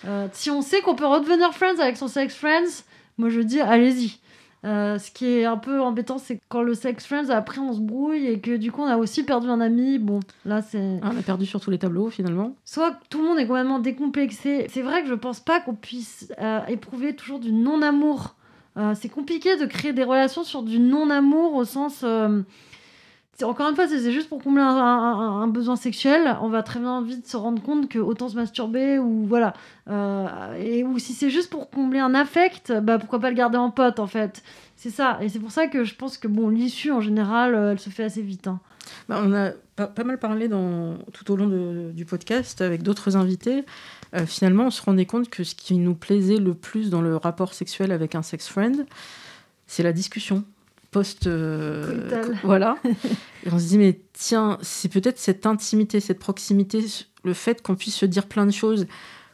Euh, 0.04 0.28
si 0.32 0.50
on 0.50 0.60
sait 0.60 0.82
qu'on 0.82 0.94
peut 0.94 1.06
redevenir 1.06 1.54
friends 1.54 1.80
avec 1.80 1.96
son 1.96 2.08
sex 2.08 2.34
friends, 2.34 2.84
moi 3.16 3.30
je 3.30 3.40
dis, 3.40 3.60
allez-y. 3.60 4.18
Euh, 4.64 4.96
ce 4.98 5.10
qui 5.10 5.26
est 5.26 5.44
un 5.44 5.56
peu 5.56 5.80
embêtant, 5.80 6.18
c'est 6.18 6.40
quand 6.48 6.62
le 6.62 6.74
sex 6.74 7.04
friends, 7.04 7.30
après 7.30 7.58
on 7.58 7.72
se 7.72 7.80
brouille 7.80 8.28
et 8.28 8.38
que 8.38 8.56
du 8.56 8.70
coup 8.70 8.82
on 8.82 8.86
a 8.86 8.96
aussi 8.96 9.24
perdu 9.24 9.48
un 9.48 9.60
ami. 9.60 9.98
Bon, 9.98 10.20
là 10.44 10.62
c'est. 10.62 11.00
Ah, 11.02 11.10
on 11.12 11.18
a 11.18 11.22
perdu 11.22 11.46
sur 11.46 11.60
tous 11.60 11.70
les 11.70 11.78
tableaux 11.78 12.10
finalement. 12.10 12.54
Soit 12.64 12.96
tout 13.10 13.18
le 13.18 13.24
monde 13.24 13.38
est 13.38 13.46
complètement 13.46 13.80
décomplexé. 13.80 14.66
C'est 14.70 14.82
vrai 14.82 15.02
que 15.02 15.08
je 15.08 15.14
pense 15.14 15.40
pas 15.40 15.60
qu'on 15.60 15.74
puisse 15.74 16.32
euh, 16.40 16.60
éprouver 16.68 17.16
toujours 17.16 17.40
du 17.40 17.52
non-amour. 17.52 18.36
Euh, 18.76 18.94
c'est 18.98 19.08
compliqué 19.08 19.56
de 19.56 19.66
créer 19.66 19.92
des 19.92 20.04
relations 20.04 20.44
sur 20.44 20.62
du 20.62 20.78
non-amour 20.78 21.54
au 21.54 21.64
sens 21.64 22.04
encore 23.42 23.68
une 23.68 23.74
fois, 23.74 23.88
c'est 23.88 24.12
juste 24.12 24.28
pour 24.28 24.42
combler 24.42 24.62
un, 24.62 25.46
besoin 25.48 25.76
sexuel. 25.76 26.36
On 26.42 26.48
va 26.48 26.62
très 26.62 26.78
bien 26.78 27.02
vite 27.02 27.26
se 27.26 27.36
rendre 27.36 27.62
compte 27.62 27.88
que 27.88 27.98
autant 27.98 28.28
se 28.28 28.36
masturber 28.36 28.98
ou 28.98 29.24
voilà. 29.26 29.54
Euh, 29.88 30.54
et 30.60 30.84
ou 30.84 30.98
si 30.98 31.12
c'est 31.12 31.30
juste 31.30 31.50
pour 31.50 31.70
combler 31.70 31.98
un 31.98 32.14
affect, 32.14 32.72
bah 32.72 32.98
pourquoi 32.98 33.20
pas 33.20 33.30
le 33.30 33.36
garder 33.36 33.58
en 33.58 33.70
pote 33.70 33.98
en 33.98 34.06
fait. 34.06 34.42
C'est 34.76 34.90
ça. 34.90 35.18
Et 35.22 35.28
c'est 35.28 35.38
pour 35.38 35.50
ça 35.50 35.66
que 35.66 35.84
je 35.84 35.94
pense 35.94 36.18
que 36.18 36.28
bon, 36.28 36.50
l'issue 36.50 36.92
en 36.92 37.00
général, 37.00 37.54
euh, 37.54 37.72
elle 37.72 37.80
se 37.80 37.90
fait 37.90 38.04
assez 38.04 38.22
vite. 38.22 38.46
Hein. 38.46 38.60
Bah, 39.08 39.22
on 39.24 39.32
a 39.32 39.50
pas, 39.76 40.04
mal 40.04 40.18
parlé 40.18 40.48
tout 40.48 41.32
au 41.32 41.36
long 41.36 41.90
du 41.92 42.04
podcast 42.04 42.60
avec 42.60 42.82
d'autres 42.82 43.16
invités. 43.16 43.64
Euh, 44.14 44.26
finalement, 44.26 44.66
on 44.66 44.70
se 44.70 44.82
rendait 44.82 45.06
compte 45.06 45.30
que 45.30 45.44
ce 45.44 45.54
qui 45.54 45.74
nous 45.78 45.94
plaisait 45.94 46.36
le 46.36 46.54
plus 46.54 46.90
dans 46.90 47.00
le 47.00 47.16
rapport 47.16 47.54
sexuel 47.54 47.92
avec 47.92 48.14
un 48.14 48.22
sex 48.22 48.48
friend, 48.48 48.86
c'est 49.66 49.82
la 49.82 49.92
discussion 49.92 50.44
post 50.92 51.26
euh, 51.26 52.08
voilà. 52.44 52.76
Et 53.44 53.50
on 53.50 53.58
se 53.58 53.66
dit 53.66 53.78
mais 53.78 54.00
tiens 54.12 54.58
c'est 54.62 54.88
peut-être 54.88 55.18
cette 55.18 55.46
intimité 55.46 55.98
cette 55.98 56.20
proximité 56.20 56.84
le 57.24 57.34
fait 57.34 57.62
qu'on 57.62 57.74
puisse 57.74 57.96
se 57.96 58.06
dire 58.06 58.26
plein 58.26 58.46
de 58.46 58.52
choses 58.52 58.86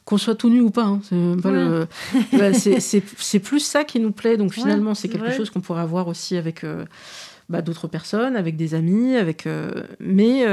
qu'on 0.08 0.16
soit 0.16 0.36
tout 0.36 0.48
nu 0.48 0.62
ou 0.62 0.70
pas, 0.70 0.84
hein, 0.84 1.00
bah, 2.32 2.54
c'est 2.54 3.40
plus 3.40 3.60
ça 3.60 3.84
qui 3.84 4.00
nous 4.00 4.10
plaît. 4.10 4.38
Donc 4.38 4.54
finalement 4.54 4.94
c'est 4.94 5.08
quelque 5.08 5.32
chose 5.32 5.50
qu'on 5.50 5.60
pourrait 5.60 5.82
avoir 5.82 6.08
aussi 6.08 6.38
avec 6.38 6.64
euh, 6.64 6.86
bah, 7.50 7.60
d'autres 7.60 7.88
personnes 7.88 8.34
avec 8.34 8.56
des 8.56 8.74
amis 8.74 9.16
avec 9.16 9.46
euh, 9.46 9.82
mais 10.00 10.46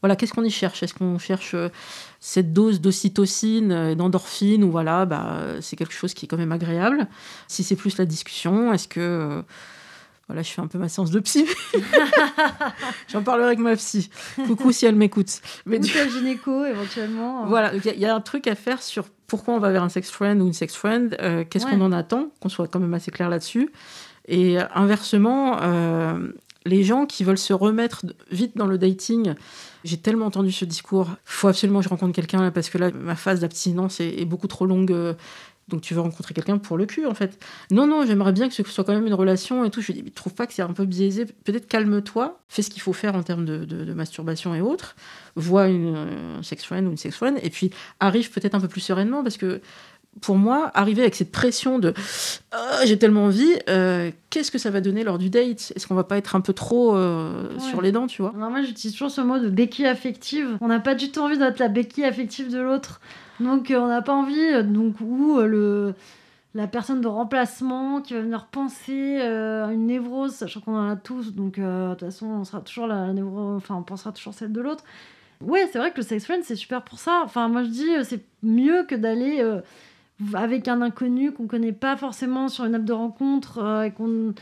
voilà 0.00 0.16
qu'est-ce 0.16 0.32
qu'on 0.32 0.44
y 0.44 0.50
cherche? 0.50 0.82
Est-ce 0.82 0.94
qu'on 0.94 1.18
cherche 1.18 1.54
cette 2.20 2.54
dose 2.54 2.80
d'ocytocine 2.80 3.70
et 3.72 3.96
d'endorphine 3.96 4.64
ou 4.64 4.70
voilà 4.70 5.04
bah 5.04 5.42
c'est 5.60 5.76
quelque 5.76 5.92
chose 5.92 6.14
qui 6.14 6.24
est 6.24 6.28
quand 6.28 6.38
même 6.38 6.52
agréable? 6.52 7.06
Si 7.48 7.62
c'est 7.64 7.76
plus 7.76 7.98
la 7.98 8.06
discussion 8.06 8.72
est-ce 8.72 8.88
que 8.88 9.42
voilà, 10.30 10.42
je 10.42 10.52
fais 10.52 10.60
un 10.60 10.68
peu 10.68 10.78
ma 10.78 10.88
séance 10.88 11.10
de 11.10 11.18
psy. 11.18 11.44
J'en 13.08 13.20
parlerai 13.20 13.48
avec 13.48 13.58
ma 13.58 13.74
psy. 13.74 14.10
Coucou 14.46 14.70
si 14.70 14.86
elle 14.86 14.94
m'écoute. 14.94 15.40
Mais 15.66 15.78
Ou 15.78 15.80
du... 15.80 15.90
gynéco 15.90 16.64
éventuellement. 16.64 17.46
Voilà, 17.46 17.72
il 17.74 17.98
y, 17.98 18.06
a 18.06 18.14
un 18.14 18.20
truc 18.20 18.46
à 18.46 18.54
faire 18.54 18.80
sur 18.80 19.08
pourquoi 19.26 19.54
on 19.54 19.58
va 19.58 19.72
vers 19.72 19.82
un 19.82 19.88
sex 19.88 20.08
friend 20.08 20.40
ou 20.40 20.46
une 20.46 20.52
sex 20.52 20.76
friend. 20.76 21.16
Euh, 21.20 21.42
qu'est-ce 21.50 21.66
qu'on 21.66 21.80
en 21.80 21.90
attend 21.90 22.28
Qu'on 22.38 22.48
soit 22.48 22.68
quand 22.68 22.78
même 22.78 22.94
assez 22.94 23.10
clair 23.10 23.28
là-dessus. 23.28 23.72
Et 24.28 24.58
inversement, 24.72 25.58
euh, 25.62 26.28
les 26.64 26.84
gens 26.84 27.06
qui 27.06 27.24
veulent 27.24 27.36
se 27.36 27.52
remettre 27.52 28.06
vite 28.30 28.56
dans 28.56 28.68
le 28.68 28.78
dating, 28.78 29.34
j'ai 29.82 29.96
tellement 29.96 30.26
entendu 30.26 30.52
ce 30.52 30.64
discours. 30.64 31.08
Il 31.10 31.16
faut 31.24 31.48
absolument 31.48 31.80
que 31.80 31.86
je 31.86 31.88
rencontre 31.88 32.12
quelqu'un 32.14 32.52
parce 32.52 32.70
que 32.70 32.78
là, 32.78 32.92
ma 32.92 33.16
phase 33.16 33.40
d'abstinence 33.40 33.98
est, 33.98 34.24
beaucoup 34.26 34.46
trop 34.46 34.64
longue. 34.64 34.94
Euh, 35.70 35.80
donc 35.80 35.82
tu 35.82 35.94
veux 35.94 36.00
rencontrer 36.00 36.34
quelqu'un 36.34 36.58
pour 36.58 36.76
le 36.76 36.86
cul 36.86 37.06
en 37.06 37.14
fait. 37.14 37.42
Non, 37.70 37.86
non, 37.86 38.04
j'aimerais 38.06 38.32
bien 38.32 38.48
que 38.48 38.54
ce 38.54 38.62
soit 38.64 38.84
quand 38.84 38.92
même 38.92 39.06
une 39.06 39.14
relation 39.14 39.64
et 39.64 39.70
tout. 39.70 39.80
Je 39.80 39.92
dis, 39.92 40.02
mais 40.02 40.10
trouve 40.10 40.34
pas 40.34 40.46
que 40.46 40.52
c'est 40.52 40.62
un 40.62 40.72
peu 40.72 40.84
biaisé 40.84 41.26
Peut-être 41.44 41.68
calme-toi, 41.68 42.40
fais 42.48 42.62
ce 42.62 42.70
qu'il 42.70 42.82
faut 42.82 42.92
faire 42.92 43.14
en 43.14 43.22
termes 43.22 43.44
de, 43.44 43.94
masturbation 43.94 44.54
et 44.54 44.60
autres. 44.60 44.96
Vois 45.36 45.68
une, 45.68 45.96
un 46.38 46.42
sex 46.42 46.64
friend 46.64 46.86
ou 46.86 46.90
une 46.90 46.96
sex 46.96 47.16
friend 47.16 47.38
et 47.42 47.50
puis 47.50 47.70
arrive 48.00 48.30
peut-être 48.30 48.54
un 48.54 48.60
peu 48.60 48.68
plus 48.68 48.80
sereinement 48.80 49.22
parce 49.22 49.36
que 49.36 49.60
pour 50.20 50.36
moi, 50.36 50.70
arriver 50.74 51.02
avec 51.02 51.14
cette 51.14 51.32
pression 51.32 51.78
de 51.78 51.94
ah, 52.52 52.84
j'ai 52.84 52.98
tellement 52.98 53.24
envie, 53.24 53.52
euh, 53.68 54.10
qu'est-ce 54.28 54.50
que 54.50 54.58
ça 54.58 54.70
va 54.70 54.80
donner 54.80 55.04
lors 55.04 55.18
du 55.18 55.30
date? 55.30 55.72
Est-ce 55.74 55.86
qu'on 55.86 55.94
va 55.94 56.04
pas 56.04 56.16
être 56.16 56.34
un 56.34 56.40
peu 56.40 56.52
trop 56.52 56.96
euh, 56.96 57.48
sur 57.58 57.80
les 57.80 57.92
dents, 57.92 58.06
tu 58.06 58.22
vois? 58.22 58.32
Moi, 58.32 58.62
j'utilise 58.62 58.92
toujours 58.92 59.10
ce 59.10 59.20
mot 59.20 59.38
de 59.38 59.48
béquille 59.48 59.86
affective. 59.86 60.58
On 60.60 60.68
n'a 60.68 60.80
pas 60.80 60.94
du 60.94 61.10
tout 61.10 61.20
envie 61.20 61.38
d'être 61.38 61.58
la 61.58 61.68
béquille 61.68 62.04
affective 62.04 62.50
de 62.50 62.58
l'autre. 62.58 63.00
Donc, 63.38 63.70
euh, 63.70 63.78
on 63.78 63.86
n'a 63.86 64.02
pas 64.02 64.12
envie, 64.12 64.64
donc, 64.64 65.00
ou 65.00 65.38
le 65.40 65.94
la 66.52 66.66
personne 66.66 67.00
de 67.00 67.06
remplacement 67.06 68.00
qui 68.00 68.12
va 68.12 68.22
venir 68.22 68.46
penser 68.46 69.20
à 69.20 69.70
une 69.70 69.86
névrose, 69.86 70.32
sachant 70.32 70.60
qu'on 70.60 70.76
en 70.76 70.90
a 70.90 70.96
tous, 70.96 71.32
donc 71.32 71.60
de 71.60 71.90
toute 71.90 72.00
façon, 72.00 72.26
on 72.26 72.44
sera 72.44 72.60
toujours 72.60 72.88
la 72.88 73.12
névrose, 73.12 73.58
enfin, 73.58 73.76
on 73.76 73.84
pensera 73.84 74.10
toujours 74.10 74.34
celle 74.34 74.50
de 74.50 74.60
l'autre. 74.60 74.82
Ouais, 75.40 75.68
c'est 75.72 75.78
vrai 75.78 75.92
que 75.92 75.98
le 75.98 76.02
sex 76.02 76.24
friend, 76.24 76.42
c'est 76.42 76.56
super 76.56 76.82
pour 76.82 76.98
ça. 76.98 77.22
Enfin, 77.24 77.46
moi, 77.46 77.62
je 77.62 77.68
dis, 77.68 77.88
c'est 78.02 78.24
mieux 78.42 78.82
que 78.82 78.96
d'aller 78.96 79.40
avec 80.34 80.68
un 80.68 80.82
inconnu 80.82 81.32
qu'on 81.32 81.46
connaît 81.46 81.72
pas 81.72 81.96
forcément 81.96 82.48
sur 82.48 82.64
une 82.64 82.74
app 82.74 82.84
de 82.84 82.92
rencontre 82.92 83.58
euh, 83.58 83.82
et 83.84 83.90
qu'on 83.90 84.34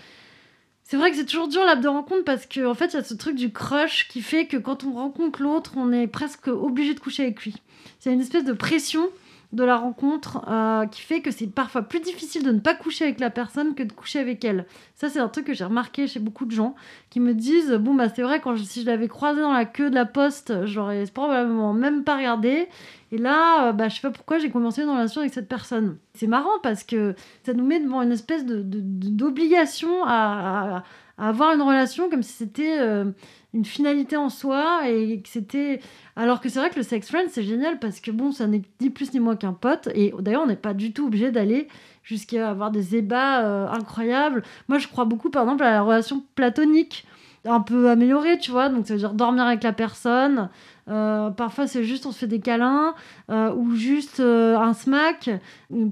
c'est 0.88 0.96
vrai 0.96 1.10
que 1.10 1.18
c'est 1.18 1.26
toujours 1.26 1.48
dur 1.48 1.62
l'app 1.66 1.82
de 1.82 1.88
rencontre 1.88 2.24
parce 2.24 2.46
qu'en 2.46 2.70
en 2.70 2.74
fait, 2.74 2.94
il 2.94 2.94
y 2.94 2.98
a 2.98 3.04
ce 3.04 3.12
truc 3.12 3.36
du 3.36 3.52
crush 3.52 4.08
qui 4.08 4.22
fait 4.22 4.46
que 4.46 4.56
quand 4.56 4.84
on 4.84 4.92
rencontre 4.92 5.42
l'autre, 5.42 5.72
on 5.76 5.92
est 5.92 6.06
presque 6.06 6.48
obligé 6.48 6.94
de 6.94 7.00
coucher 7.00 7.24
avec 7.24 7.44
lui. 7.44 7.56
C'est 7.98 8.10
une 8.10 8.22
espèce 8.22 8.44
de 8.44 8.54
pression 8.54 9.10
de 9.52 9.64
la 9.64 9.78
rencontre 9.78 10.44
euh, 10.48 10.86
qui 10.86 11.00
fait 11.00 11.22
que 11.22 11.30
c'est 11.30 11.46
parfois 11.46 11.82
plus 11.82 12.00
difficile 12.00 12.44
de 12.44 12.52
ne 12.52 12.60
pas 12.60 12.74
coucher 12.74 13.04
avec 13.04 13.18
la 13.18 13.30
personne 13.30 13.74
que 13.74 13.82
de 13.82 13.92
coucher 13.92 14.18
avec 14.18 14.44
elle. 14.44 14.66
Ça, 14.94 15.08
c'est 15.08 15.20
un 15.20 15.28
truc 15.28 15.46
que 15.46 15.54
j'ai 15.54 15.64
remarqué 15.64 16.06
chez 16.06 16.20
beaucoup 16.20 16.44
de 16.44 16.50
gens 16.50 16.74
qui 17.08 17.18
me 17.18 17.32
disent 17.32 17.72
Bon, 17.72 17.94
bah, 17.94 18.08
c'est 18.14 18.22
vrai, 18.22 18.40
quand 18.40 18.56
si 18.58 18.82
je 18.82 18.86
l'avais 18.86 19.08
croisé 19.08 19.40
dans 19.40 19.52
la 19.52 19.64
queue 19.64 19.88
de 19.88 19.94
la 19.94 20.04
poste, 20.04 20.66
j'aurais 20.66 21.04
probablement 21.12 21.72
même 21.72 22.04
pas 22.04 22.16
regardé. 22.18 22.68
Et 23.10 23.16
là, 23.16 23.68
euh, 23.68 23.72
bah, 23.72 23.88
je 23.88 23.94
sais 23.94 24.02
pas 24.02 24.10
pourquoi 24.10 24.38
j'ai 24.38 24.50
commencé 24.50 24.82
une 24.82 24.90
relation 24.90 25.22
avec 25.22 25.32
cette 25.32 25.48
personne. 25.48 25.96
C'est 26.12 26.26
marrant 26.26 26.58
parce 26.62 26.84
que 26.84 27.14
ça 27.44 27.54
nous 27.54 27.64
met 27.64 27.80
devant 27.80 28.02
une 28.02 28.12
espèce 28.12 28.44
d'obligation 28.44 29.88
de, 29.88 30.08
à, 30.08 30.84
avoir 31.16 31.54
une 31.54 31.62
relation 31.62 32.10
comme 32.10 32.22
si 32.22 32.32
c'était. 32.34 32.78
Euh, 32.78 33.12
une 33.54 33.64
finalité 33.64 34.16
en 34.16 34.28
soi 34.28 34.88
et 34.88 35.20
que 35.22 35.28
c'était 35.28 35.80
alors 36.18 36.40
que 36.40 36.48
c'est 36.48 36.58
vrai 36.58 36.68
que 36.68 36.74
le 36.74 36.82
sex 36.82 37.06
friend 37.06 37.28
c'est 37.30 37.44
génial 37.44 37.78
parce 37.78 38.00
que 38.00 38.10
bon 38.10 38.32
ça 38.32 38.48
n'est 38.48 38.62
ni 38.80 38.90
plus 38.90 39.14
ni 39.14 39.20
moins 39.20 39.36
qu'un 39.36 39.52
pote. 39.52 39.88
Et 39.94 40.12
d'ailleurs 40.18 40.42
on 40.42 40.48
n'est 40.48 40.56
pas 40.56 40.74
du 40.74 40.92
tout 40.92 41.06
obligé 41.06 41.30
d'aller 41.30 41.68
jusqu'à 42.02 42.50
avoir 42.50 42.72
des 42.72 42.82
débats 42.82 43.44
euh, 43.44 43.68
incroyables. 43.68 44.42
Moi 44.66 44.78
je 44.78 44.88
crois 44.88 45.04
beaucoup 45.04 45.30
par 45.30 45.44
exemple 45.44 45.62
à 45.62 45.70
la 45.70 45.82
relation 45.82 46.24
platonique 46.34 47.06
un 47.44 47.60
peu 47.60 47.88
améliorée 47.88 48.36
tu 48.40 48.50
vois. 48.50 48.68
Donc 48.68 48.88
ça 48.88 48.94
veut 48.94 48.98
dire 48.98 49.14
dormir 49.14 49.44
avec 49.44 49.62
la 49.62 49.72
personne. 49.72 50.48
Euh, 50.88 51.30
parfois 51.30 51.68
c'est 51.68 51.84
juste 51.84 52.04
on 52.04 52.10
se 52.10 52.18
fait 52.18 52.26
des 52.26 52.40
câlins 52.40 52.94
euh, 53.30 53.54
ou 53.54 53.76
juste 53.76 54.18
un 54.18 54.74
smack. 54.74 55.30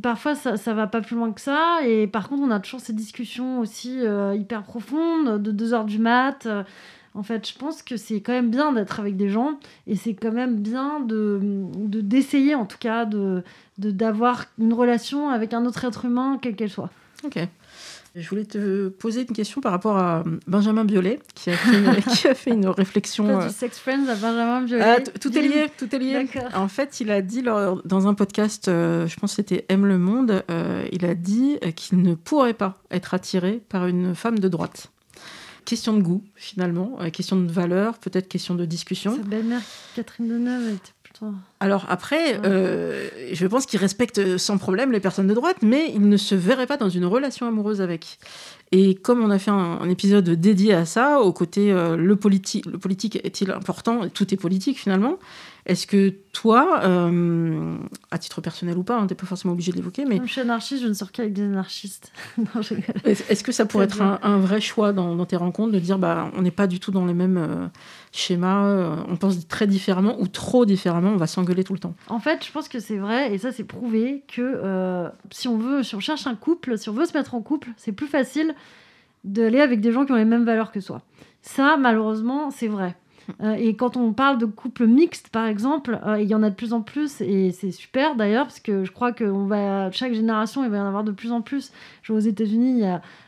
Parfois 0.03 0.35
ça, 0.35 0.57
ça 0.57 0.75
va 0.75 0.89
pas 0.89 1.03
plus 1.03 1.15
loin 1.15 1.31
que 1.31 1.41
ça. 1.41 1.79
Et 1.85 2.09
par 2.09 2.29
contre 2.29 2.43
on 2.43 2.51
a 2.51 2.59
toujours 2.59 2.81
ces 2.81 2.95
discussions 2.95 3.61
aussi 3.61 4.01
hyper 4.35 4.65
profondes 4.65 5.41
de 5.41 5.53
2 5.53 5.73
heures 5.73 5.85
du 5.85 6.01
mat 6.01 6.49
en 7.17 7.23
fait, 7.23 7.49
je 7.49 7.59
pense 7.59 7.83
que 7.83 7.97
c'est 7.97 8.21
quand 8.21 8.33
même 8.33 8.51
bien 8.51 8.73
d'être 8.73 9.01
avec 9.01 9.17
des 9.17 9.29
gens 9.29 9.59
et 9.87 9.97
c'est 9.97 10.15
quand 10.15 10.33
même 10.33 10.57
bien 10.57 11.01
de 11.01 11.41
d'essayer 11.83 12.55
en 12.55 12.67
tout 12.67 12.79
cas 12.79 13.05
de 13.07 13.43
d'avoir 13.79 14.45
une 14.59 14.73
relation 14.73 15.31
avec 15.31 15.55
un 15.55 15.65
autre 15.65 15.85
être 15.85 16.05
humain, 16.05 16.39
quelle 16.41 16.57
qu'elle 16.57 16.71
soit. 16.71 16.91
Ok. 17.25 17.39
Je 18.15 18.27
voulais 18.31 18.47
te 18.47 18.89
poser 18.89 19.27
une 19.29 19.35
question 19.35 19.61
par 19.61 19.73
rapport 19.73 19.99
à 19.99 20.25
Benjamin 20.47 20.87
Biolay, 20.87 21.21
qui 21.35 21.51
a 21.51 21.57
fait 21.57 21.77
une, 21.77 21.95
qui 22.15 22.27
a 22.27 22.35
fait 22.35 22.51
une 22.51 22.67
réflexion. 22.67 23.27
du 23.27 23.45
euh, 23.45 23.51
sex 23.51 23.79
friends 23.79 24.09
à 24.09 24.15
Benjamin 24.15 24.63
Biolay. 24.63 24.85
Ah, 24.85 25.01
tout 25.21 25.37
est 25.37 25.43
lié, 25.43 25.67
tout 25.77 25.95
est 25.95 25.99
lié. 25.99 26.27
En 26.55 26.69
fait, 26.69 27.01
il 27.01 27.11
a 27.11 27.21
dit 27.21 27.43
dans 27.43 28.09
un 28.09 28.15
podcast, 28.15 28.69
euh, 28.69 29.07
je 29.07 29.17
pense 29.17 29.33
que 29.33 29.37
c'était 29.37 29.67
Aime 29.69 29.85
le 29.85 29.99
monde, 29.99 30.43
euh, 30.51 30.87
il 30.93 31.05
a 31.05 31.15
dit 31.15 31.59
qu'il 31.77 32.01
ne 32.01 32.15
pourrait 32.15 32.55
pas 32.55 32.79
être 32.91 33.13
attiré 33.13 33.61
par 33.69 33.87
une 33.87 34.15
femme 34.15 34.39
de 34.39 34.49
droite 34.49 34.91
question 35.67 35.93
de 35.93 36.03
goût, 36.03 36.25
finalement, 36.35 36.97
euh, 37.01 37.11
question 37.11 37.37
de 37.37 37.53
valeur, 37.53 37.99
peut-être 37.99 38.29
question 38.29 38.55
de 38.55 38.65
discussion. 38.65 39.15
Sa 39.15 39.23
belle-mère, 39.23 39.61
Catherine 39.95 40.29
Deneuve, 40.29 40.69
était 40.71 40.93
toi 41.19 41.33
Alors 41.61 41.87
après, 41.89 42.41
euh, 42.45 43.09
je 43.33 43.47
pense 43.47 43.67
qu'il 43.67 43.81
respecte 43.81 44.37
sans 44.37 44.59
problème 44.59 44.93
les 44.93 45.01
personnes 45.01 45.27
de 45.27 45.35
droite, 45.35 45.59
mais 45.63 45.91
il 45.95 46.09
ne 46.09 46.17
se 46.17 46.35
verrait 46.35 46.67
pas 46.67 46.77
dans 46.77 46.89
une 46.89 47.05
relation 47.05 47.47
amoureuse 47.47 47.81
avec. 47.81 48.19
Et 48.73 48.95
comme 48.95 49.23
on 49.23 49.31
a 49.31 49.39
fait 49.39 49.51
un, 49.51 49.89
épisode 49.89 50.29
dédié 50.29 50.75
à 50.75 50.85
ça, 50.85 51.21
au 51.21 51.33
côté 51.33 51.73
euh, 51.73 51.97
le, 51.97 52.07
le 52.07 52.79
politique 52.79 53.17
est-il 53.25 53.51
important? 53.51 54.09
Tout 54.09 54.33
est 54.33 54.37
politique 54.37 54.79
finalement. 54.79 55.19
Est-ce 55.67 55.89
que 55.89 56.15
toi, 56.33 56.81
euh, 56.85 57.77
à 58.13 58.19
titre 58.19 58.41
personnel 58.41 58.79
ou 58.79 58.85
pas, 58.85 58.97
hein, 58.97 59.07
tu 59.09 59.13
n'es 59.13 59.17
pas 59.17 59.27
forcément 59.27 59.53
obligé 59.53 59.73
de 59.73 59.77
l'évoquer, 59.77 60.05
mais... 60.05 60.21
je 60.25 60.31
suis 60.31 60.41
anarchiste, 60.41 60.83
je 60.83 60.89
ne 60.89 60.93
sors 60.93 61.11
qu'avec 61.11 61.33
des 61.33 61.43
anarchistes. 61.43 62.13
Est-ce 63.05 63.43
que 63.43 63.51
ça 63.51 63.67
pourrait 63.67 63.87
être 63.87 64.01
un, 64.01 64.39
vrai 64.39 64.61
choix 64.61 64.93
dans, 64.93 65.27
tes 65.27 65.35
rencontres 65.35 65.73
de 65.73 65.81
dire 65.81 65.99
bah, 65.99 66.31
on 66.37 66.43
n'est 66.43 66.53
pas 66.53 66.69
du 66.69 66.79
tout 66.79 66.93
dans 66.93 67.05
les 67.05 67.15
mêmes 67.15 67.37
euh, 67.37 67.67
schémas, 68.13 68.65
euh, 68.65 68.97
on 69.09 69.17
pense 69.17 69.49
très 69.49 69.67
différemment 69.67 70.17
ou 70.21 70.29
trop 70.29 70.67
différemment, 70.67 71.11
on 71.11 71.17
va 71.17 71.27
s'engueuler 71.27 71.65
tout 71.65 71.73
le 71.73 71.81
temps? 71.81 71.95
En 72.09 72.21
fait, 72.21 72.47
je 72.47 72.53
pense 72.53 72.69
que 72.69 72.79
c'est 72.79 72.99
vrai, 72.99 73.35
et 73.35 73.39
ça 73.39 73.51
c'est 73.51 73.65
prouvé, 73.65 74.23
que 74.29 75.11
si, 75.33 75.49
on 75.49 75.59
veut, 75.59 75.83
si 75.83 75.97
on 75.97 76.01
cherche 76.01 76.29
un 76.29 76.37
couple, 76.37 76.79
si 76.79 76.89
on 76.89 76.93
veut 76.93 77.07
se 77.07 77.17
mettre 77.19 77.35
en 77.35 77.43
couple, 77.43 77.71
c'est 77.77 77.93
plus 77.93 78.07
facile 78.07 78.55
d'aller 79.25 79.61
avec 79.61 79.81
des 79.81 79.91
gens 79.91 80.07
qui 80.07 80.13
ont 80.13 80.17
les 80.17 80.25
mêmes 80.25 80.45
valeurs 80.45 80.71
que 80.71 80.81
soi. 80.81 81.03
Ça, 81.43 81.77
malheureusement, 81.77 82.51
c'est 82.51 82.69
vrai. 82.69 82.95
Euh, 83.43 83.55
et 83.55 83.75
quand 83.77 83.97
on 83.97 84.13
parle 84.13 84.39
de 84.39 84.47
couples 84.47 84.87
mixtes, 84.87 85.29
par 85.31 85.47
exemple, 85.47 85.99
euh, 86.07 86.21
il 86.21 86.29
y 86.29 86.35
en 86.35 86.43
a 86.43 86.51
de 86.51 86.55
plus 86.55 86.73
en 86.73 86.81
plus, 86.81 87.21
et 87.21 87.51
c'est 87.53 87.73
super 87.73 88.17
d'ailleurs, 88.17 88.47
parce 88.47 88.61
que 88.61 88.85
je 88.85 88.93
crois 88.93 89.13
que 89.13 89.25
va, 89.25 89.91
chaque 89.91 90.13
génération, 90.13 90.65
il 90.65 90.71
va 90.71 90.79
y 90.79 90.81
en 90.81 90.87
avoir 90.87 91.05
de 91.05 91.13
plus 91.13 91.33
en 91.33 91.43
plus. 91.43 91.73
Je 92.03 92.13
vois 92.13 92.21
aux 92.21 92.25
États-Unis, 92.25 92.83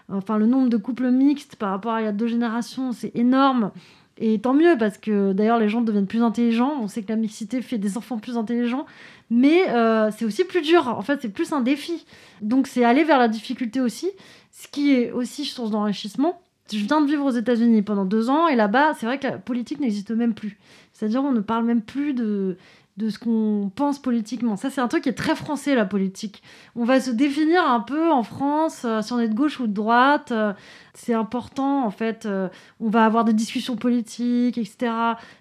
enfin, 0.09 0.38
le 0.38 0.46
nombre 0.46 0.68
de 0.68 0.76
couples 0.76 1.11
mixtes 1.11 1.57
par 1.57 1.70
rapport 1.70 1.92
à 1.92 2.03
il 2.03 2.05
y 2.05 2.09
a 2.09 2.12
deux 2.12 2.28
générations, 2.28 2.92
c'est 2.92 3.14
énorme. 3.14 3.72
Et 4.20 4.40
tant 4.40 4.53
mieux, 4.53 4.76
parce 4.76 4.99
que 4.99 5.32
d'ailleurs, 5.32 5.59
les 5.59 5.68
gens 5.68 5.80
deviennent 5.80 6.09
plus 6.09 6.22
intelligents. 6.22 6.74
On 6.80 6.88
sait 6.88 7.03
que 7.03 7.09
la 7.09 7.16
mixité 7.16 7.62
fait 7.62 7.78
des 7.78 7.96
enfants 7.96 8.18
plus 8.18 8.36
intelligents. 8.36 8.84
Mais 9.30 9.68
euh, 9.68 10.11
c'est 10.16 10.24
aussi 10.24 10.44
plus 10.44 10.61
dur. 10.61 10.88
En 10.88 11.03
fait, 11.03 11.20
c'est 11.22 11.28
plus 11.28 11.53
un 11.53 11.61
défi. 11.61 12.05
Donc, 12.40 12.66
c'est 12.66 12.84
aller 12.84 13.05
vers 13.05 13.18
la 13.18 13.28
difficulté 13.28 13.80
aussi. 13.80 14.11
Ce 14.51 14.66
qui 14.66 14.92
est 14.92 15.12
aussi 15.12 15.44
source 15.44 15.70
d'enrichissement 15.70 16.40
je 16.71 16.85
viens 16.85 17.01
de 17.01 17.07
vivre 17.07 17.25
aux 17.25 17.31
États-Unis 17.31 17.83
pendant 17.83 18.05
deux 18.05 18.31
ans 18.31 18.49
et 18.49 18.57
là-bas, 18.57 18.95
c'est 18.95 19.07
vrai 19.07 19.19
que 19.19 19.27
la 19.27 19.39
politique 19.39 19.81
n'existe 19.81 20.11
même 20.11 20.35
plus. 20.35 20.59
C'est-à-dire, 20.93 21.23
on 21.23 21.33
ne 21.33 21.41
parle 21.41 21.64
même 21.64 21.83
plus 21.83 22.12
de, 22.12 22.57
de 22.99 23.11
ce 23.11 23.18
qu'on 23.20 23.70
pense 23.74 24.01
politiquement. 24.01 24.57
Ça, 24.57 24.70
c'est 24.70 24.80
un 24.80 24.88
truc 24.88 25.05
qui 25.05 25.09
est 25.09 25.14
très 25.14 25.36
français, 25.36 25.76
la 25.76 25.84
politique. 25.84 26.42
On 26.74 26.84
va 26.84 27.01
se 27.01 27.12
définir 27.12 27.64
un 27.64 27.78
peu 27.78 28.11
en 28.11 28.24
France, 28.24 28.82
euh, 28.84 29.03
si 29.03 29.12
on 29.12 29.20
est 29.20 29.28
de 29.28 29.34
gauche 29.34 29.61
ou 29.61 29.68
de 29.68 29.72
droite. 29.72 30.32
Euh, 30.32 30.53
c'est 30.94 31.14
important, 31.14 31.84
en 31.86 31.92
fait. 31.92 32.26
Euh, 32.26 32.49
on 32.80 32.88
va 32.88 33.05
avoir 33.05 33.24
des 33.24 33.32
discussions 33.32 33.76
politiques, 33.76 34.59
etc. 34.59 34.90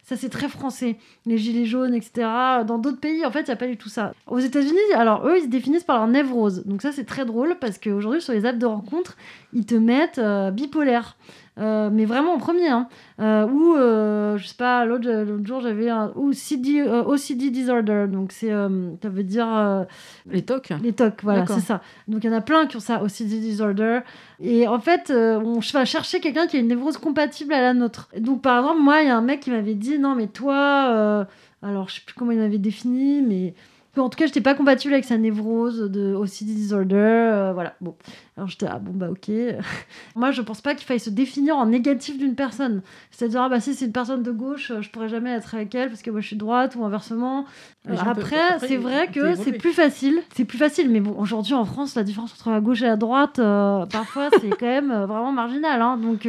Ça, 0.03 0.15
c'est 0.15 0.29
très 0.29 0.49
français. 0.49 0.97
Les 1.25 1.39
gilets 1.39 1.65
jaunes, 1.65 1.95
etc. 1.95 2.27
Dans 2.67 2.77
d'autres 2.77 2.99
pays, 2.99 3.25
en 3.25 3.31
fait, 3.31 3.41
il 3.41 3.47
n'y 3.47 3.53
a 3.53 3.57
pas 3.57 3.67
du 3.67 3.77
tout 3.77 3.89
ça. 3.89 4.13
Aux 4.27 4.39
États-Unis, 4.39 4.93
alors 4.95 5.25
eux, 5.25 5.39
ils 5.39 5.45
se 5.45 5.47
définissent 5.47 5.83
par 5.83 5.97
leur 5.97 6.07
névrose. 6.07 6.63
Donc 6.65 6.83
ça, 6.83 6.91
c'est 6.91 7.05
très 7.05 7.25
drôle 7.25 7.57
parce 7.59 7.79
qu'aujourd'hui, 7.79 8.21
sur 8.21 8.33
les 8.33 8.45
apps 8.45 8.59
de 8.59 8.67
rencontre, 8.67 9.17
ils 9.53 9.65
te 9.65 9.73
mettent 9.73 10.21
bipolaire. 10.53 11.17
Euh, 11.59 11.89
mais 11.91 12.05
vraiment 12.05 12.33
en 12.33 12.37
premier. 12.37 12.67
Hein. 12.67 12.87
Euh, 13.19 13.47
ou, 13.47 13.75
euh, 13.75 14.37
je 14.37 14.47
sais 14.47 14.55
pas, 14.55 14.85
l'autre 14.85 15.09
jour, 15.43 15.61
j'avais 15.61 15.89
un 15.89 16.11
OCD, 16.15 16.83
OCD 16.83 17.49
disorder. 17.49 18.05
Donc, 18.07 18.31
c'est, 18.31 18.49
ça 18.49 19.09
veut 19.09 19.23
dire. 19.23 19.85
les 20.29 20.43
tocs 20.43 20.69
Les 20.81 20.93
tocs, 20.93 21.23
voilà, 21.23 21.45
c'est 21.47 21.59
ça. 21.59 21.81
Donc, 22.07 22.23
il 22.23 22.27
y 22.27 22.29
en 22.33 22.37
a 22.37 22.41
plein 22.41 22.67
qui 22.67 22.77
ont 22.77 22.81
ça, 22.81 23.01
OCD 23.01 23.39
disorder. 23.39 23.99
Et 24.39 24.67
en 24.67 24.79
fait, 24.79 25.11
on 25.11 25.59
va 25.59 25.85
chercher 25.85 26.19
quelqu'un 26.19 26.47
qui 26.47 26.57
a 26.57 26.59
une 26.59 26.67
névrose 26.67 26.97
compatible 26.97 27.53
à 27.53 27.61
la 27.61 27.73
nôtre. 27.73 28.09
Donc, 28.19 28.41
par 28.41 28.59
exemple, 28.59 28.81
moi, 28.81 29.01
il 29.01 29.07
y 29.07 29.11
a 29.11 29.17
un 29.17 29.21
mec 29.21 29.39
qui 29.39 29.51
m'avait 29.51 29.75
dit 29.75 29.97
Non, 29.97 30.15
mais 30.15 30.27
toi. 30.27 31.27
alors, 31.63 31.89
je 31.89 31.95
sais 31.95 32.01
plus 32.05 32.13
comment 32.13 32.31
il 32.31 32.39
m'avait 32.39 32.59
défini, 32.59 33.21
mais 33.21 33.53
en 34.01 34.09
tout 34.09 34.17
cas, 34.17 34.25
j'étais 34.25 34.41
pas 34.41 34.53
compatible 34.53 34.93
avec 34.93 35.05
sa 35.05 35.17
névrose 35.17 35.79
de 35.91 36.13
OCD 36.13 36.53
disorder. 36.53 36.95
Euh, 36.95 37.51
voilà. 37.53 37.75
Bon. 37.81 37.95
Alors 38.35 38.47
j'étais, 38.47 38.67
ah 38.69 38.79
bon, 38.79 38.91
bah 38.93 39.09
ok. 39.09 39.31
Moi, 40.15 40.31
je 40.31 40.41
pense 40.41 40.61
pas 40.61 40.75
qu'il 40.75 40.85
faille 40.85 40.99
se 40.99 41.09
définir 41.09 41.57
en 41.57 41.65
négatif 41.65 42.17
d'une 42.17 42.35
personne. 42.35 42.81
C'est-à-dire, 43.11 43.41
ah 43.41 43.49
bah 43.49 43.59
si 43.59 43.73
c'est 43.73 43.85
une 43.85 43.91
personne 43.91 44.23
de 44.23 44.31
gauche, 44.31 44.71
je 44.79 44.89
pourrais 44.89 45.09
jamais 45.09 45.31
être 45.31 45.55
avec 45.55 45.73
elle 45.73 45.89
parce 45.89 46.01
que 46.01 46.11
moi 46.11 46.21
je 46.21 46.27
suis 46.27 46.35
droite 46.35 46.75
ou 46.75 46.83
inversement. 46.83 47.45
après, 47.87 48.59
c'est 48.59 48.77
vrai 48.77 49.07
que 49.07 49.35
c'est 49.35 49.53
plus 49.53 49.73
facile. 49.73 50.21
C'est 50.33 50.45
plus 50.45 50.57
facile. 50.57 50.89
Mais 50.89 50.99
bon, 50.99 51.15
aujourd'hui 51.17 51.53
en 51.53 51.65
France, 51.65 51.95
la 51.95 52.03
différence 52.03 52.33
entre 52.33 52.51
la 52.51 52.61
gauche 52.61 52.81
et 52.81 52.87
la 52.87 52.97
droite, 52.97 53.39
euh, 53.39 53.85
parfois, 53.87 54.29
c'est 54.39 54.49
quand 54.49 54.67
même 54.67 54.91
euh, 54.91 55.05
vraiment 55.05 55.31
marginal. 55.31 55.81
Hein. 55.81 55.97
Donc 55.97 56.27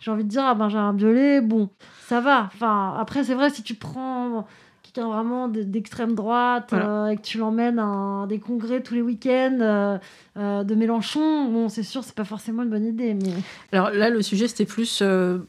j'ai 0.00 0.10
envie 0.10 0.24
de 0.24 0.28
dire, 0.28 0.44
ah 0.44 0.54
ben 0.54 0.68
j'ai 0.68 0.78
un 0.78 0.92
violet, 0.92 1.40
bon, 1.40 1.68
ça 2.06 2.20
va. 2.20 2.50
Enfin, 2.54 2.94
après, 2.98 3.24
c'est 3.24 3.34
vrai, 3.34 3.50
si 3.50 3.62
tu 3.62 3.74
prends 3.74 4.46
quelqu'un 4.92 5.08
vraiment 5.08 5.48
d'extrême 5.48 6.14
droite 6.14 6.72
euh, 6.72 7.08
et 7.08 7.16
que 7.16 7.22
tu 7.22 7.38
l'emmènes 7.38 7.78
à 7.78 8.26
des 8.28 8.38
congrès 8.38 8.82
tous 8.82 8.94
les 8.94 9.02
week-ends 9.02 9.58
euh, 9.60 9.98
euh, 10.36 10.64
de 10.64 10.74
Mélenchon, 10.74 11.50
bon, 11.50 11.68
c'est 11.68 11.82
sûr, 11.82 12.02
c'est 12.02 12.14
pas 12.14 12.24
forcément 12.24 12.62
une 12.62 12.70
bonne 12.70 12.86
idée. 12.86 13.14
Mais... 13.14 13.32
Alors 13.72 13.90
là, 13.90 14.10
le 14.10 14.22
sujet, 14.22 14.48
c'était 14.48 14.64
plus, 14.64 15.02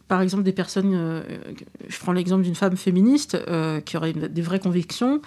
par 0.08 0.22
exemple, 0.22 0.44
des 0.44 0.52
personnes. 0.52 1.24
je 1.88 2.00
prends 2.00 2.12
l'exemple 2.12 2.44
d'une 2.44 2.56
femme 2.56 2.78
féministe 2.78 3.38
qui 3.86 3.98
aurait 3.98 4.14
des 4.14 4.42
vraies 4.42 4.60
convictions 4.60 5.22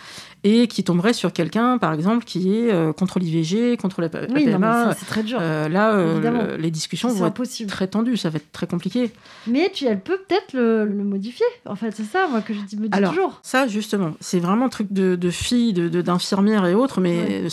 et 0.45 0.69
qui 0.69 0.85
tomberait 0.85 1.13
sur 1.13 1.33
quelqu'un, 1.33 1.79
par 1.79 1.93
exemple, 1.93 2.25
qui 2.25 2.55
est 2.55 2.95
contre 2.97 3.19
l'IVG, 3.19 3.77
contre 3.77 4.01
la, 4.01 4.09
oui, 4.35 4.45
PMA. 4.45 4.95
c'est 4.99 5.07
très 5.07 5.23
dur. 5.23 5.41
là, 5.41 6.57
les 6.59 6.71
discussions 6.71 7.09
vont 7.09 7.27
être 7.27 7.67
très 7.67 7.87
tendues, 7.89 8.17
ça 8.17 8.31
va 8.31 8.37
être 8.37 8.53
très 8.53 8.67
compliqué. 8.67 9.11
Mais 9.47 9.71
tu, 9.73 9.87
elle 9.87 10.01
peut 10.01 10.19
peut-être 10.29 10.53
le, 10.53 10.87
modifier. 10.87 11.47
En 11.67 11.77
fait, 11.77 11.91
c'est 11.93 12.05
ça, 12.05 12.29
moi, 12.29 12.41
que 12.41 12.55
je 12.55 12.61
dis, 12.61 12.77
me 12.77 12.89
dis 12.89 12.97
Alors, 12.97 13.13
toujours. 13.13 13.41
Ça, 13.43 13.67
justement 13.67 14.05
c'est 14.21 14.41
vraiment 14.41 14.67
un 14.67 14.71
truc 14.71 14.93
de, 14.93 15.17
de 15.17 15.31
filles, 15.31 15.73
d'infirmières 15.73 16.63
de, 16.63 16.69
et 16.69 16.75
autres, 16.75 17.01
mais 17.01 17.45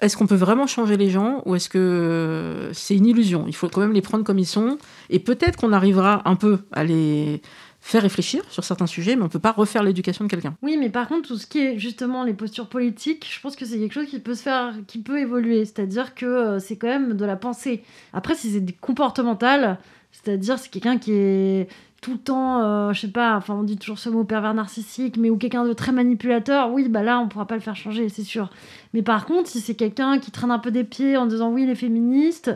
Est-ce 0.00 0.16
qu'on 0.16 0.26
peut 0.26 0.34
vraiment 0.34 0.66
changer 0.66 0.96
les 0.96 1.10
gens 1.10 1.42
ou 1.46 1.54
est-ce 1.54 1.68
que 1.68 2.70
c'est 2.72 2.96
une 2.96 3.06
illusion? 3.06 3.44
Il 3.46 3.54
faut 3.54 3.68
quand 3.68 3.80
même 3.80 3.92
les 3.92 4.00
prendre 4.02 4.24
comme 4.24 4.38
ils 4.38 4.46
sont 4.46 4.78
et 5.08 5.18
peut-être 5.18 5.56
qu'on 5.56 5.72
arrivera 5.72 6.22
un 6.24 6.36
peu 6.36 6.58
à 6.72 6.84
les 6.84 7.42
faire 7.80 8.02
réfléchir 8.02 8.42
sur 8.50 8.62
certains 8.62 8.86
sujets, 8.86 9.16
mais 9.16 9.22
on 9.22 9.28
peut 9.28 9.38
pas 9.38 9.52
refaire 9.52 9.82
l'éducation 9.82 10.24
de 10.24 10.30
quelqu'un. 10.30 10.54
Oui, 10.62 10.76
mais 10.78 10.90
par 10.90 11.08
contre, 11.08 11.28
tout 11.28 11.36
ce 11.36 11.46
qui 11.46 11.60
est 11.60 11.78
justement 11.78 12.24
les 12.24 12.34
postures 12.34 12.68
politiques, 12.68 13.26
je 13.30 13.40
pense 13.40 13.56
que 13.56 13.64
c'est 13.64 13.78
quelque 13.78 13.94
chose 13.94 14.06
qui 14.06 14.18
peut 14.18 14.34
se 14.34 14.42
faire, 14.42 14.74
qui 14.86 14.98
peut 14.98 15.18
évoluer. 15.18 15.64
C'est-à-dire 15.64 16.14
que 16.14 16.26
euh, 16.26 16.58
c'est 16.58 16.76
quand 16.76 16.88
même 16.88 17.14
de 17.14 17.24
la 17.24 17.36
pensée. 17.36 17.82
Après, 18.12 18.34
si 18.34 18.50
c'est 18.50 18.72
comportemental, 18.80 19.78
c'est-à-dire 20.12 20.58
c'est 20.58 20.70
quelqu'un 20.70 20.98
qui 20.98 21.12
est 21.12 21.68
tout 22.00 22.12
le 22.12 22.18
temps, 22.18 22.62
euh, 22.62 22.92
je 22.92 23.00
sais 23.02 23.08
pas, 23.08 23.36
enfin 23.36 23.54
on 23.54 23.62
dit 23.62 23.76
toujours 23.76 23.98
ce 23.98 24.08
mot 24.08 24.24
pervers 24.24 24.54
narcissique, 24.54 25.16
mais 25.18 25.28
ou 25.28 25.36
quelqu'un 25.36 25.64
de 25.64 25.72
très 25.74 25.92
manipulateur, 25.92 26.72
oui, 26.72 26.88
bah 26.88 27.02
là 27.02 27.20
on 27.20 27.28
pourra 27.28 27.46
pas 27.46 27.56
le 27.56 27.60
faire 27.60 27.76
changer, 27.76 28.08
c'est 28.08 28.22
sûr. 28.22 28.50
Mais 28.94 29.02
par 29.02 29.26
contre, 29.26 29.48
si 29.50 29.60
c'est 29.60 29.74
quelqu'un 29.74 30.18
qui 30.18 30.30
traîne 30.30 30.50
un 30.50 30.58
peu 30.58 30.70
des 30.70 30.84
pieds 30.84 31.18
en 31.18 31.26
disant 31.26 31.50
oui, 31.50 31.64
il 31.64 31.70
est 31.70 31.74
féministe, 31.74 32.52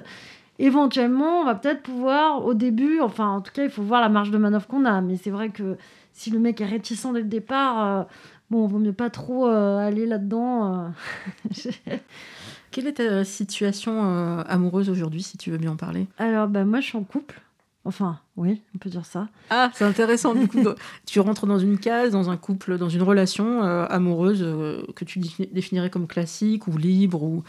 éventuellement 0.59 1.41
on 1.41 1.45
va 1.45 1.55
peut-être 1.55 1.83
pouvoir 1.83 2.45
au 2.45 2.55
début, 2.55 3.01
enfin 3.01 3.29
en 3.29 3.41
tout 3.41 3.53
cas 3.53 3.65
il 3.65 3.71
faut 3.71 3.83
voir 3.83 4.01
la 4.01 4.09
marge 4.09 4.31
de 4.31 4.39
manœuvre 4.39 4.67
qu'on 4.67 4.85
a, 4.85 5.01
mais 5.01 5.17
c'est 5.17 5.31
vrai 5.31 5.51
que 5.51 5.77
si 6.13 6.31
le 6.31 6.39
mec 6.39 6.61
est 6.61 6.67
réticent 6.67 7.13
dès 7.13 7.21
le 7.21 7.25
départ, 7.25 7.85
euh, 7.85 8.05
bon, 8.51 8.67
vaut 8.67 8.79
mieux 8.79 8.93
pas 8.93 9.11
trop 9.11 9.49
euh, 9.49 9.79
aller 9.79 10.07
là-dedans. 10.07 10.93
Quelle 12.71 12.87
est 12.87 12.95
ta 12.95 13.25
situation 13.25 14.41
amoureuse 14.49 14.91
aujourd'hui, 14.91 15.23
si 15.23 15.39
tu 15.39 15.53
veux 15.53 15.59
bien 15.59 15.73
en 15.73 15.77
parler? 15.77 16.09
Alors, 16.19 16.49
bah, 16.49 16.65
moi 16.65 16.81
je 16.81 16.87
suis 16.87 16.99
en 16.99 17.05
couple. 17.05 17.41
Enfin, 17.87 18.19
oui, 18.37 18.63
on 18.75 18.79
peut 18.79 18.89
dire 18.89 19.05
ça. 19.05 19.29
Ah, 19.51 19.71
c'est 19.75 19.85
intéressant. 19.85 20.35
du 20.35 20.49
coup, 20.49 20.63
tu 21.07 21.21
rentres 21.21 21.47
dans 21.47 21.59
une 21.59 21.79
case, 21.79 22.13
dans 22.13 22.31
un 22.31 22.39
couple, 22.39 22.79
dans 22.79 22.89
une 22.89 23.03
relation 23.03 23.63
euh, 23.63 23.85
amoureuse 23.91 24.43
euh, 24.43 24.83
que 24.97 25.05
tu 25.05 25.19
définirais 25.53 25.91
comme 25.91 26.07
classique 26.07 26.67
ou 26.67 26.79
libre. 26.79 27.23
ou 27.23 27.45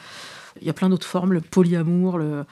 Il 0.59 0.67
y 0.67 0.69
a 0.69 0.73
plein 0.73 0.89
d'autres 0.89 1.07
formes, 1.07 1.31
le 1.31 1.41
polyamour, 1.41 2.17
le... 2.17 2.43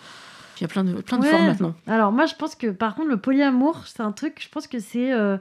il 0.57 0.61
y 0.61 0.65
a 0.65 0.67
plein 0.67 0.83
de, 0.83 0.93
plein 1.01 1.17
de 1.19 1.25
formes 1.25 1.45
maintenant. 1.45 1.75
Alors, 1.87 2.11
moi, 2.11 2.25
je 2.25 2.35
pense 2.35 2.55
que 2.55 2.67
par 2.67 2.95
contre, 2.95 3.09
le 3.09 3.17
polyamour, 3.17 3.85
c'est 3.87 4.01
un 4.01 4.11
truc, 4.11 4.41
je 4.41 4.49
pense 4.49 4.67
que 4.67 4.79
c'est 4.79 5.11
euh, 5.11 5.37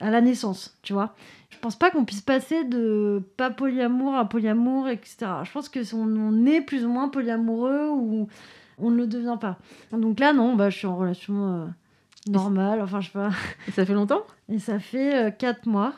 à 0.00 0.10
la 0.10 0.20
naissance, 0.20 0.76
tu 0.82 0.92
vois. 0.92 1.14
Je 1.50 1.58
pense 1.58 1.76
pas 1.76 1.90
qu'on 1.90 2.04
puisse 2.04 2.22
passer 2.22 2.64
de 2.64 3.22
pas 3.36 3.50
polyamour 3.50 4.14
à 4.16 4.28
polyamour, 4.28 4.88
etc. 4.88 5.16
Je 5.44 5.52
pense 5.52 5.68
que 5.68 5.82
si 5.82 5.94
on, 5.94 6.04
on 6.04 6.46
est 6.46 6.60
plus 6.60 6.84
ou 6.84 6.88
moins 6.88 7.08
polyamoureux 7.08 7.88
ou 7.90 8.28
on 8.78 8.90
ne 8.90 8.96
le 8.96 9.06
devient 9.06 9.36
pas. 9.40 9.58
Donc 9.92 10.18
là, 10.18 10.32
non, 10.32 10.56
bah, 10.56 10.70
je 10.70 10.78
suis 10.78 10.86
en 10.86 10.96
relation 10.96 11.68
normal, 12.28 12.80
enfin 12.82 13.00
je 13.00 13.06
sais 13.06 13.12
pas. 13.12 13.30
Et 13.68 13.70
ça 13.70 13.84
fait 13.84 13.94
longtemps? 13.94 14.22
Et 14.48 14.58
ça 14.58 14.78
fait 14.78 15.36
4 15.38 15.66
euh, 15.66 15.70
mois. 15.70 15.92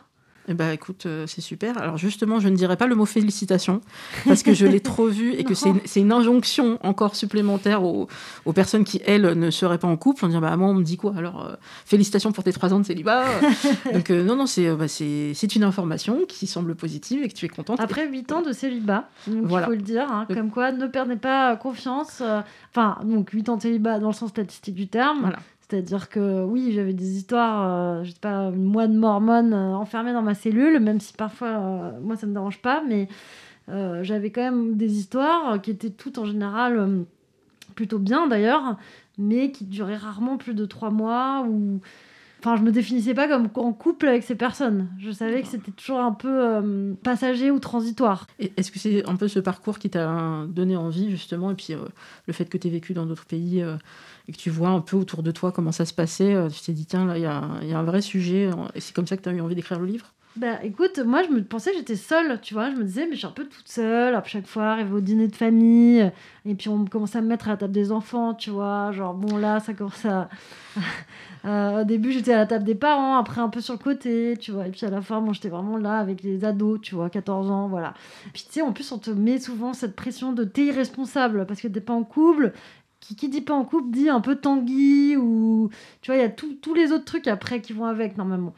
Eh 0.48 0.54
ben, 0.54 0.70
écoute, 0.72 1.06
euh, 1.06 1.26
c'est 1.26 1.40
super. 1.40 1.78
Alors 1.78 1.96
justement, 1.96 2.38
je 2.38 2.48
ne 2.48 2.56
dirais 2.56 2.76
pas 2.76 2.86
le 2.86 2.94
mot 2.94 3.06
félicitations, 3.06 3.80
parce 4.26 4.42
que 4.42 4.52
je 4.52 4.66
l'ai 4.66 4.80
trop 4.94 5.06
vu 5.06 5.32
et 5.32 5.44
que 5.44 5.54
c'est 5.54 6.00
une 6.00 6.12
injonction 6.12 6.78
encore 6.82 7.16
supplémentaire 7.16 7.82
aux, 7.82 8.08
aux, 8.44 8.52
personnes 8.52 8.84
qui, 8.84 9.00
elles, 9.06 9.22
ne 9.22 9.50
seraient 9.50 9.78
pas 9.78 9.88
en 9.88 9.96
couple. 9.96 10.24
On 10.24 10.28
dit, 10.28 10.38
bah 10.38 10.56
moi, 10.56 10.68
on 10.68 10.74
me 10.74 10.82
dit 10.82 10.96
quoi? 10.96 11.14
Alors, 11.16 11.46
euh, 11.46 11.54
félicitations 11.86 12.32
pour 12.32 12.44
tes 12.44 12.52
trois 12.52 12.74
ans 12.74 12.80
de 12.80 12.84
célibat. 12.84 13.24
Donc 13.92 14.10
non, 14.10 14.36
non, 14.36 14.44
bah, 14.44 14.88
c'est 14.88 15.56
une 15.56 15.64
information 15.64 16.20
qui 16.28 16.46
semble 16.46 16.74
positive 16.74 17.22
et 17.22 17.28
que 17.28 17.34
tu 17.34 17.46
es 17.46 17.48
contente. 17.48 17.80
Après 17.80 18.06
8 18.06 18.32
ans 18.32 18.42
de 18.42 18.52
célibat, 18.52 19.08
donc 19.26 19.46
il 19.50 19.64
faut 19.64 19.70
le 19.70 19.76
dire, 19.78 20.10
hein, 20.10 20.26
comme 20.32 20.50
quoi, 20.50 20.72
ne 20.72 20.86
perdez 20.86 21.16
pas 21.16 21.56
confiance. 21.56 22.22
Enfin, 22.70 22.98
donc 23.04 23.30
8 23.30 23.48
ans 23.48 23.56
de 23.56 23.62
célibat 23.62 23.98
dans 23.98 24.08
le 24.08 24.14
sens 24.14 24.30
statistique 24.30 24.74
du 24.74 24.88
terme. 24.88 25.20
Voilà 25.20 25.38
C'est-à-dire 25.68 26.08
que 26.10 26.44
oui, 26.44 26.72
j'avais 26.72 26.92
des 26.92 27.16
histoires, 27.16 27.70
euh, 27.70 28.04
je 28.04 28.10
sais 28.10 28.20
pas, 28.20 28.50
une 28.50 28.64
moine 28.64 28.96
mormone 28.96 29.54
euh, 29.54 29.74
enfermée 29.74 30.12
dans 30.12 30.22
ma 30.22 30.34
cellule, 30.34 30.78
même 30.78 31.00
si 31.00 31.14
parfois, 31.14 31.48
euh, 31.48 31.90
moi, 32.02 32.16
ça 32.16 32.26
me 32.26 32.34
dérange 32.34 32.60
pas, 32.60 32.82
mais 32.86 33.08
euh, 33.70 34.02
j'avais 34.02 34.30
quand 34.30 34.42
même 34.42 34.76
des 34.76 34.98
histoires 34.98 35.60
qui 35.62 35.70
étaient 35.70 35.90
toutes 35.90 36.18
en 36.18 36.26
général 36.26 36.76
euh, 36.76 37.02
plutôt 37.74 37.98
bien 37.98 38.26
d'ailleurs, 38.28 38.76
mais 39.16 39.52
qui 39.52 39.64
duraient 39.64 39.96
rarement 39.96 40.36
plus 40.36 40.54
de 40.54 40.66
trois 40.66 40.90
mois 40.90 41.46
ou. 41.48 41.80
Enfin, 42.40 42.56
je 42.56 42.62
me 42.62 42.72
définissais 42.72 43.14
pas 43.14 43.26
comme 43.26 43.48
en 43.54 43.72
couple 43.72 44.06
avec 44.06 44.22
ces 44.22 44.34
personnes. 44.34 44.88
Je 44.98 45.10
savais 45.10 45.40
que 45.40 45.48
c'était 45.48 45.70
toujours 45.72 46.00
un 46.00 46.12
peu 46.12 46.28
euh, 46.28 46.92
passager 47.02 47.50
ou 47.50 47.58
transitoire. 47.58 48.26
Est-ce 48.38 48.70
que 48.70 48.78
c'est 48.78 49.08
un 49.08 49.16
peu 49.16 49.28
ce 49.28 49.38
parcours 49.38 49.78
qui 49.78 49.88
t'a 49.88 50.44
donné 50.46 50.76
envie, 50.76 51.10
justement, 51.10 51.52
et 51.52 51.54
puis 51.54 51.72
euh, 51.72 51.78
le 52.26 52.34
fait 52.34 52.44
que 52.44 52.58
tu 52.58 52.68
aies 52.68 52.70
vécu 52.70 52.92
dans 52.92 53.06
d'autres 53.06 53.24
pays 53.24 53.62
euh, 53.62 53.76
et 54.28 54.32
que 54.32 54.38
tu 54.38 54.50
vois 54.50 54.70
un 54.70 54.80
peu 54.80 54.96
autour 54.96 55.22
de 55.22 55.30
toi 55.30 55.52
comment 55.52 55.72
ça 55.72 55.84
se 55.84 55.94
passait, 55.94 56.34
euh, 56.34 56.48
tu 56.48 56.60
t'es 56.62 56.72
dit, 56.72 56.86
tiens, 56.86 57.04
là, 57.06 57.18
il 57.18 57.22
y 57.22 57.26
a, 57.26 57.78
un 57.78 57.82
vrai 57.82 58.00
sujet, 58.00 58.46
euh, 58.46 58.68
et 58.74 58.80
c'est 58.80 58.94
comme 58.94 59.06
ça 59.06 59.16
que 59.16 59.22
tu 59.22 59.28
as 59.28 59.32
eu 59.32 59.40
envie 59.40 59.54
d'écrire 59.54 59.78
le 59.78 59.86
livre? 59.86 60.14
Bah 60.36 60.64
écoute, 60.64 60.98
moi 60.98 61.22
je 61.22 61.28
me 61.28 61.44
pensais 61.44 61.70
j'étais 61.76 61.94
seule, 61.94 62.40
tu 62.40 62.54
vois. 62.54 62.68
Je 62.72 62.74
me 62.74 62.82
disais, 62.82 63.06
mais 63.06 63.12
je 63.12 63.18
suis 63.18 63.26
un 63.26 63.30
peu 63.30 63.44
toute 63.44 63.68
seule. 63.68 64.16
À 64.16 64.24
chaque 64.24 64.48
fois, 64.48 64.64
arriver 64.64 64.92
au 64.92 65.00
dîner 65.00 65.28
de 65.28 65.36
famille, 65.36 66.10
et 66.44 66.54
puis 66.56 66.68
on 66.68 66.84
commence 66.86 67.14
à 67.14 67.20
me 67.20 67.28
mettre 67.28 67.46
à 67.46 67.52
la 67.52 67.56
table 67.56 67.72
des 67.72 67.92
enfants, 67.92 68.34
tu 68.34 68.50
vois. 68.50 68.90
Genre, 68.90 69.14
bon, 69.14 69.36
là, 69.36 69.60
ça 69.60 69.74
commence 69.74 70.04
à. 70.04 70.28
Euh, 71.46 71.82
au 71.82 71.84
début, 71.84 72.10
j'étais 72.10 72.32
à 72.32 72.38
la 72.38 72.46
table 72.46 72.64
des 72.64 72.74
parents, 72.74 73.18
après 73.18 73.42
un 73.42 73.50
peu 73.50 73.60
sur 73.60 73.74
le 73.74 73.78
côté, 73.78 74.34
tu 74.40 74.50
vois. 74.50 74.66
Et 74.66 74.70
puis 74.70 74.86
à 74.86 74.88
la 74.88 75.02
fin, 75.02 75.20
bon, 75.20 75.34
j'étais 75.34 75.50
vraiment 75.50 75.76
là 75.76 75.98
avec 75.98 76.22
les 76.22 76.42
ados, 76.42 76.80
tu 76.80 76.94
vois, 76.94 77.10
14 77.10 77.50
ans, 77.50 77.68
voilà. 77.68 77.92
Puis 78.32 78.44
tu 78.46 78.52
sais, 78.54 78.62
en 78.62 78.72
plus, 78.72 78.90
on 78.92 78.98
te 78.98 79.10
met 79.10 79.38
souvent 79.38 79.74
cette 79.74 79.94
pression 79.94 80.32
de 80.32 80.44
t'es 80.44 80.64
irresponsable 80.64 81.44
parce 81.44 81.60
que 81.60 81.68
t'es 81.68 81.82
pas 81.82 81.92
en 81.92 82.02
couple. 82.02 82.54
Qui, 83.06 83.16
qui 83.16 83.28
dit 83.28 83.42
pas 83.42 83.52
en 83.52 83.64
couple 83.64 83.90
dit 83.90 84.08
un 84.08 84.20
peu 84.20 84.36
tanguy 84.36 85.14
ou. 85.16 85.68
Tu 86.00 86.10
vois, 86.10 86.16
il 86.16 86.22
y 86.22 86.24
a 86.24 86.30
tous 86.30 86.74
les 86.74 86.90
autres 86.90 87.04
trucs 87.04 87.28
après 87.28 87.60
qui 87.60 87.74
vont 87.74 87.84
avec, 87.84 88.16
normalement. 88.16 88.54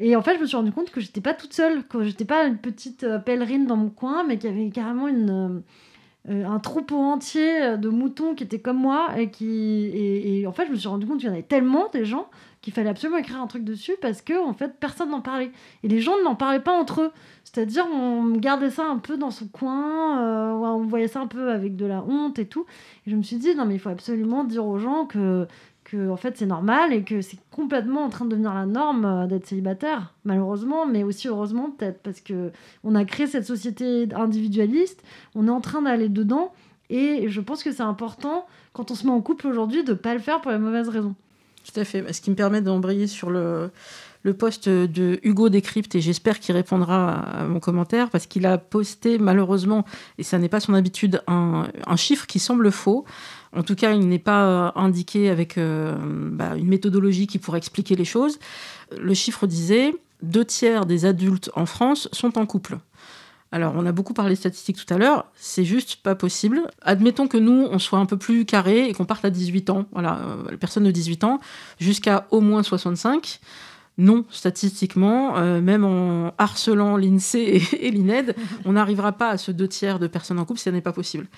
Et 0.00 0.16
en 0.16 0.22
fait, 0.22 0.36
je 0.36 0.40
me 0.40 0.46
suis 0.46 0.56
rendu 0.56 0.72
compte 0.72 0.90
que 0.90 1.00
j'étais 1.00 1.20
pas 1.20 1.34
toute 1.34 1.52
seule, 1.52 1.84
que 1.84 2.02
j'étais 2.02 2.24
pas 2.24 2.46
une 2.46 2.56
petite 2.56 3.04
euh, 3.04 3.18
pèlerine 3.18 3.66
dans 3.66 3.76
mon 3.76 3.90
coin, 3.90 4.24
mais 4.24 4.38
qu'il 4.38 4.50
y 4.50 4.52
avait 4.52 4.70
carrément 4.70 5.08
une, 5.08 5.30
euh, 5.30 6.32
euh, 6.32 6.46
un 6.46 6.58
troupeau 6.58 6.96
entier 6.96 7.76
de 7.76 7.88
moutons 7.90 8.34
qui 8.34 8.44
étaient 8.44 8.60
comme 8.60 8.78
moi. 8.78 9.10
Et, 9.18 9.30
qui, 9.30 9.46
et, 9.46 10.40
et 10.40 10.46
en 10.46 10.52
fait, 10.52 10.66
je 10.66 10.72
me 10.72 10.76
suis 10.76 10.88
rendu 10.88 11.06
compte 11.06 11.18
qu'il 11.18 11.28
y 11.28 11.30
en 11.30 11.34
avait 11.34 11.42
tellement 11.42 11.88
des 11.92 12.06
gens 12.06 12.28
qu'il 12.62 12.72
fallait 12.72 12.88
absolument 12.88 13.18
écrire 13.18 13.42
un 13.42 13.48
truc 13.48 13.64
dessus 13.64 13.94
parce 14.00 14.22
que 14.22 14.40
en 14.42 14.54
fait, 14.54 14.78
personne 14.78 15.10
n'en 15.10 15.20
parlait. 15.20 15.50
Et 15.82 15.88
les 15.88 16.00
gens 16.00 16.14
n'en 16.22 16.36
parlaient 16.36 16.60
pas 16.60 16.72
entre 16.72 17.02
eux. 17.02 17.10
C'est-à-dire, 17.44 17.86
on 17.92 18.36
gardait 18.36 18.70
ça 18.70 18.86
un 18.86 18.98
peu 18.98 19.18
dans 19.18 19.32
son 19.32 19.48
coin, 19.48 20.22
euh, 20.22 20.52
on 20.52 20.86
voyait 20.86 21.08
ça 21.08 21.20
un 21.20 21.26
peu 21.26 21.50
avec 21.50 21.76
de 21.76 21.84
la 21.84 22.02
honte 22.04 22.38
et 22.38 22.46
tout. 22.46 22.64
Et 23.06 23.10
je 23.10 23.16
me 23.16 23.22
suis 23.22 23.36
dit, 23.36 23.54
non, 23.56 23.66
mais 23.66 23.74
il 23.74 23.80
faut 23.80 23.90
absolument 23.90 24.44
dire 24.44 24.64
aux 24.64 24.78
gens 24.78 25.04
que 25.06 25.46
que 25.84 26.10
en 26.10 26.16
fait 26.16 26.36
c'est 26.36 26.46
normal 26.46 26.92
et 26.92 27.02
que 27.02 27.22
c'est 27.22 27.38
complètement 27.50 28.04
en 28.04 28.08
train 28.08 28.24
de 28.24 28.30
devenir 28.30 28.54
la 28.54 28.66
norme 28.66 29.04
euh, 29.04 29.26
d'être 29.26 29.46
célibataire 29.46 30.14
malheureusement 30.24 30.86
mais 30.86 31.02
aussi 31.02 31.26
heureusement 31.26 31.70
peut-être 31.70 32.00
parce 32.02 32.20
que 32.20 32.52
on 32.84 32.94
a 32.94 33.04
créé 33.04 33.26
cette 33.26 33.44
société 33.44 34.06
individualiste 34.14 35.02
on 35.34 35.48
est 35.48 35.50
en 35.50 35.60
train 35.60 35.82
d'aller 35.82 36.08
dedans 36.08 36.52
et 36.88 37.28
je 37.28 37.40
pense 37.40 37.64
que 37.64 37.72
c'est 37.72 37.82
important 37.82 38.46
quand 38.72 38.92
on 38.92 38.94
se 38.94 39.04
met 39.06 39.12
en 39.12 39.20
couple 39.20 39.48
aujourd'hui 39.48 39.82
de 39.82 39.92
pas 39.92 40.14
le 40.14 40.20
faire 40.20 40.40
pour 40.40 40.52
les 40.52 40.58
mauvaises 40.58 40.88
raisons 40.88 41.16
Tout 41.64 41.80
à 41.80 41.84
fait. 41.84 42.12
Ce 42.12 42.20
qui 42.20 42.30
me 42.30 42.36
permet 42.36 42.60
d'embrayer 42.60 43.06
sur 43.06 43.30
le, 43.30 43.70
le 44.22 44.32
de 44.86 45.20
Hugo 45.22 45.48
Décrypte, 45.48 45.94
et 45.94 46.00
j'espère 46.00 46.40
qu'il 46.40 46.54
répondra 46.54 47.12
à 47.12 47.44
mon 47.44 47.60
commentaire, 47.60 48.10
parce 48.10 48.26
qu'il 48.26 48.46
a 48.46 48.58
posté 48.58 49.18
malheureusement, 49.18 49.84
et 50.18 50.22
ça 50.22 50.38
n'est 50.38 50.48
pas 50.48 50.60
son 50.60 50.74
habitude, 50.74 51.22
un, 51.26 51.66
un 51.86 51.96
chiffre 51.96 52.26
qui 52.26 52.38
semble 52.38 52.70
faux. 52.70 53.04
En 53.54 53.62
tout 53.62 53.74
cas, 53.74 53.92
il 53.92 54.08
n'est 54.08 54.18
pas 54.18 54.46
euh, 54.46 54.70
indiqué 54.76 55.28
avec 55.28 55.58
euh, 55.58 55.94
bah, 56.00 56.56
une 56.56 56.68
méthodologie 56.68 57.26
qui 57.26 57.38
pourrait 57.38 57.58
expliquer 57.58 57.96
les 57.96 58.04
choses. 58.04 58.38
Le 58.98 59.14
chiffre 59.14 59.46
disait 59.46 59.94
deux 60.22 60.44
tiers 60.44 60.86
des 60.86 61.04
adultes 61.04 61.50
en 61.54 61.66
France 61.66 62.08
sont 62.12 62.38
en 62.38 62.46
couple. 62.46 62.78
Alors, 63.52 63.74
on 63.76 63.84
a 63.84 63.92
beaucoup 63.92 64.14
parlé 64.14 64.34
statistiques 64.34 64.84
tout 64.84 64.92
à 64.92 64.96
l'heure, 64.96 65.26
c'est 65.34 65.64
juste 65.64 65.96
pas 65.96 66.14
possible. 66.14 66.62
Admettons 66.80 67.28
que 67.28 67.36
nous, 67.36 67.68
on 67.70 67.78
soit 67.78 67.98
un 67.98 68.06
peu 68.06 68.16
plus 68.16 68.46
carré 68.46 68.88
et 68.88 68.94
qu'on 68.94 69.04
parte 69.04 69.26
à 69.26 69.30
18 69.30 69.68
ans, 69.68 69.84
voilà, 69.92 70.20
euh, 70.20 70.50
les 70.50 70.56
personnes 70.56 70.84
de 70.84 70.90
18 70.90 71.24
ans, 71.24 71.38
jusqu'à 71.78 72.26
au 72.30 72.40
moins 72.40 72.62
65. 72.62 73.40
Non, 73.98 74.24
statistiquement, 74.30 75.36
euh, 75.36 75.60
même 75.60 75.84
en 75.84 76.32
harcelant 76.38 76.96
l'INSEE 76.96 77.40
et, 77.40 77.86
et 77.88 77.90
l'INED, 77.90 78.34
on 78.64 78.72
n'arrivera 78.72 79.12
pas 79.12 79.28
à 79.28 79.36
ce 79.36 79.52
deux 79.52 79.68
tiers 79.68 79.98
de 79.98 80.06
personnes 80.06 80.38
en 80.38 80.46
couple, 80.46 80.60
ça 80.60 80.72
n'est 80.72 80.80
pas 80.80 80.94
possible. 80.94 81.28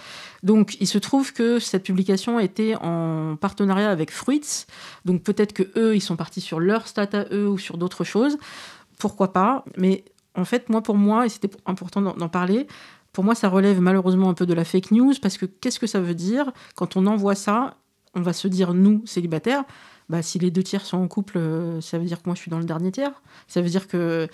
Donc, 0.45 0.77
il 0.79 0.87
se 0.87 0.99
trouve 0.99 1.33
que 1.33 1.59
cette 1.59 1.83
publication 1.83 2.39
était 2.39 2.77
en 2.77 3.35
partenariat 3.35 3.91
avec 3.91 4.13
Fruits, 4.13 4.67
donc 5.05 5.25
peut-être 5.25 5.53
que 5.53 5.65
eux, 5.77 5.97
ils 5.97 6.01
sont 6.01 6.15
partis 6.15 6.41
sur 6.41 6.61
leur 6.61 6.87
stat 6.87 7.09
à 7.13 7.25
eux 7.35 7.49
ou 7.49 7.59
sur 7.59 7.77
d'autres 7.77 8.05
choses. 8.05 8.39
Pourquoi 9.01 9.33
pas 9.33 9.65
Mais 9.77 10.05
en 10.37 10.45
fait, 10.45 10.69
moi, 10.69 10.83
pour 10.83 10.97
moi, 10.97 11.27
et 11.27 11.29
c'était 11.29 11.51
important 11.67 12.01
d'en 12.01 12.29
parler, 12.29 12.67
pour 13.13 13.25
moi, 13.25 13.35
ça 13.35 13.49
relève 13.49 13.81
malheureusement 13.81 14.29
un 14.29 14.35
peu 14.35 14.47
de 14.47 14.55
la 14.55 14.65
fake 14.65 14.91
news, 14.91 15.15
parce 15.23 15.39
que 15.39 15.47
qu'est-ce 15.47 15.79
que 15.79 15.87
ça 15.87 16.01
veut 16.01 16.15
dire? 16.15 16.53
Quand 16.75 16.97
on 16.97 17.07
envoie 17.07 17.35
ça, 17.35 17.77
on 18.15 18.21
va 18.21 18.33
se 18.33 18.49
dire, 18.49 18.75
nous, 18.75 19.03
célibataires, 19.07 19.65
bah, 20.09 20.21
si 20.21 20.39
les 20.39 20.51
deux 20.51 20.63
tiers 20.63 20.85
sont 20.85 20.99
en 20.99 21.09
couple, 21.09 21.39
euh, 21.39 21.81
ça 21.81 21.99
veut 21.99 22.05
dire 22.05 22.19
que 22.19 22.29
moi, 22.29 22.35
je 22.35 22.41
suis 22.41 22.51
dans 22.51 22.59
le 22.59 22.65
dernier 22.65 22.93
tiers. 22.93 23.23
Ça 23.47 23.63
veut 23.63 23.69
dire 23.69 23.89
que 23.89 24.29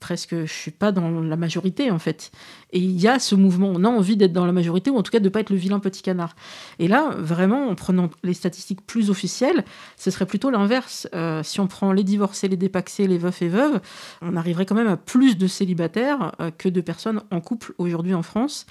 presque 0.00 0.34
je 0.44 0.52
suis 0.52 0.70
pas 0.70 0.92
dans 0.92 1.20
la 1.20 1.36
majorité 1.36 1.90
en 1.90 1.98
fait. 1.98 2.30
Et 2.72 2.78
il 2.78 3.00
y 3.00 3.08
a 3.08 3.18
ce 3.18 3.34
mouvement, 3.34 3.72
on 3.74 3.84
a 3.84 3.88
envie 3.88 4.16
d'être 4.16 4.32
dans 4.32 4.46
la 4.46 4.52
majorité 4.52 4.90
ou 4.90 4.96
en 4.96 5.02
tout 5.02 5.12
cas 5.12 5.20
de 5.20 5.28
pas 5.28 5.40
être 5.40 5.50
le 5.50 5.56
vilain 5.56 5.78
petit 5.78 6.02
canard. 6.02 6.36
Et 6.78 6.88
là, 6.88 7.10
vraiment, 7.16 7.68
en 7.68 7.74
prenant 7.74 8.10
les 8.22 8.34
statistiques 8.34 8.84
plus 8.86 9.10
officielles, 9.10 9.64
ce 9.96 10.10
serait 10.10 10.26
plutôt 10.26 10.50
l'inverse. 10.50 11.08
Euh, 11.14 11.42
si 11.42 11.60
on 11.60 11.66
prend 11.66 11.92
les 11.92 12.04
divorcés, 12.04 12.48
les 12.48 12.56
dépaxés, 12.56 13.06
les 13.06 13.18
veufs 13.18 13.42
et 13.42 13.48
veuves, 13.48 13.80
on 14.22 14.36
arriverait 14.36 14.66
quand 14.66 14.74
même 14.74 14.88
à 14.88 14.96
plus 14.96 15.38
de 15.38 15.46
célibataires 15.46 16.32
euh, 16.40 16.50
que 16.56 16.68
de 16.68 16.80
personnes 16.80 17.22
en 17.30 17.40
couple 17.40 17.72
aujourd'hui 17.78 18.14
en 18.14 18.22
France. 18.22 18.66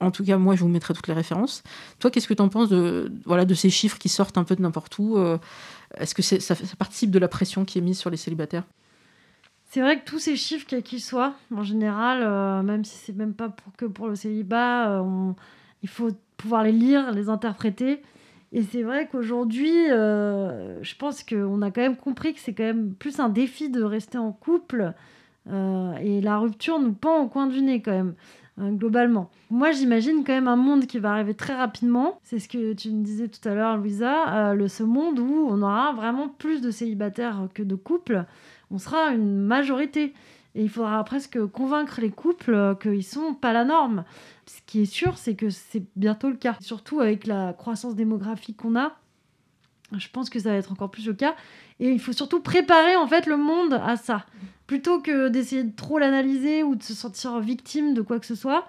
En 0.00 0.10
tout 0.10 0.24
cas, 0.24 0.36
moi, 0.36 0.56
je 0.56 0.60
vous 0.60 0.68
mettrai 0.68 0.92
toutes 0.92 1.08
les 1.08 1.14
références. 1.14 1.62
Toi, 2.00 2.10
qu'est-ce 2.10 2.28
que 2.28 2.34
tu 2.34 2.42
en 2.42 2.50
penses 2.50 2.68
de, 2.68 3.10
voilà, 3.24 3.46
de 3.46 3.54
ces 3.54 3.70
chiffres 3.70 3.98
qui 3.98 4.10
sortent 4.10 4.36
un 4.36 4.44
peu 4.44 4.54
de 4.54 4.60
n'importe 4.60 4.98
où 4.98 5.16
euh, 5.16 5.38
Est-ce 5.96 6.14
que 6.14 6.22
ça 6.22 6.54
participe 6.78 7.10
de 7.10 7.18
la 7.18 7.28
pression 7.28 7.64
qui 7.64 7.78
est 7.78 7.82
mise 7.82 7.98
sur 7.98 8.10
les 8.10 8.18
célibataires? 8.18 8.64
C'est 9.76 9.82
vrai 9.82 10.00
que 10.00 10.06
tous 10.06 10.18
ces 10.18 10.36
chiffres, 10.36 10.64
quels 10.66 10.82
qu'ils 10.82 11.02
soient, 11.02 11.34
en 11.54 11.62
général, 11.62 12.22
euh, 12.22 12.62
même 12.62 12.82
si 12.82 12.96
c'est 12.96 13.12
même 13.12 13.34
pas 13.34 13.50
pour, 13.50 13.76
que 13.76 13.84
pour 13.84 14.08
le 14.08 14.14
célibat, 14.14 15.02
euh, 15.02 15.32
il 15.82 15.88
faut 15.90 16.08
pouvoir 16.38 16.62
les 16.62 16.72
lire, 16.72 17.12
les 17.12 17.28
interpréter. 17.28 18.00
Et 18.52 18.62
c'est 18.62 18.82
vrai 18.82 19.06
qu'aujourd'hui, 19.06 19.90
euh, 19.90 20.82
je 20.82 20.94
pense 20.96 21.22
qu'on 21.22 21.60
a 21.60 21.70
quand 21.70 21.82
même 21.82 21.98
compris 21.98 22.32
que 22.32 22.40
c'est 22.40 22.54
quand 22.54 22.64
même 22.64 22.94
plus 22.94 23.20
un 23.20 23.28
défi 23.28 23.68
de 23.68 23.82
rester 23.82 24.16
en 24.16 24.32
couple. 24.32 24.94
et 25.46 26.20
la 26.22 26.38
rupture 26.38 26.80
nous 26.80 26.94
pend 26.94 27.24
au 27.24 27.28
coin 27.28 27.46
du 27.46 27.60
nez 27.60 27.82
quand 27.82 27.92
même, 27.92 28.14
euh, 28.58 28.70
globalement. 28.70 29.28
Moi, 29.50 29.72
j'imagine 29.72 30.24
quand 30.24 30.32
même 30.32 30.48
un 30.48 30.56
monde 30.56 30.86
qui 30.86 30.98
va 30.98 31.12
arriver 31.12 31.34
très 31.34 31.54
rapidement. 31.54 32.18
C'est 32.22 32.38
ce 32.38 32.48
que 32.48 32.72
tu 32.72 32.88
me 32.92 33.04
disais 33.04 33.28
tout 33.28 33.46
à 33.46 33.52
l'heure, 33.52 33.76
Louisa. 33.76 34.54
le, 34.54 34.68
ce 34.68 34.84
monde 34.84 35.18
où 35.18 35.48
on 35.50 35.60
aura 35.60 35.92
vraiment 35.92 36.28
plus 36.28 36.62
de 36.62 36.70
célibataires 36.70 37.48
que 37.52 37.62
de 37.62 37.74
couples 37.74 38.24
on 38.70 38.78
sera 38.78 39.12
une 39.12 39.40
majorité. 39.40 40.14
Et 40.54 40.62
il 40.62 40.70
faudra 40.70 41.04
presque 41.04 41.44
convaincre 41.46 42.00
les 42.00 42.10
couples 42.10 42.54
euh, 42.54 42.74
qu'ils 42.74 43.04
sont 43.04 43.34
pas 43.34 43.52
la 43.52 43.64
norme. 43.64 44.04
Ce 44.46 44.60
qui 44.66 44.80
est 44.80 44.86
sûr, 44.86 45.18
c'est 45.18 45.34
que 45.34 45.50
c'est 45.50 45.84
bientôt 45.96 46.30
le 46.30 46.36
cas. 46.36 46.56
Surtout 46.60 47.00
avec 47.00 47.26
la 47.26 47.52
croissance 47.52 47.94
démographique 47.94 48.56
qu'on 48.56 48.74
a, 48.74 48.96
je 49.92 50.08
pense 50.08 50.30
que 50.30 50.38
ça 50.38 50.50
va 50.50 50.56
être 50.56 50.72
encore 50.72 50.90
plus 50.90 51.06
le 51.06 51.12
cas. 51.12 51.36
Et 51.78 51.90
il 51.90 52.00
faut 52.00 52.12
surtout 52.12 52.40
préparer 52.40 52.96
en 52.96 53.06
fait 53.06 53.26
le 53.26 53.36
monde 53.36 53.74
à 53.74 53.96
ça. 53.96 54.24
Plutôt 54.66 55.00
que 55.00 55.28
d'essayer 55.28 55.62
de 55.62 55.76
trop 55.76 55.98
l'analyser 55.98 56.62
ou 56.62 56.74
de 56.74 56.82
se 56.82 56.94
sentir 56.94 57.38
victime 57.38 57.92
de 57.92 58.00
quoi 58.00 58.18
que 58.18 58.26
ce 58.26 58.34
soit. 58.34 58.66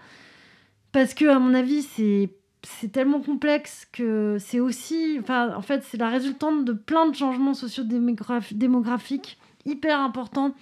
Parce 0.92 1.14
que, 1.14 1.26
à 1.26 1.40
mon 1.40 1.54
avis, 1.54 1.84
c'est 1.84 2.92
tellement 2.92 3.22
complexe 3.22 3.88
que 3.92 4.38
c'est 4.40 4.60
aussi, 4.60 5.18
enfin, 5.22 5.56
en 5.56 5.62
fait, 5.62 5.84
c'est 5.84 5.98
la 5.98 6.10
résultante 6.10 6.66
de 6.66 6.74
plein 6.74 7.08
de 7.10 7.16
changements 7.16 7.54
socio-démographiques 7.54 9.38
hyper 9.68 10.00
importants 10.00 10.54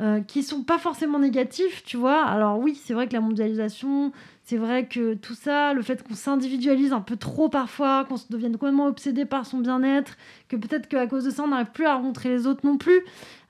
euh, 0.00 0.20
qui 0.20 0.44
sont 0.44 0.62
pas 0.62 0.78
forcément 0.78 1.18
négatifs, 1.18 1.82
tu 1.84 1.96
vois. 1.96 2.22
Alors 2.22 2.60
oui, 2.60 2.80
c'est 2.84 2.94
vrai 2.94 3.08
que 3.08 3.14
la 3.14 3.20
mondialisation, 3.20 4.12
c'est 4.44 4.56
vrai 4.56 4.86
que 4.86 5.14
tout 5.14 5.34
ça, 5.34 5.72
le 5.72 5.82
fait 5.82 6.06
qu'on 6.06 6.14
s'individualise 6.14 6.92
un 6.92 7.00
peu 7.00 7.16
trop 7.16 7.48
parfois, 7.48 8.04
qu'on 8.04 8.16
se 8.16 8.30
devienne 8.30 8.52
complètement 8.52 8.86
obsédé 8.86 9.24
par 9.24 9.44
son 9.44 9.58
bien-être, 9.58 10.16
que 10.48 10.56
peut-être 10.56 10.88
qu'à 10.88 11.06
cause 11.06 11.24
de 11.24 11.30
ça, 11.30 11.44
on 11.44 11.48
n'arrive 11.48 11.70
plus 11.72 11.86
à 11.86 11.94
rencontrer 11.94 12.28
les 12.30 12.46
autres 12.46 12.66
non 12.66 12.78
plus, 12.78 13.02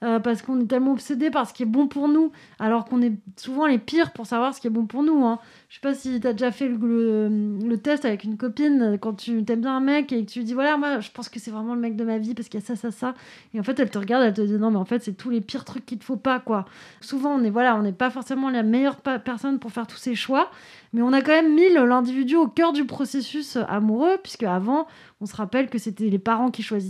euh, 0.05 0.21
parce 0.21 0.43
qu'on 0.43 0.61
est 0.61 0.67
tellement 0.67 0.93
obsédé 0.93 1.29
par 1.31 1.49
ce 1.49 1.53
qui 1.53 1.65
est 1.65 1.67
bon 1.67 1.89
pour 1.89 2.09
nous, 2.09 2.31
alors 2.61 2.85
qu'on 2.85 3.03
est 3.03 3.13
souvent 3.37 3.67
les 3.67 3.79
pires 3.79 4.13
pour 4.13 4.27
savoir 4.27 4.55
ce 4.55 4.61
qui 4.61 4.69
est 4.69 4.71
bon 4.71 4.87
pour 4.87 5.03
nous. 5.03 5.25
Hein. 5.25 5.41
Je 5.69 5.75
sais 5.75 5.81
pas 5.81 5.93
si 5.93 6.21
tu 6.21 6.27
as 6.27 6.33
déjà 6.33 6.53
fait 6.53 6.69
le, 6.69 7.77
test 7.83 8.05
avec 8.05 8.23
une 8.23 8.37
copine 8.37 8.83
euh, 8.83 8.97
quand 8.97 9.15
tu 9.15 9.45
t'aimes 9.45 9.61
bien 9.63 9.77
un 9.77 9.81
mec 9.81 10.13
et 10.13 10.25
que 10.25 10.31
tu 10.31 10.39
lui 10.39 10.45
dis 10.45 10.55
voilà, 10.55 10.77
moi 10.77 11.01
je 11.01 11.11
pense 11.11 11.29
que 11.29 11.41
c'est 11.41 11.51
vraiment 11.51 11.75
le 11.75 11.81
mec 11.81 11.97
de 11.97 12.05
ma 12.05 12.19
vie 12.19 12.35
parce 12.35 12.49
qu'il 12.49 12.61
y 12.61 12.63
a 12.63 12.67
ça, 12.67 12.77
ça, 12.77 12.91
ça. 12.91 13.15
Et 13.55 13.61
en 13.61 13.65
fait, 13.65 13.79
elle 13.81 13.91
te 13.91 13.99
regarde, 13.99 14.25
elle 14.25 14.35
te 14.35 14.41
dit 14.41 14.53
non, 14.53 14.71
mais 14.71 14.79
en 14.79 14.85
fait, 14.85 15.03
c'est 15.03 15.15
tous 15.15 15.31
les 15.31 15.41
pires 15.41 15.65
trucs 15.65 15.85
qu'il 15.85 15.99
te 15.99 16.05
faut 16.05 16.17
pas, 16.17 16.39
quoi. 16.39 16.65
Souvent, 17.01 17.35
on 17.35 17.43
est 17.43 17.51
voilà, 17.51 17.77
on 17.77 17.83
n'est 17.83 17.93
pas 17.93 18.11
forcément 18.11 18.51
la 18.51 18.63
meilleure 18.63 18.97
personne 18.97 19.59
pour 19.59 19.73
faire 19.73 19.89
tous 19.89 19.97
ces 19.97 20.15
choix, 20.15 20.51
Mais 20.93 21.03
on 21.03 21.13
a 21.13 21.23
quand 21.23 21.33
même 21.33 21.55
mis 21.55 21.69
l'individu 21.73 22.37
au 22.37 22.47
cœur 22.47 22.73
du 22.73 22.85
processus 22.85 23.57
amoureux, 23.69 24.17
puisque 24.23 24.45
avant, 24.45 24.87
on 25.21 25.27
se 25.27 25.35
rappelle 25.35 25.69
que 25.69 25.79
c'était 25.79 26.09
les 26.09 26.19
parents 26.21 26.51
qui 26.51 26.63
choisissaient, 26.63 26.88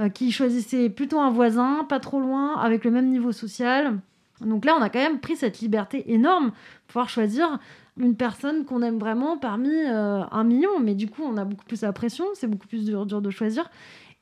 euh, 0.00 0.08
qui 0.08 0.32
choisissaient 0.32 0.90
plutôt 0.90 1.18
un 1.18 1.30
voisin, 1.30 1.84
pas 1.88 2.00
trop 2.00 2.20
loin, 2.20 2.56
avec 2.56 2.84
le 2.84 2.90
même 2.90 3.10
niveau 3.10 3.32
social. 3.32 3.98
Donc 4.40 4.64
là, 4.64 4.76
on 4.78 4.82
a 4.82 4.88
quand 4.88 5.00
même 5.00 5.20
pris 5.20 5.36
cette 5.36 5.60
liberté 5.60 6.12
énorme, 6.12 6.52
pouvoir 6.86 7.08
choisir 7.08 7.58
une 7.98 8.14
personne 8.14 8.64
qu'on 8.64 8.82
aime 8.82 8.98
vraiment 8.98 9.36
parmi 9.36 9.70
euh, 9.70 10.22
un 10.30 10.44
million. 10.44 10.78
Mais 10.80 10.94
du 10.94 11.08
coup, 11.08 11.22
on 11.24 11.36
a 11.36 11.44
beaucoup 11.44 11.64
plus 11.64 11.82
la 11.82 11.92
pression, 11.92 12.24
c'est 12.34 12.46
beaucoup 12.46 12.68
plus 12.68 12.84
dur, 12.84 13.06
dur 13.06 13.20
de 13.20 13.30
choisir. 13.30 13.70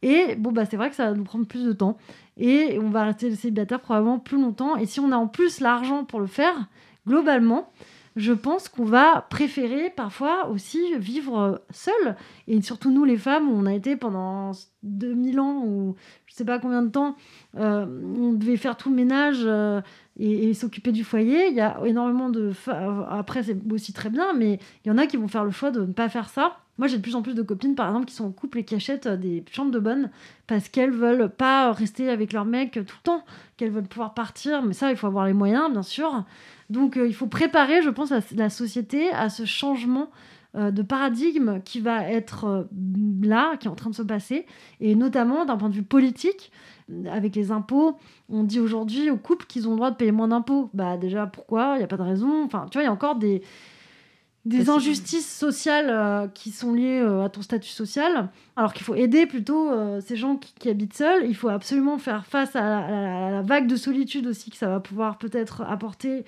Et 0.03 0.34
bon, 0.36 0.53
bah, 0.53 0.64
c'est 0.64 0.76
vrai 0.76 0.90
que 0.90 0.97
ça 0.97 1.11
va 1.11 1.16
nous 1.16 1.24
prendre 1.24 1.47
plus 1.47 1.64
de 1.64 1.72
temps. 1.72 1.99
Et 2.36 2.78
on 2.80 2.90
va 2.90 3.05
rester 3.05 3.34
célibataire 3.34 3.80
probablement 3.80 4.18
plus 4.18 4.40
longtemps. 4.40 4.76
Et 4.76 4.86
si 4.86 5.01
on 5.01 5.12
a 5.12 5.16
en 5.16 5.26
plus 5.26 5.61
l'argent 5.61 6.05
pour 6.05 6.20
le 6.20 6.26
faire, 6.26 6.68
globalement, 7.07 7.70
je 8.16 8.32
pense 8.32 8.70
qu'on 8.70 8.84
va 8.84 9.26
préférer 9.28 9.90
parfois 9.90 10.48
aussi 10.48 10.80
vivre 10.98 11.62
seul. 11.70 12.16
Et 12.48 12.62
surtout 12.62 12.90
nous, 12.90 13.04
les 13.04 13.18
femmes, 13.18 13.50
on 13.50 13.66
a 13.66 13.74
été 13.74 13.94
pendant 13.94 14.52
2000 14.82 15.38
ans 15.38 15.62
ou 15.66 15.96
je 16.26 16.34
sais 16.34 16.44
pas 16.44 16.58
combien 16.58 16.82
de 16.82 16.90
temps, 16.90 17.14
euh, 17.56 17.86
on 18.18 18.32
devait 18.32 18.56
faire 18.56 18.76
tout 18.76 18.88
le 18.88 18.96
ménage 18.96 19.42
euh, 19.44 19.82
et, 20.18 20.54
s'occuper 20.54 20.92
du 20.92 21.04
foyer. 21.04 21.48
Il 21.48 21.54
y 21.54 21.60
a 21.60 21.78
énormément 21.84 22.30
de... 22.30 22.52
Après, 23.10 23.42
c'est 23.42 23.58
aussi 23.70 23.92
très 23.92 24.08
bien, 24.08 24.32
mais 24.32 24.58
il 24.84 24.88
y 24.88 24.90
en 24.90 24.98
a 24.98 25.06
qui 25.06 25.18
vont 25.18 25.28
faire 25.28 25.44
le 25.44 25.50
choix 25.50 25.70
de 25.70 25.80
ne 25.80 25.92
pas 25.92 26.08
faire 26.08 26.30
ça. 26.30 26.56
Moi, 26.78 26.88
j'ai 26.88 26.96
de 26.96 27.02
plus 27.02 27.16
en 27.16 27.22
plus 27.22 27.34
de 27.34 27.42
copines, 27.42 27.74
par 27.74 27.88
exemple, 27.88 28.06
qui 28.06 28.14
sont 28.14 28.26
en 28.26 28.32
couple 28.32 28.58
et 28.58 28.64
qui 28.64 28.74
achètent 28.74 29.08
des 29.08 29.44
chambres 29.50 29.70
de 29.70 29.78
bonne 29.78 30.10
parce 30.46 30.68
qu'elles 30.68 30.90
veulent 30.90 31.30
pas 31.30 31.72
rester 31.72 32.10
avec 32.10 32.32
leur 32.32 32.44
mec 32.44 32.72
tout 32.72 32.80
le 32.80 33.02
temps, 33.02 33.24
qu'elles 33.56 33.70
veulent 33.70 33.84
pouvoir 33.84 34.14
partir. 34.14 34.62
Mais 34.62 34.74
ça, 34.74 34.90
il 34.90 34.96
faut 34.96 35.06
avoir 35.06 35.26
les 35.26 35.32
moyens, 35.32 35.70
bien 35.70 35.82
sûr. 35.82 36.24
Donc 36.70 36.96
euh, 36.96 37.06
il 37.06 37.14
faut 37.14 37.26
préparer, 37.26 37.82
je 37.82 37.90
pense, 37.90 38.12
la, 38.34 38.50
société 38.50 39.10
à 39.10 39.28
ce 39.28 39.44
changement 39.44 40.10
euh, 40.56 40.70
de 40.70 40.82
paradigme 40.82 41.60
qui 41.64 41.80
va 41.80 42.02
être 42.02 42.44
euh, 42.44 42.64
là, 43.22 43.56
qui 43.56 43.68
est 43.68 43.70
en 43.70 43.74
train 43.74 43.90
de 43.90 43.94
se 43.94 44.02
passer, 44.02 44.46
et 44.80 44.94
notamment 44.94 45.44
d'un 45.44 45.56
point 45.56 45.68
de 45.68 45.74
vue 45.74 45.82
politique, 45.82 46.50
avec 47.10 47.34
les 47.34 47.50
impôts, 47.50 47.96
on 48.28 48.44
dit 48.44 48.60
aujourd'hui 48.60 49.10
aux 49.10 49.16
couples 49.16 49.46
qu'ils 49.46 49.66
ont 49.66 49.72
le 49.72 49.76
droit 49.76 49.90
de 49.90 49.96
payer 49.96 50.12
moins 50.12 50.28
d'impôts. 50.28 50.70
Bah 50.72 50.96
déjà, 50.96 51.26
pourquoi? 51.26 51.74
Il 51.74 51.78
n'y 51.78 51.84
a 51.84 51.88
pas 51.88 51.96
de 51.96 52.02
raison. 52.02 52.44
Enfin, 52.44 52.66
tu 52.70 52.78
vois, 52.78 52.82
il 52.82 52.86
y 52.86 52.88
a 52.88 52.92
encore 52.92 53.16
des, 53.16 53.42
des 54.44 54.70
injustices 54.70 55.28
sociales 55.28 56.30
qui 56.32 56.52
sont 56.52 56.72
liées 56.72 57.00
à 57.00 57.28
ton 57.28 57.42
statut 57.42 57.70
social, 57.70 58.30
alors 58.57 58.72
qu'il 58.72 58.84
faut 58.84 58.94
aider 58.94 59.26
plutôt 59.26 59.70
euh, 59.70 60.00
ces 60.00 60.16
gens 60.16 60.36
qui, 60.36 60.70
habitent 60.70 60.94
seuls. 60.94 61.26
Il 61.26 61.36
faut 61.36 61.50
absolument 61.50 61.98
faire 61.98 62.24
face 62.24 62.57
à 62.57 62.61
la, 63.30 63.42
vague 63.42 63.66
de 63.66 63.76
solitude 63.76 64.26
aussi 64.26 64.50
que 64.50 64.57
ça 64.57 64.66
va 64.66 64.80
pouvoir 64.80 65.18
peut-être 65.18 65.61
apporter, 65.62 66.24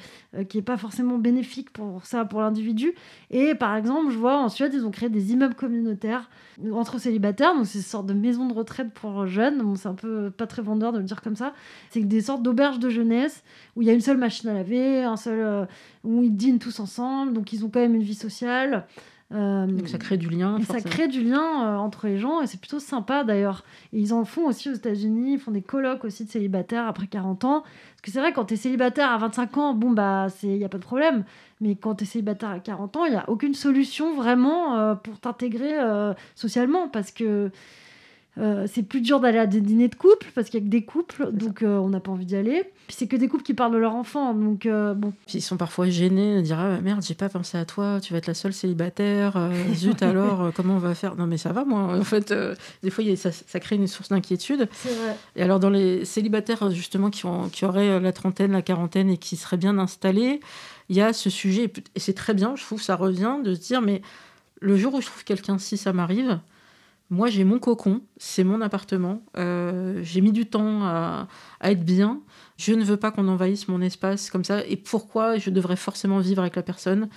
qui 0.49 0.59
n'est 0.59 0.63
pas 0.63 0.77
forcément 0.77 1.17
bénéfique 1.17 1.71
pour 1.73 2.05
ça, 2.05 2.27
pour 2.27 2.43
l'individu. 2.43 2.93
Et 3.31 3.55
par 3.55 3.75
exemple, 3.75 4.13
je 4.13 4.19
vois 4.19 4.37
en 4.37 4.51
Suède, 4.51 4.73
ils 4.75 4.85
ont 4.85 4.91
créé 4.91 5.09
des 5.09 5.33
immeubles 5.33 5.55
communautaires 5.55 6.29
entre 6.73 6.99
célibataires, 7.01 7.55
donc 7.55 7.67
c'est 7.67 7.79
une 7.79 7.85
sorte 7.85 8.07
de 8.07 8.13
maison 8.13 8.47
de 8.47 8.53
retraite 8.53 8.93
pour 8.93 9.27
jeunes. 9.27 9.63
Bon, 9.63 9.75
c'est 9.75 9.89
un 9.89 9.95
peu 9.95 10.31
pas 10.31 10.47
très 10.47 10.61
vendeur 10.63 10.93
de 10.93 10.99
le 10.99 11.05
dire 11.05 11.23
comme 11.23 11.37
ça. 11.37 11.55
C'est 11.91 12.01
des 12.01 12.21
sortes 12.21 12.43
d'auberges 12.43 12.79
de 12.79 12.91
jeunesse 12.91 13.43
où 13.75 13.83
il 13.83 13.89
y 13.89 13.91
a 13.91 13.95
une 13.95 14.03
seule 14.03 14.19
machine 14.19 14.51
à 14.51 14.55
laver, 14.55 15.03
un 15.03 15.17
seul 15.17 15.67
où 16.05 16.23
ils 16.23 16.37
dînent 16.37 16.59
tous 16.59 16.79
ensemble, 16.79 17.33
donc 17.33 17.53
ils 17.53 17.65
ont 17.65 17.71
quand 17.71 17.81
même 17.81 17.95
une 17.95 18.03
vie 18.03 18.15
sociale. 18.15 18.87
Euh, 19.35 19.67
donc 19.67 19.89
ça 19.89 19.99
crée 19.99 20.17
du 20.17 20.31
lien. 20.31 20.59
ça 20.63 20.81
crée 20.81 21.07
du 21.07 21.23
lien 21.23 21.67
euh, 21.67 21.77
entre 21.77 22.07
les 22.07 22.17
gens 22.17 22.41
et 22.41 22.47
c'est 22.47 22.59
plutôt 22.59 22.81
sympa 22.81 23.25
d'ailleurs. 23.25 23.63
Et 23.93 24.01
ils 24.01 24.15
en 24.15 24.25
font 24.25 24.47
aussi 24.47 24.71
aux 24.71 24.75
États-Unis, 24.75 25.35
ils 25.35 25.39
font 25.39 25.51
des 25.51 25.61
colloques 25.61 26.05
aussi 26.05 26.25
de 26.25 26.31
célibataires 26.31 26.87
après 26.87 27.07
40 27.07 27.45
ans. 27.45 27.61
Parce 27.61 28.01
que 28.03 28.11
c'est 28.11 28.21
vrai, 28.21 28.33
quand 28.33 28.47
tu 28.47 28.55
es 28.55 28.57
célibataire 28.57 29.11
à 29.11 29.19
25 29.19 29.59
ans, 29.59 29.75
bon, 29.75 29.91
bah, 29.91 30.29
il 30.43 30.57
n'y 30.57 30.65
a 30.65 30.69
pas 30.69 30.79
de 30.79 30.83
problème. 30.83 31.25
Mais 31.61 31.75
quand 31.75 31.97
tu 31.97 32.05
es 32.05 32.07
célibataire 32.07 32.51
à 32.51 32.59
40 32.59 32.97
ans, 32.97 33.05
il 33.05 33.11
n'y 33.11 33.19
a 33.19 33.29
aucune 33.29 33.55
solution 33.55 34.15
vraiment 34.15 34.79
euh, 34.79 34.95
pour 34.95 35.21
t'intégrer 35.21 35.75
socialement 36.35 36.89
parce 36.89 37.11
que 37.11 37.51
euh, 38.39 38.67
c'est 38.73 38.83
plus 38.83 39.01
dur 39.01 39.19
d'aller 39.19 39.39
à 39.39 39.47
des 39.47 39.61
dîners 39.61 39.89
de 39.89 39.95
couple 39.95 40.29
parce 40.35 40.49
qu'il 40.49 40.61
y 40.61 40.63
a 40.63 40.67
que 40.67 40.71
des 40.71 40.85
couples, 40.85 41.33
donc 41.33 41.63
euh, 41.63 41.79
on 41.79 41.89
n'a 41.89 41.99
pas 41.99 42.13
envie 42.13 42.27
d'y 42.27 42.37
aller. 42.37 42.63
Puis 42.87 42.97
c'est 42.97 43.07
que 43.09 43.17
des 43.17 43.27
couples 43.27 43.43
qui 43.43 43.55
parlent 43.55 43.73
de 43.73 43.79
leur 43.79 43.95
enfant, 43.95 44.33
donc 44.33 44.65
euh, 44.65 44.95
bon. 44.95 45.13
Puis 45.27 45.39
ils 45.39 45.43
sont 45.43 45.57
parfois 45.57 45.89
gênés 45.89 46.37
de 46.37 46.41
dire 46.43 46.59
ah 46.59 46.81
merde 46.81 47.03
j'ai 47.03 47.15
pas 47.15 47.29
pensé 47.29 47.59
à 47.59 47.65
toi, 47.65 47.99
tu 48.01 48.13
vas 48.13 48.19
être 48.19 48.29
la 48.29 48.35
seule 48.35 48.53
célibataire, 48.53 49.51
zut 49.75 50.03
alors 50.03 50.53
comment 50.55 50.75
on 50.75 50.79
va 50.79 50.95
faire? 50.95 51.17
Non 51.17 51.27
mais 51.27 51.37
ça 51.37 51.53
va 51.53 51.65
moi. 51.65 51.99
En 51.99 52.05
fait 52.05 52.33
des 52.83 52.91
fois 52.91 53.05
ça, 53.17 53.33
ça, 53.33 53.61
crée 53.61 53.77
une 53.77 53.89
source 53.89 54.11
d'inquiétude. 54.11 54.69
Et 55.35 55.43
alors 55.43 55.59
dans 55.59 55.71
les 55.71 56.05
célibataires 56.05 56.71
justement 56.71 57.11
qui, 57.11 57.27
ont, 57.27 57.49
qui 57.49 57.65
auraient 57.65 57.99
la 57.99 58.13
trentaine, 58.13 58.53
la 58.53 58.63
quarantaine 58.63 59.11
et 59.11 59.17
qui 59.17 59.37
seraient 59.37 59.57
bien 59.57 59.79
installés, 59.79 60.41
il 60.89 60.97
y 60.97 61.01
a 61.01 61.13
ce 61.13 61.29
sujet 61.29 61.73
et 61.95 62.01
c'est 62.01 62.15
très 62.15 62.35
bien, 62.35 62.55
je 62.55 62.63
trouve 62.63 62.81
ça 62.81 62.95
revient 62.95 63.39
de 63.43 63.55
se 63.55 63.61
dire 63.61 63.83
mais 63.83 64.01
le 64.61 64.77
jour 64.77 64.95
où 64.95 65.01
je 65.01 65.07
trouve 65.07 65.25
quelqu'un 65.25 65.59
si 65.59 65.77
ça 65.77 65.93
m'arrive 65.93 66.39
moi, 67.11 67.31
j'ai 67.31 67.45
mon 67.45 67.59
cocon, 67.59 68.03
c'est 68.19 68.45
mon 68.45 68.61
appartement. 68.61 69.23
Euh, 69.39 70.01
j'ai 70.03 70.21
mis 70.21 70.33
du 70.33 70.45
temps 70.45 70.85
à, 70.85 71.27
être 71.63 71.83
bien. 71.83 72.21
Je 72.59 72.75
ne 72.75 72.85
veux 72.85 72.99
pas 72.99 73.11
qu'on 73.11 73.29
envahisse 73.29 73.67
mon 73.69 73.81
espace 73.81 74.31
comme 74.31 74.45
ça. 74.45 74.63
Et 74.67 74.77
pourquoi 74.77 75.39
je 75.39 75.49
devrais 75.49 75.77
forcément 75.77 76.19
vivre 76.19 76.43
avec 76.43 76.55
la 76.55 76.63
personne? 76.63 77.09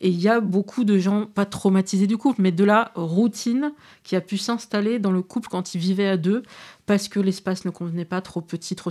Et 0.00 0.08
il 0.08 0.20
y 0.20 0.28
a 0.28 0.40
beaucoup 0.40 0.82
de 0.82 0.98
gens, 0.98 1.26
pas 1.26 1.46
traumatisés 1.46 2.08
du 2.08 2.16
couple, 2.16 2.42
mais 2.42 2.50
de 2.50 2.64
la 2.64 2.90
routine 2.96 3.72
qui 4.02 4.16
a 4.16 4.20
pu 4.20 4.36
s'installer 4.36 4.98
dans 4.98 5.12
le 5.12 5.22
couple 5.22 5.48
quand 5.48 5.74
ils 5.74 5.80
vivaient 5.80 6.08
à 6.08 6.16
deux, 6.16 6.42
parce 6.86 7.06
que 7.06 7.20
l'espace 7.20 7.64
ne 7.64 7.70
convenait 7.70 8.04
pas, 8.04 8.20
trop 8.20 8.40
petit, 8.40 8.74
trop... 8.74 8.90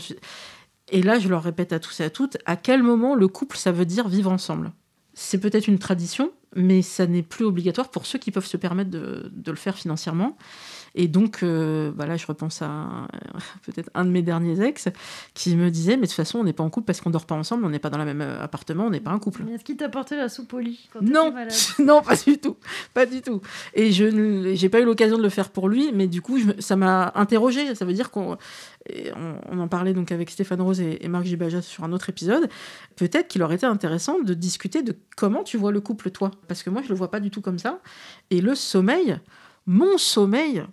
Et 0.89 1.01
là, 1.01 1.19
je 1.19 1.27
leur 1.27 1.43
répète 1.43 1.73
à 1.73 1.79
tous 1.79 1.99
et 1.99 2.03
à 2.03 2.09
toutes, 2.09 2.37
à 2.45 2.55
quel 2.55 2.81
moment 2.81 3.13
le 3.13 3.27
couple, 3.27 3.57
ça 3.57 3.73
veut 3.73 3.85
dire 3.85 4.07
vivre 4.07 4.31
ensemble? 4.31 4.71
C'est 5.13 5.39
peut-être 5.39 5.67
une 5.67 5.79
tradition, 5.79 6.31
mais 6.55 6.81
ça 6.81 7.05
n'est 7.05 7.21
plus 7.21 7.45
obligatoire 7.45 7.89
pour 7.89 8.05
ceux 8.05 8.17
qui 8.17 8.31
peuvent 8.31 8.45
se 8.45 8.57
permettre 8.57 8.89
de, 8.89 9.31
le 9.45 9.55
faire 9.55 9.77
financièrement. 9.77 10.37
Et 10.97 11.09
donc, 11.09 11.39
euh, 11.43 11.91
bah 11.91 12.15
je 12.15 12.25
repense 12.25 12.61
à 12.61 13.07
peut-être 13.65 13.89
un 13.93 14.05
de 14.05 14.09
mes 14.09 14.21
derniers 14.21 14.61
ex 14.61 14.87
qui 15.33 15.55
me 15.57 15.69
disait, 15.69 15.97
mais 15.97 16.03
de 16.03 16.07
toute 16.07 16.15
façon, 16.15 16.39
on 16.39 16.43
n'est 16.45 16.53
pas 16.53 16.63
en 16.63 16.69
couple 16.69 16.85
parce 16.85 17.01
qu'on 17.01 17.09
dort 17.09 17.25
pas 17.25 17.35
ensemble, 17.35 17.65
on 17.65 17.69
n'est 17.69 17.79
pas 17.79 17.89
dans 17.89 17.97
le 17.97 18.05
même 18.05 18.21
euh, 18.21 18.41
appartement, 18.41 18.85
on 18.85 18.89
n'est 18.89 19.01
pas 19.01 19.11
un 19.11 19.19
couple. 19.19 19.43
Est-ce 19.53 19.65
qu'il 19.65 19.75
t'a 19.75 19.85
apporté 19.85 20.15
la 20.15 20.29
soupe 20.29 20.53
au 20.53 20.59
lit 20.59 20.87
quand 20.93 21.01
Non, 21.01 21.33
non, 21.79 22.01
pas 22.01 22.15
du 22.15 22.37
tout, 22.37 22.55
pas 22.93 23.05
du 23.05 23.21
tout. 23.21 23.41
Et 23.73 23.91
je 23.91 24.05
n'ai 24.05 24.69
pas 24.69 24.79
eu 24.79 24.85
l'occasion 24.85 25.17
de 25.17 25.23
le 25.23 25.29
faire 25.29 25.49
pour 25.49 25.67
lui, 25.67 25.91
mais 25.93 26.07
du 26.07 26.21
coup, 26.21 26.39
ça 26.59 26.77
m'a 26.77 27.11
interrogé. 27.15 27.75
Ça 27.75 27.83
veut 27.83 27.93
dire 27.93 28.09
qu'on 28.09 28.37
on, 29.49 29.59
en 29.59 29.67
parlait 29.67 29.93
donc 29.93 30.11
avec 30.11 30.29
Stéphane 30.29 30.61
Rose 30.61 30.79
et, 30.79 31.07
Marc 31.07 31.25
Gibaja 31.25 31.61
sur 31.61 31.83
un 31.83 31.91
autre 31.91 32.09
épisode. 32.09 32.49
Peut-être 32.95 33.27
qu'il 33.27 33.43
aurait 33.43 33.55
été 33.55 33.65
intéressant 33.65 34.19
de 34.19 34.33
discuter 34.33 34.81
de 34.81 34.95
comment 35.15 35.43
tu 35.43 35.57
vois 35.57 35.71
le 35.71 35.81
couple 35.81 36.11
toi, 36.11 36.31
parce 36.47 36.63
que 36.63 36.69
moi 36.69 36.81
je 36.81 36.89
le 36.89 36.95
vois 36.95 37.11
pas 37.11 37.19
du 37.19 37.31
tout 37.31 37.41
comme 37.41 37.59
ça. 37.59 37.79
Et 38.29 38.41
le 38.41 38.55
sommeil, 38.55 39.19
mon 39.65 39.97
sommeil, 39.97 40.65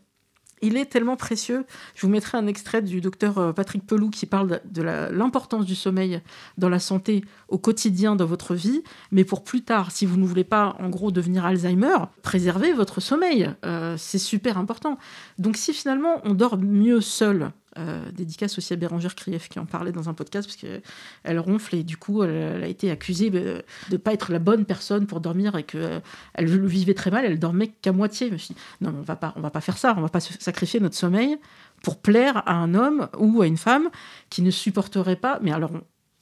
il 0.62 0.76
est 0.76 0.86
tellement 0.86 1.16
précieux. 1.16 1.66
Je 1.94 2.06
vous 2.06 2.12
mettrai 2.12 2.38
un 2.38 2.46
extrait 2.46 2.82
du 2.82 3.00
docteur 3.00 3.38
euh, 3.38 3.52
Patrick 3.52 3.84
Pelou 3.84 4.10
qui 4.10 4.26
parle 4.26 4.60
de 4.64 4.82
l'importance 4.82 5.66
du 5.66 5.74
sommeil 5.74 6.20
dans 6.56 6.68
la 6.68 6.78
santé 6.78 7.24
au 7.48 7.58
quotidien 7.58 8.16
dans 8.16 8.26
votre 8.26 8.54
vie. 8.54 8.82
Mais 9.10 9.24
pour 9.24 9.42
plus 9.42 9.62
tard, 9.62 9.90
si 9.90 10.06
vous 10.06 10.16
ne 10.16 10.24
voulez 10.24 10.44
pas 10.44 10.76
en 10.78 10.88
gros 10.88 11.10
devenir 11.10 11.44
Alzheimer, 11.44 11.96
préservez 12.22 12.72
votre 12.72 13.00
sommeil. 13.00 13.50
Euh, 13.64 13.96
c'est 13.98 14.18
super 14.18 14.56
important. 14.56 14.98
Donc 15.38 15.56
si 15.56 15.74
finalement 15.74 16.20
on 16.24 16.32
dort 16.32 16.56
mieux 16.56 17.00
seul, 17.00 17.50
euh, 17.78 18.10
dédicace 18.12 18.58
aussi 18.58 18.72
à 18.72 18.76
Bérangère 18.76 19.14
Krief 19.14 19.48
qui 19.48 19.58
en 19.58 19.66
parlait 19.66 19.92
dans 19.92 20.08
un 20.08 20.14
podcast 20.14 20.48
parce 20.48 20.56
qu'elle 20.56 21.38
ronfle 21.38 21.76
et 21.76 21.82
du 21.82 21.96
coup 21.96 22.22
elle, 22.22 22.62
a 22.62 22.66
été 22.68 22.90
accusée 22.90 23.30
de 23.30 23.62
ne 23.90 23.96
pas 23.96 24.12
être 24.12 24.32
la 24.32 24.38
bonne 24.38 24.64
personne 24.64 25.06
pour 25.06 25.20
dormir 25.20 25.56
et 25.56 25.62
qu'elle 25.62 26.02
elle 26.34 26.54
le 26.54 26.66
vivait 26.66 26.94
très 26.94 27.10
mal, 27.10 27.24
elle 27.24 27.38
dormait 27.38 27.68
qu'à 27.68 27.92
moitié. 27.92 28.28
Je 28.28 28.32
me 28.32 28.38
suis 28.38 28.54
dit, 28.54 28.60
non, 28.80 28.94
on 28.98 29.02
va 29.02 29.16
pas, 29.16 29.32
on 29.36 29.40
va 29.40 29.50
pas 29.50 29.60
faire 29.60 29.78
ça, 29.78 29.94
on 29.96 30.02
va 30.02 30.08
pas 30.08 30.20
sacrifier 30.20 30.80
notre 30.80 30.96
sommeil 30.96 31.38
pour 31.82 32.00
plaire 32.00 32.42
à 32.46 32.54
un 32.54 32.74
homme 32.74 33.08
ou 33.18 33.42
à 33.42 33.46
une 33.46 33.56
femme 33.56 33.88
qui 34.30 34.42
ne 34.42 34.50
supporterait 34.50 35.16
pas. 35.16 35.38
Mais 35.42 35.52
alors, 35.52 35.72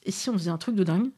et 0.03 0.11
si 0.11 0.29
on 0.29 0.33
faisait 0.33 0.51
un 0.51 0.57
truc 0.57 0.75
de 0.75 0.83
dingue, 0.83 1.09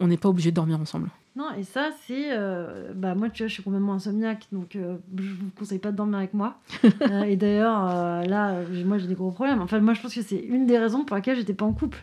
on 0.00 0.06
n'est 0.06 0.16
pas 0.16 0.28
obligé 0.28 0.50
de 0.50 0.56
dormir 0.56 0.80
ensemble. 0.80 1.10
Non, 1.36 1.52
et 1.56 1.62
ça, 1.62 1.90
c'est. 2.04 2.32
Euh, 2.32 2.92
bah, 2.94 3.14
moi, 3.14 3.30
tu 3.30 3.42
vois, 3.42 3.48
je 3.48 3.54
suis 3.54 3.62
complètement 3.62 3.94
insomniaque, 3.94 4.48
donc 4.50 4.74
euh, 4.74 4.96
je 5.16 5.30
vous 5.30 5.50
conseille 5.56 5.78
pas 5.78 5.92
de 5.92 5.96
dormir 5.96 6.18
avec 6.18 6.34
moi. 6.34 6.58
Euh, 7.10 7.22
et 7.22 7.36
d'ailleurs, 7.36 7.86
là, 8.26 8.62
moi, 8.84 8.98
j'ai 8.98 9.06
des 9.06 9.14
gros 9.14 9.30
problèmes. 9.30 9.60
Enfin, 9.62 9.78
moi, 9.80 9.94
je 9.94 10.02
pense 10.02 10.14
que 10.14 10.20
c'est 10.20 10.36
une 10.36 10.66
des 10.66 10.78
raisons 10.78 11.04
pour 11.04 11.16
laquelle 11.16 11.36
j'étais 11.36 11.54
pas 11.54 11.64
en 11.64 11.72
couple. 11.72 11.98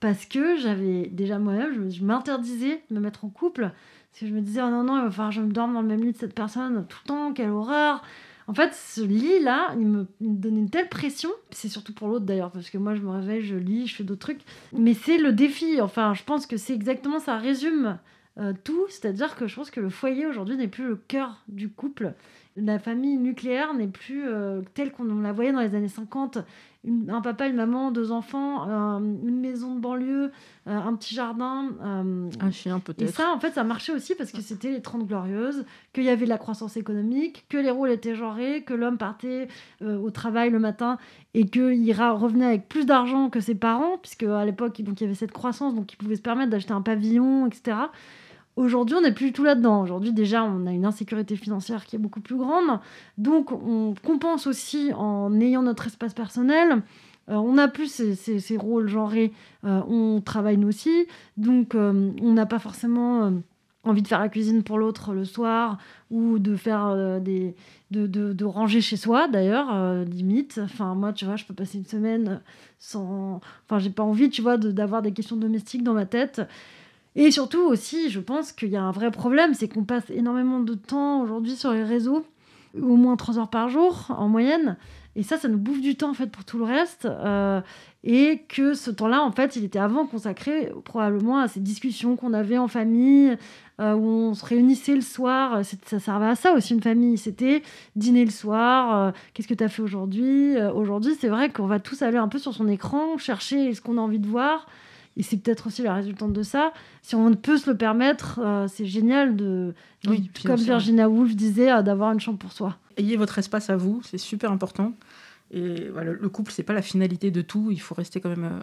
Parce 0.00 0.26
que 0.26 0.56
j'avais 0.58 1.06
déjà 1.06 1.38
moi-même, 1.38 1.90
je, 1.90 2.04
m'interdisais 2.04 2.82
de 2.90 2.94
me 2.94 3.00
mettre 3.00 3.24
en 3.24 3.30
couple. 3.30 3.62
Parce 3.62 4.20
que 4.20 4.26
je 4.26 4.32
me 4.32 4.40
disais, 4.42 4.60
oh 4.62 4.68
non, 4.68 4.84
non, 4.84 4.98
il 4.98 5.04
va 5.04 5.10
falloir 5.10 5.30
que 5.30 5.36
je 5.36 5.40
me 5.40 5.50
dorme 5.50 5.72
dans 5.72 5.80
le 5.80 5.88
même 5.88 6.04
lit 6.04 6.12
de 6.12 6.16
cette 6.18 6.34
personne 6.34 6.84
tout 6.88 6.98
le 7.04 7.08
temps, 7.08 7.32
quelle 7.32 7.50
horreur. 7.50 8.02
En 8.46 8.54
fait, 8.54 8.74
ce 8.74 9.00
lit-là, 9.00 9.74
il 9.78 9.86
me, 9.86 10.06
donnait 10.20 10.60
une 10.60 10.70
telle 10.70 10.88
pression. 10.88 11.30
C'est 11.50 11.68
surtout 11.68 11.94
pour 11.94 12.08
l'autre 12.08 12.26
d'ailleurs, 12.26 12.50
parce 12.50 12.68
que 12.70 12.78
moi, 12.78 12.94
je 12.94 13.00
me 13.00 13.10
réveille, 13.10 13.42
je 13.42 13.56
lis, 13.56 13.86
je 13.86 13.96
fais 13.96 14.04
d'autres 14.04 14.20
trucs. 14.20 14.42
Mais 14.72 14.94
c'est 14.94 15.18
le 15.18 15.32
défi. 15.32 15.80
Enfin, 15.80 16.14
je 16.14 16.24
pense 16.24 16.46
que 16.46 16.56
c'est 16.56 16.74
exactement 16.74 17.18
ça. 17.18 17.38
Résume 17.38 17.98
euh, 18.38 18.52
tout, 18.64 18.86
c'est-à-dire 18.88 19.36
que 19.36 19.46
je 19.46 19.54
pense 19.54 19.70
que 19.70 19.80
le 19.80 19.90
foyer 19.90 20.26
aujourd'hui 20.26 20.56
n'est 20.56 20.68
plus 20.68 20.88
le 20.88 20.96
cœur 20.96 21.42
du 21.48 21.70
couple. 21.70 22.14
La 22.56 22.78
famille 22.78 23.16
nucléaire 23.16 23.74
n'est 23.74 23.86
plus 23.86 24.26
euh, 24.26 24.60
telle 24.74 24.92
qu'on 24.92 25.04
la 25.04 25.32
voyait 25.32 25.52
dans 25.52 25.60
les 25.60 25.74
années 25.74 25.88
50 25.88 26.38
une- 26.84 27.10
un 27.10 27.20
papa, 27.20 27.46
une 27.48 27.56
maman, 27.56 27.90
deux 27.90 28.12
enfants, 28.12 28.68
euh, 28.68 28.98
une 28.98 29.40
maison 29.40 29.74
de 29.74 29.80
banlieue, 29.80 30.30
euh, 30.66 30.70
un 30.76 30.94
petit 30.94 31.14
jardin. 31.14 31.68
euh, 31.82 32.28
Un 32.40 32.50
chien 32.50 32.76
et 32.76 32.80
peut-être. 32.80 33.14
ça, 33.14 33.32
en 33.34 33.40
fait, 33.40 33.50
ça 33.52 33.64
marchait 33.64 33.92
aussi 33.92 34.14
parce 34.14 34.30
que 34.32 34.40
c'était 34.40 34.70
les 34.70 34.82
30 34.82 35.06
glorieuses, 35.06 35.64
qu'il 35.92 36.04
y 36.04 36.08
avait 36.10 36.24
de 36.24 36.30
la 36.30 36.38
croissance 36.38 36.76
économique, 36.76 37.44
que 37.48 37.56
les 37.58 37.70
rôles 37.70 37.90
étaient 37.90 38.14
genrés, 38.14 38.62
que 38.62 38.74
l'homme 38.74 38.98
partait 38.98 39.48
au 39.82 40.10
travail 40.10 40.50
le 40.50 40.58
matin 40.58 40.98
et 41.34 41.46
qu'il 41.46 41.92
revenait 41.94 42.46
avec 42.46 42.68
plus 42.68 42.86
d'argent 42.86 43.30
que 43.30 43.40
ses 43.40 43.54
parents, 43.54 43.98
puisque 43.98 44.22
à 44.24 44.44
l'époque, 44.44 44.80
donc, 44.82 45.00
il 45.00 45.04
y 45.04 45.06
avait 45.06 45.14
cette 45.14 45.32
croissance, 45.32 45.74
donc 45.74 45.92
il 45.92 45.96
pouvait 45.96 46.16
se 46.16 46.22
permettre 46.22 46.50
d'acheter 46.50 46.72
un 46.72 46.82
pavillon, 46.82 47.46
etc. 47.46 47.76
Aujourd'hui, 48.56 48.94
on 48.96 49.00
n'est 49.00 49.12
plus 49.12 49.26
du 49.26 49.32
tout 49.32 49.42
là-dedans. 49.44 49.82
Aujourd'hui, 49.82 50.12
déjà, 50.12 50.44
on 50.44 50.66
a 50.66 50.70
une 50.72 50.84
insécurité 50.86 51.34
financière 51.34 51.84
qui 51.86 51.96
est 51.96 51.98
beaucoup 51.98 52.20
plus 52.20 52.36
grande. 52.36 52.78
Donc, 53.18 53.50
on 53.50 53.94
compense 54.04 54.46
aussi 54.46 54.92
en 54.96 55.40
ayant 55.40 55.62
notre 55.62 55.86
espace 55.88 56.14
personnel. 56.14 56.82
Euh, 57.30 57.34
on 57.34 57.54
n'a 57.54 57.66
plus 57.68 57.88
ces, 57.90 58.14
ces- 58.14 58.56
rôles 58.56 58.86
genrés. 58.86 59.32
Euh, 59.64 59.80
on 59.88 60.20
travaille 60.20 60.56
nous 60.56 60.68
aussi. 60.68 61.06
Donc, 61.36 61.74
euh, 61.74 62.12
on 62.22 62.32
n'a 62.32 62.46
pas 62.46 62.60
forcément 62.60 63.32
envie 63.82 64.02
de 64.02 64.08
faire 64.08 64.20
la 64.20 64.28
cuisine 64.28 64.62
pour 64.62 64.78
l'autre 64.78 65.12
le 65.14 65.24
soir 65.24 65.78
ou 66.10 66.38
de 66.38 66.54
faire 66.54 67.20
des. 67.20 67.54
De, 67.90 68.06
de- 68.06 68.44
ranger 68.44 68.80
chez 68.80 68.96
soi, 68.96 69.28
d'ailleurs, 69.28 69.72
limite. 70.04 70.60
Enfin, 70.62 70.94
moi, 70.94 71.12
tu 71.12 71.24
vois, 71.24 71.36
je 71.36 71.44
peux 71.44 71.54
passer 71.54 71.78
une 71.78 71.86
semaine 71.86 72.40
sans. 72.78 73.40
Enfin, 73.66 73.78
j'ai 73.78 73.90
pas 73.90 74.02
envie, 74.02 74.30
tu 74.30 74.42
vois, 74.42 74.56
d'avoir 74.58 75.00
des 75.02 75.12
questions 75.12 75.36
domestiques 75.36 75.82
dans 75.84 75.94
ma 75.94 76.06
tête. 76.06 76.40
Et 77.16 77.30
surtout 77.30 77.60
aussi, 77.60 78.10
je 78.10 78.20
pense 78.20 78.52
qu'il 78.52 78.70
y 78.70 78.76
a 78.76 78.82
un 78.82 78.90
vrai 78.90 79.10
problème, 79.10 79.54
c'est 79.54 79.68
qu'on 79.68 79.84
passe 79.84 80.08
énormément 80.10 80.60
de 80.60 80.74
temps 80.74 81.20
aujourd'hui 81.22 81.54
sur 81.54 81.72
les 81.72 81.84
réseaux, 81.84 82.24
au 82.80 82.96
moins 82.96 83.16
3 83.16 83.38
heures 83.38 83.50
par 83.50 83.68
jour 83.68 84.06
en 84.08 84.28
moyenne. 84.28 84.76
Et 85.16 85.22
ça, 85.22 85.36
ça 85.38 85.46
nous 85.46 85.58
bouffe 85.58 85.80
du 85.80 85.94
temps 85.94 86.10
en 86.10 86.14
fait 86.14 86.26
pour 86.26 86.44
tout 86.44 86.58
le 86.58 86.64
reste. 86.64 87.04
euh, 87.06 87.60
et 88.06 88.42
que 88.48 88.74
ce 88.74 88.90
temps-là, 88.90 89.22
en 89.22 89.30
fait, 89.30 89.56
il 89.56 89.64
était 89.64 89.78
avant 89.78 90.06
consacré 90.06 90.70
probablement 90.84 91.38
à 91.38 91.48
ces 91.48 91.60
discussions 91.60 92.16
qu'on 92.16 92.34
avait 92.34 92.58
en 92.58 92.68
famille, 92.68 93.34
euh, 93.80 93.94
où 93.94 94.04
on 94.04 94.34
se 94.34 94.44
réunissait 94.44 94.94
le 94.96 95.00
soir. 95.00 95.60
Ça 95.84 95.98
servait 96.00 96.26
à 96.26 96.34
ça 96.34 96.52
aussi, 96.52 96.74
une 96.74 96.82
famille. 96.82 97.16
C'était 97.16 97.62
dîner 97.96 98.24
le 98.24 98.30
soir. 98.32 98.94
euh, 98.94 99.10
Qu'est-ce 99.32 99.48
que 99.48 99.54
tu 99.54 99.64
as 99.64 99.68
fait 99.68 99.80
aujourd'hui? 99.82 100.56
Aujourd'hui, 100.74 101.14
c'est 101.18 101.28
vrai 101.28 101.48
qu'on 101.50 101.66
va 101.66 101.78
tous 101.78 102.02
aller 102.02 102.18
un 102.18 102.28
peu 102.28 102.38
sur 102.38 102.52
son 102.52 102.66
écran, 102.68 103.16
chercher 103.18 103.72
ce 103.72 103.80
qu'on 103.80 103.96
a 103.98 104.00
envie 104.00 104.18
de 104.18 104.26
voir. 104.28 104.66
Et 105.16 105.22
c'est 105.22 105.36
peut-être 105.36 105.68
aussi 105.68 105.82
la 105.82 105.94
résultante 105.94 106.32
de 106.32 106.42
ça. 106.42 106.72
Si 107.02 107.14
on 107.14 107.32
peut 107.34 107.56
se 107.56 107.70
le 107.70 107.76
permettre, 107.76 108.40
euh, 108.42 108.66
c'est 108.68 108.86
génial 108.86 109.36
de, 109.36 109.74
Oui, 110.06 110.30
comme 110.44 110.56
Virginia 110.60 111.08
Woolf 111.08 111.36
disait, 111.36 111.70
euh, 111.70 111.82
d'avoir 111.82 112.12
une 112.12 112.20
chambre 112.20 112.38
pour 112.38 112.52
soi. 112.52 112.76
Ayez 112.96 113.16
votre 113.16 113.38
espace 113.38 113.70
à 113.70 113.76
vous, 113.76 114.02
c'est 114.04 114.18
super 114.18 114.50
important. 114.50 114.92
Et 115.52 115.88
voilà, 115.90 116.12
le 116.12 116.28
couple, 116.28 116.50
c'est 116.50 116.62
pas 116.64 116.72
la 116.72 116.82
finalité 116.82 117.30
de 117.30 117.42
tout. 117.42 117.70
Il 117.70 117.80
faut 117.80 117.94
rester 117.94 118.20
quand 118.20 118.30
même. 118.30 118.44
euh, 118.44 118.60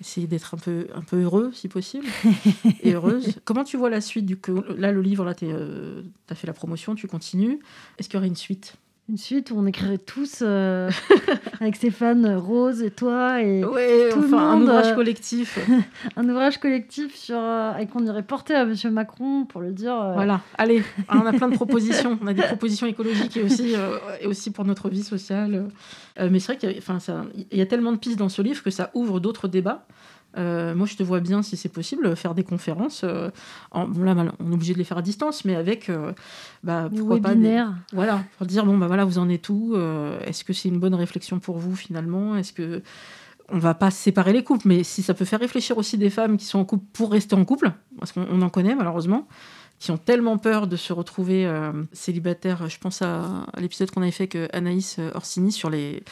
essayer 0.00 0.26
d'être 0.26 0.54
un 0.54 0.58
peu, 0.58 0.86
un 0.94 1.00
peu 1.00 1.22
heureux, 1.22 1.50
si 1.54 1.68
possible. 1.68 2.06
et 2.82 2.92
heureuse. 2.92 3.34
Comment 3.44 3.64
tu 3.64 3.76
vois 3.78 3.88
la 3.88 4.02
suite 4.02 4.26
du 4.26 4.36
coup 4.36 4.62
Là, 4.76 4.92
le 4.92 5.00
livre, 5.00 5.24
là, 5.24 5.34
tu 5.34 5.46
as 5.50 6.34
fait 6.34 6.46
la 6.46 6.52
promotion, 6.52 6.94
tu 6.94 7.06
continues. 7.06 7.58
Est-ce 7.98 8.08
qu'il 8.08 8.16
y 8.16 8.18
aurait 8.18 8.28
une 8.28 8.36
suite? 8.36 8.76
Une 9.08 9.16
suite 9.18 9.52
où 9.52 9.54
on 9.56 9.66
écrirait 9.66 9.98
tous 9.98 10.40
euh, 10.42 10.90
avec 11.60 11.76
Stéphane, 11.76 12.26
Rose 12.34 12.82
et 12.82 12.90
toi, 12.90 13.40
et 13.40 13.64
Ouais, 13.64 14.08
Tout 14.10 14.20
le 14.20 14.26
enfin, 14.26 14.38
un 14.38 14.52
monde, 14.56 14.62
ouvrage 14.64 14.88
euh, 14.88 14.94
collectif. 14.96 15.58
un 16.16 16.28
ouvrage 16.28 16.58
collectif 16.58 17.14
sur, 17.14 17.36
euh, 17.38 17.76
et 17.76 17.86
qu'on 17.86 18.04
irait 18.04 18.24
porter 18.24 18.54
à 18.54 18.64
Monsieur 18.64 18.90
Macron 18.90 19.44
pour 19.44 19.60
le 19.60 19.70
dire. 19.70 19.94
euh, 19.94 20.14
Voilà, 20.14 20.40
allez, 20.58 20.82
Ah, 21.06 21.20
on 21.22 21.26
a 21.26 21.32
plein 21.32 21.46
de 21.48 21.54
propositions. 21.54 22.18
On 22.20 22.26
a 22.26 22.32
des 22.34 22.42
propositions 22.42 22.88
écologiques 22.88 23.36
et 23.36 23.44
aussi, 23.44 23.76
euh, 23.76 23.96
et 24.20 24.26
aussi 24.26 24.50
pour 24.50 24.64
notre 24.64 24.88
vie 24.88 25.04
sociale. 25.04 25.68
Mais 26.18 26.40
c'est 26.40 26.46
vrai 26.54 26.56
qu'il 26.56 26.70
y, 26.72 26.74
a- 26.74 26.78
enfin, 26.78 26.98
ça- 26.98 27.26
il 27.52 27.58
y 27.58 27.62
a 27.62 27.66
tellement 27.66 27.92
de 27.92 27.98
pistes 27.98 28.18
dans 28.18 28.28
ce 28.28 28.42
livre 28.42 28.60
que 28.64 28.70
ça 28.70 28.90
ouvre 28.94 29.20
d'autres 29.20 29.46
débats. 29.46 29.86
Euh, 30.36 30.74
moi, 30.74 30.86
je 30.86 30.96
te 30.96 31.02
vois 31.02 31.20
bien, 31.20 31.42
si 31.42 31.56
c'est 31.56 31.68
possible, 31.68 32.14
faire 32.16 32.34
des 32.34 32.44
conférences. 32.44 33.02
euh, 33.04 33.30
en- 33.70 33.88
bon, 33.88 34.02
là, 34.04 34.14
on 34.40 34.50
est 34.50 34.54
obligé 34.54 34.72
de 34.74 34.78
les 34.78 34.84
faire 34.84 34.98
à 34.98 35.02
distance, 35.02 35.44
mais 35.44 35.54
avec, 35.56 35.88
euh, 35.88 36.12
bah, 36.62 36.88
pourquoi 36.98 37.16
pas, 37.22 37.34
des- 37.34 37.40
voilà, 37.92 38.22
pour 38.38 38.46
dire 38.46 38.64
bon, 38.66 38.76
bah 38.78 38.86
voilà, 38.86 39.04
vous 39.04 39.18
en 39.18 39.28
êtes 39.28 39.48
où 39.48 39.74
Est-ce 40.26 40.44
que 40.44 40.52
c'est 40.52 40.68
une 40.68 40.78
bonne 40.78 40.94
réflexion 40.94 41.38
pour 41.38 41.58
vous 41.58 41.74
finalement 41.76 42.36
Est-ce 42.36 42.52
que 42.52 42.82
on 43.48 43.58
va 43.58 43.74
pas 43.74 43.92
séparer 43.92 44.32
les 44.32 44.42
couples, 44.42 44.66
mais 44.66 44.82
si 44.82 45.02
ça 45.04 45.14
peut 45.14 45.24
faire 45.24 45.38
réfléchir 45.38 45.78
aussi 45.78 45.96
des 45.96 46.10
femmes 46.10 46.36
qui 46.36 46.44
sont 46.46 46.58
en 46.58 46.64
couple 46.64 46.84
pour 46.92 47.12
rester 47.12 47.36
en 47.36 47.44
couple, 47.44 47.70
parce 47.98 48.10
qu'on 48.12 48.26
on 48.28 48.42
en 48.42 48.48
connaît 48.50 48.74
malheureusement, 48.74 49.28
qui 49.78 49.90
ont 49.92 49.98
tellement 49.98 50.36
peur 50.38 50.66
de 50.66 50.74
se 50.74 50.92
retrouver 50.92 51.46
célibataires. 51.92 52.68
Je 52.68 52.78
pense 52.78 53.02
à, 53.02 53.44
à 53.52 53.60
l'épisode 53.60 53.90
qu'on 53.90 54.02
avait 54.02 54.10
fait 54.10 54.34
avec 54.34 54.52
Anaïs 54.54 54.98
Orsini 55.14 55.52
sur 55.52 55.70
les, 55.70 56.02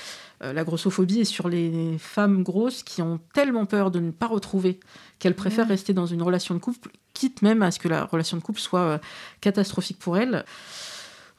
la 0.41 0.65
grossophobie 0.65 1.21
et 1.21 1.25
sur 1.25 1.49
les 1.49 1.97
femmes 1.99 2.43
grosses 2.43 2.83
qui 2.83 3.01
ont 3.03 3.19
tellement 3.33 3.65
peur 3.67 3.91
de 3.91 3.99
ne 4.01 4.11
pas 4.11 4.27
retrouver 4.27 4.81
qu'elles 5.19 5.35
préfèrent 5.37 5.65
Ouais. 5.67 5.73
rester 5.73 5.93
dans 5.95 6.07
une 6.07 6.21
relation 6.23 6.55
de 6.55 6.61
couple, 6.61 6.91
quitte 7.15 7.41
même 7.43 7.63
à 7.63 7.71
ce 7.71 7.79
que 7.79 7.89
la 7.89 8.05
relation 8.05 8.37
de 8.37 8.43
couple 8.43 8.61
soit 8.61 8.81
euh, 8.81 8.99
catastrophique 9.41 9.99
pour 9.99 10.19
elles. 10.19 10.45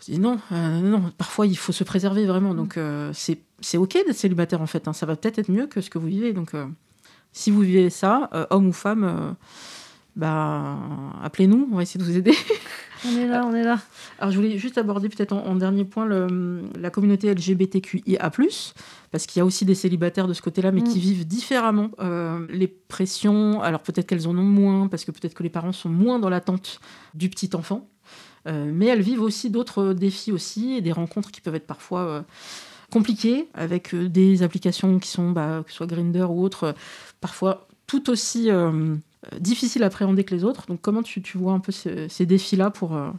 Dis 0.01 0.19
non, 0.19 0.39
euh, 0.51 0.79
non, 0.81 1.11
parfois 1.17 1.47
il 1.47 1.57
faut 1.57 1.71
se 1.71 1.83
préserver 1.83 2.25
vraiment. 2.27 2.53
Donc 2.53 2.77
euh, 2.77 3.11
c'est 3.13 3.39
c'est 3.59 3.77
ok 3.77 3.93
d'être 3.93 4.13
célibataire 4.13 4.61
en 4.61 4.67
fait. 4.67 4.87
hein. 4.87 4.93
Ça 4.93 5.05
va 5.07 5.15
peut-être 5.15 5.39
être 5.39 5.49
mieux 5.49 5.65
que 5.67 5.81
ce 5.81 5.89
que 5.89 5.97
vous 5.97 6.07
vivez. 6.07 6.31
Donc 6.31 6.53
euh, 6.53 6.65
si 7.31 7.49
vous 7.51 7.61
vivez 7.61 7.89
ça, 7.89 8.29
euh, 8.33 8.45
homme 8.51 8.67
ou 8.67 8.73
femme, 8.73 9.03
euh, 9.03 9.31
bah 10.15 10.77
appelez-nous, 11.23 11.69
on 11.71 11.75
va 11.75 11.81
essayer 11.83 11.99
de 11.99 12.05
vous 12.05 12.15
aider. 12.17 12.33
On 13.07 13.17
est 13.17 13.27
là, 13.27 13.45
on 13.45 13.53
est 13.53 13.63
là. 13.63 13.79
Alors 14.19 14.31
je 14.31 14.37
voulais 14.37 14.57
juste 14.57 14.77
aborder 14.77 15.09
peut-être 15.09 15.33
en, 15.33 15.45
en 15.45 15.55
dernier 15.55 15.83
point 15.85 16.05
le- 16.05 16.61
la 16.79 16.89
communauté 16.89 17.29
LGBTQIA+, 17.33 18.31
parce 19.11 19.25
qu'il 19.25 19.39
y 19.39 19.41
a 19.41 19.45
aussi 19.45 19.65
des 19.65 19.75
célibataires 19.75 20.27
de 20.27 20.33
ce 20.33 20.41
côté-là, 20.41 20.71
mais 20.71 20.81
Mm. 20.81 20.85
qui 20.85 20.99
vivent 20.99 21.27
différemment 21.27 21.89
euh, 21.99 22.45
les 22.49 22.67
pressions. 22.67 23.61
Alors 23.61 23.81
peut-être 23.81 24.07
qu'elles 24.07 24.27
en 24.27 24.37
ont 24.37 24.43
moins, 24.43 24.87
parce 24.87 25.03
que 25.05 25.11
peut-être 25.11 25.33
que 25.33 25.43
les 25.43 25.49
parents 25.49 25.71
sont 25.73 25.89
moins 25.89 26.19
dans 26.19 26.29
l'attente 26.29 26.79
du 27.13 27.29
petit 27.29 27.49
enfant. 27.55 27.87
Euh, 28.47 28.69
mais 28.71 28.85
elles 28.85 29.01
vivent 29.01 29.21
aussi 29.23 29.49
d'autres 29.49 29.93
défis 29.93 30.31
aussi, 30.31 30.73
et 30.73 30.81
des 30.81 30.91
rencontres 30.91 31.31
qui 31.31 31.41
peuvent 31.41 31.55
être 31.55 31.65
parfois 31.65 32.01
euh, 32.01 32.21
compliquées, 32.91 33.47
avec 33.55 33.95
des 33.95 34.43
applications 34.43 34.99
qui 34.99 35.09
sont, 35.09 35.31
bah, 35.31 35.63
que 35.65 35.71
ce 35.71 35.77
soit 35.77 35.87
Grindr 35.87 36.29
ou 36.31 36.43
autres, 36.43 36.63
euh, 36.65 36.73
parfois 37.21 37.67
tout 37.87 38.09
aussi 38.09 38.49
difficiles 39.39 39.83
à 39.83 39.87
appréhender 39.87 40.23
que 40.23 40.33
les 40.35 40.43
autres. 40.43 40.65
Donc 40.67 40.79
comment 40.81 41.01
tu, 41.03 41.21
tu 41.21 41.37
vois 41.37 41.53
un 41.53 41.59
peu 41.59 41.71
ce- 41.71 42.07
ces 42.07 42.25
défis-là 42.25 42.69
pour, 42.69 42.95
euh, 42.95 43.09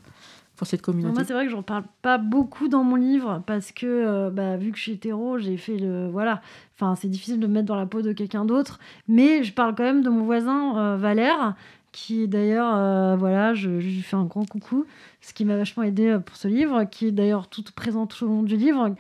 pour 0.57 0.67
cette 0.67 0.81
communauté 0.83 1.15
Moi, 1.15 1.25
c'est 1.25 1.33
vrai 1.35 1.45
que 1.47 1.51
j'en 1.53 1.63
parle 1.63 1.85
pas 2.03 2.17
beaucoup 2.19 2.69
dans 2.69 2.83
mon 2.85 2.97
livre 2.97 3.43
parce 3.47 3.73
que, 3.73 3.87
euh, 3.87 4.31
bah, 4.31 4.57
vu 4.57 4.71
que 4.73 4.79
je 4.79 4.83
suis 4.85 4.93
hétéro, 4.93 5.39
j'ai 5.39 5.57
fait 5.57 5.77
le. 5.77 6.09
Voilà. 6.09 6.41
Enfin, 6.75 6.95
c'est 6.95 7.09
difficile 7.09 7.39
de 7.41 7.47
me 7.47 7.53
mettre 7.55 7.67
dans 7.67 7.77
la 7.77 7.87
peau 7.87 8.03
de 8.03 8.13
quelqu'un 8.13 8.45
d'autre. 8.45 8.79
Mais 9.09 9.45
je 9.45 9.53
parle 9.53 9.75
quand 9.75 9.85
même 9.85 10.03
de 10.03 10.09
mon 10.11 10.25
voisin 10.25 10.79
euh, 10.79 10.97
Valère, 10.97 11.55
qui 11.93 12.27
d'ailleurs. 12.29 12.75
euh, 12.75 13.17
voilà, 13.17 13.53
je, 13.55 13.81
je 13.81 13.87
lui 13.87 14.03
fais 14.03 14.17
un 14.17 14.25
grand 14.25 14.47
coucou, 14.49 14.85
ce 15.21 15.33
qui 15.35 15.45
m'a 15.45 15.57
vachement 15.57 15.83
aidé 15.83 16.09
euh, 16.09 16.19
pour 16.21 16.37
ce 16.37 16.49
livre, 16.49 16.85
qui 16.85 17.07
est 17.09 17.13
d'ailleurs 17.13 17.49
tout 17.49 17.65
présent 17.75 18.07
tout 18.07 18.25
au 18.25 18.29
long 18.29 18.43
du 18.43 18.57
livre, 18.57 18.95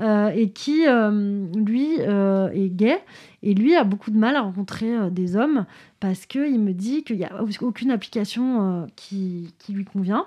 euh, 0.00 0.28
et 0.34 0.50
qui, 0.50 0.86
euh, 0.86 1.44
lui, 1.54 1.88
euh, 2.00 2.48
est 2.52 2.68
gay. 2.70 2.98
Et 3.42 3.54
lui 3.54 3.74
a 3.76 3.84
beaucoup 3.84 4.10
de 4.10 4.18
mal 4.18 4.36
à 4.36 4.40
rencontrer 4.42 4.94
euh, 4.96 5.10
des 5.10 5.36
hommes 5.36 5.64
parce 6.00 6.26
qu'il 6.26 6.60
me 6.60 6.72
dit 6.72 7.02
qu'il 7.02 7.16
n'y 7.16 7.24
a 7.24 7.42
aucune 7.60 7.90
application 7.90 8.82
euh, 8.82 8.86
qui, 8.96 9.52
lui 9.68 9.84
convient 9.84 10.26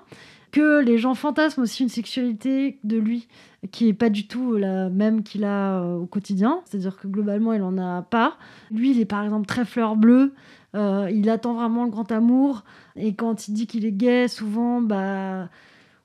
que 0.52 0.82
les 0.82 0.98
gens 0.98 1.16
fantasment 1.16 1.64
aussi 1.64 1.84
une 1.84 1.90
sexualité 1.90 2.78
de 2.84 2.98
lui 2.98 3.30
qui 3.72 3.88
est 3.88 3.94
pas 3.94 4.10
du 4.10 4.28
tout 4.28 4.58
la 4.58 4.90
même 4.90 5.24
qu'il 5.24 5.46
a 5.46 5.80
euh, 5.80 5.96
au 5.96 6.06
quotidien. 6.06 6.60
C'est-à-dire 6.66 6.98
que 7.00 7.08
globalement, 7.08 7.54
il 7.54 7.62
en 7.62 7.78
a 7.78 8.02
pas. 8.02 8.38
Lui, 8.70 8.92
il 8.92 9.00
est 9.00 9.06
par 9.06 9.24
exemple 9.24 9.46
très 9.46 9.64
fleur 9.64 9.96
bleue. 9.96 10.34
Euh, 10.76 11.10
il 11.14 11.30
attend 11.30 11.54
vraiment 11.54 11.86
le 11.86 11.90
grand 11.90 12.12
amour. 12.12 12.66
Et 12.98 13.14
quand 13.14 13.48
il 13.48 13.54
dit 13.54 13.66
qu'il 13.66 13.86
est 13.86 13.94
gay, 13.94 14.28
souvent, 14.28 14.82
bah, 14.82 15.48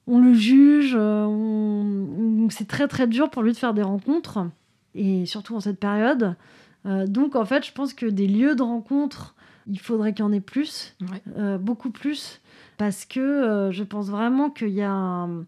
on 0.06 0.20
le 0.20 0.32
juge. 0.32 0.94
on- 0.96 2.46
C'est 2.50 2.68
très 2.68 2.86
très 2.86 3.08
dur 3.08 3.30
pour 3.30 3.42
lui 3.42 3.50
de 3.50 3.56
faire 3.56 3.74
des 3.74 3.82
rencontres. 3.82 4.46
Et 4.94 5.26
surtout 5.26 5.56
en 5.56 5.60
cette 5.60 5.80
période. 5.80 6.36
Donc 6.84 7.34
en 7.34 7.44
fait, 7.44 7.66
je 7.66 7.72
pense 7.72 7.94
que 7.94 8.06
des 8.06 8.28
lieux 8.28 8.54
de 8.54 8.62
rencontre, 8.62 9.34
il 9.66 9.80
faudrait 9.80 10.12
qu'il 10.12 10.24
y 10.24 10.28
en 10.28 10.32
ait 10.32 10.40
plus 10.40 10.94
Ouais. 11.10 11.22
euh, 11.36 11.58
beaucoup 11.58 11.90
plus, 11.90 12.40
parce 12.78 13.04
que 13.04 13.20
euh, 13.20 13.72
je 13.72 13.84
pense 13.84 14.08
vraiment 14.08 14.50
qu'il 14.50 14.68
y 14.70 14.82
a 14.82 14.90
un, 14.90 15.44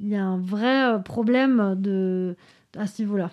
il 0.00 0.08
y 0.08 0.16
a 0.16 0.24
un 0.24 0.38
vrai 0.38 0.94
euh, 0.94 0.98
problème 0.98 1.74
de, 1.76 2.36
à 2.76 2.86
ce 2.86 3.02
niveau-là. 3.02 3.30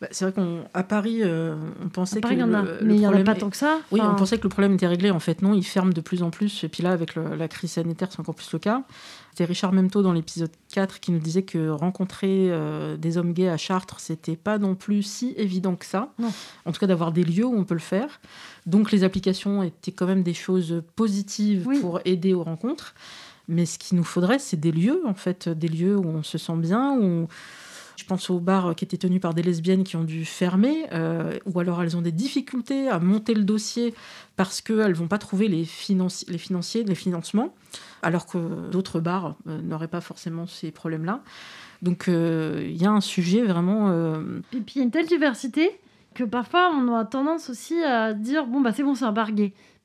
Bah, 0.00 0.08
c'est 0.12 0.24
vrai 0.24 0.32
qu'à 0.72 0.82
Paris, 0.82 1.18
euh, 1.22 1.54
on 1.84 1.90
pensait 1.90 2.18
À 2.18 2.20
Paris, 2.22 2.36
que 2.36 2.40
il 2.40 2.42
y 2.42 2.44
en 2.44 2.54
a, 2.54 2.62
le- 2.62 2.78
le 2.80 2.86
mais 2.86 2.94
il 2.94 3.00
n'y 3.00 3.06
en 3.06 3.10
a 3.10 3.12
problème 3.12 3.26
pas 3.34 3.38
tant 3.38 3.50
que 3.50 3.56
ça. 3.58 3.80
Oui, 3.92 4.00
on 4.02 4.14
pensait 4.14 4.38
que 4.38 4.44
le 4.44 4.48
problème 4.48 4.72
était 4.74 4.86
réglé. 4.86 5.10
En 5.10 5.20
fait, 5.20 5.42
non, 5.42 5.52
ils 5.52 5.62
ferment 5.62 5.92
de 5.92 6.00
plus 6.00 6.22
en 6.22 6.30
plus. 6.30 6.64
Et 6.64 6.68
puis 6.68 6.82
là, 6.82 6.92
avec 6.92 7.14
le- 7.16 7.34
la 7.34 7.48
crise 7.48 7.72
sanitaire, 7.72 8.08
c'est 8.10 8.18
encore 8.20 8.34
plus 8.34 8.50
le 8.52 8.58
cas. 8.58 8.82
C'était 9.32 9.44
Richard 9.44 9.72
Memto 9.74 10.00
dans 10.02 10.14
l'épisode 10.14 10.50
4 10.72 11.00
qui 11.00 11.12
nous 11.12 11.18
disait 11.18 11.42
que 11.42 11.68
rencontrer 11.68 12.48
euh, 12.50 12.96
des 12.96 13.18
hommes 13.18 13.32
gays 13.34 13.48
à 13.50 13.58
Chartres, 13.58 14.00
c'était 14.00 14.36
pas 14.36 14.56
non 14.58 14.74
plus 14.74 15.02
si 15.02 15.34
évident 15.36 15.76
que 15.76 15.84
ça. 15.84 16.08
Non. 16.18 16.32
En 16.64 16.72
tout 16.72 16.80
cas, 16.80 16.86
d'avoir 16.86 17.12
des 17.12 17.22
lieux 17.22 17.44
où 17.44 17.54
on 17.54 17.64
peut 17.64 17.74
le 17.74 17.80
faire. 17.80 18.20
Donc, 18.64 18.92
les 18.92 19.04
applications 19.04 19.62
étaient 19.62 19.92
quand 19.92 20.06
même 20.06 20.22
des 20.22 20.34
choses 20.34 20.82
positives 20.96 21.66
Oui. 21.68 21.78
pour 21.78 22.00
aider 22.06 22.32
aux 22.32 22.42
rencontres. 22.42 22.94
Mais 23.48 23.66
ce 23.66 23.78
qu'il 23.78 23.96
nous 23.98 24.04
faudrait, 24.04 24.38
c'est 24.38 24.58
des 24.58 24.72
lieux, 24.72 25.02
en 25.06 25.14
fait, 25.14 25.48
des 25.48 25.68
lieux 25.68 25.96
où 25.96 26.06
on 26.06 26.22
se 26.22 26.38
sent 26.38 26.56
bien, 26.56 26.92
où 26.92 27.02
on- 27.02 27.28
Je 28.00 28.06
pense 28.06 28.30
aux 28.30 28.40
bars 28.40 28.74
qui 28.74 28.86
étaient 28.86 28.96
tenus 28.96 29.20
par 29.20 29.34
des 29.34 29.42
lesbiennes 29.42 29.84
qui 29.84 29.94
ont 29.96 30.04
dû 30.04 30.24
fermer, 30.24 30.86
euh, 30.92 31.38
ou 31.44 31.60
alors 31.60 31.82
elles 31.82 31.98
ont 31.98 32.00
des 32.00 32.12
difficultés 32.12 32.88
à 32.88 32.98
monter 32.98 33.34
le 33.34 33.44
dossier 33.44 33.92
parce 34.36 34.62
qu'elles 34.62 34.88
ne 34.88 34.94
vont 34.94 35.06
pas 35.06 35.18
trouver 35.18 35.48
les, 35.48 35.66
financiers, 35.66 36.82
les 36.82 36.94
financements, 36.94 37.54
alors 38.00 38.24
que 38.24 38.70
d'autres 38.70 39.00
bars 39.00 39.36
euh, 39.46 39.60
n'auraient 39.60 39.86
pas 39.86 40.00
forcément 40.00 40.46
ces 40.46 40.70
problèmes-là. 40.70 41.20
Donc 41.82 42.08
euh, 42.08 42.66
il 42.66 42.80
y 42.80 42.86
a 42.86 42.90
un 42.90 43.02
sujet 43.02 43.42
vraiment... 43.42 43.90
Et 44.54 44.60
puis 44.60 44.76
il 44.76 44.78
y 44.78 44.80
a 44.80 44.84
une 44.84 44.90
telle 44.90 45.06
diversité 45.06 45.70
que 46.14 46.24
parfois 46.24 46.72
on 46.74 46.94
a 46.94 47.04
tendance 47.04 47.50
aussi 47.50 47.82
à 47.82 48.14
dire, 48.14 48.46
bon, 48.46 48.62
bah 48.62 48.72
c'est 48.72 48.82
bon, 48.82 48.94
c'est 48.94 49.04
un 49.04 49.12
bar. 49.12 49.28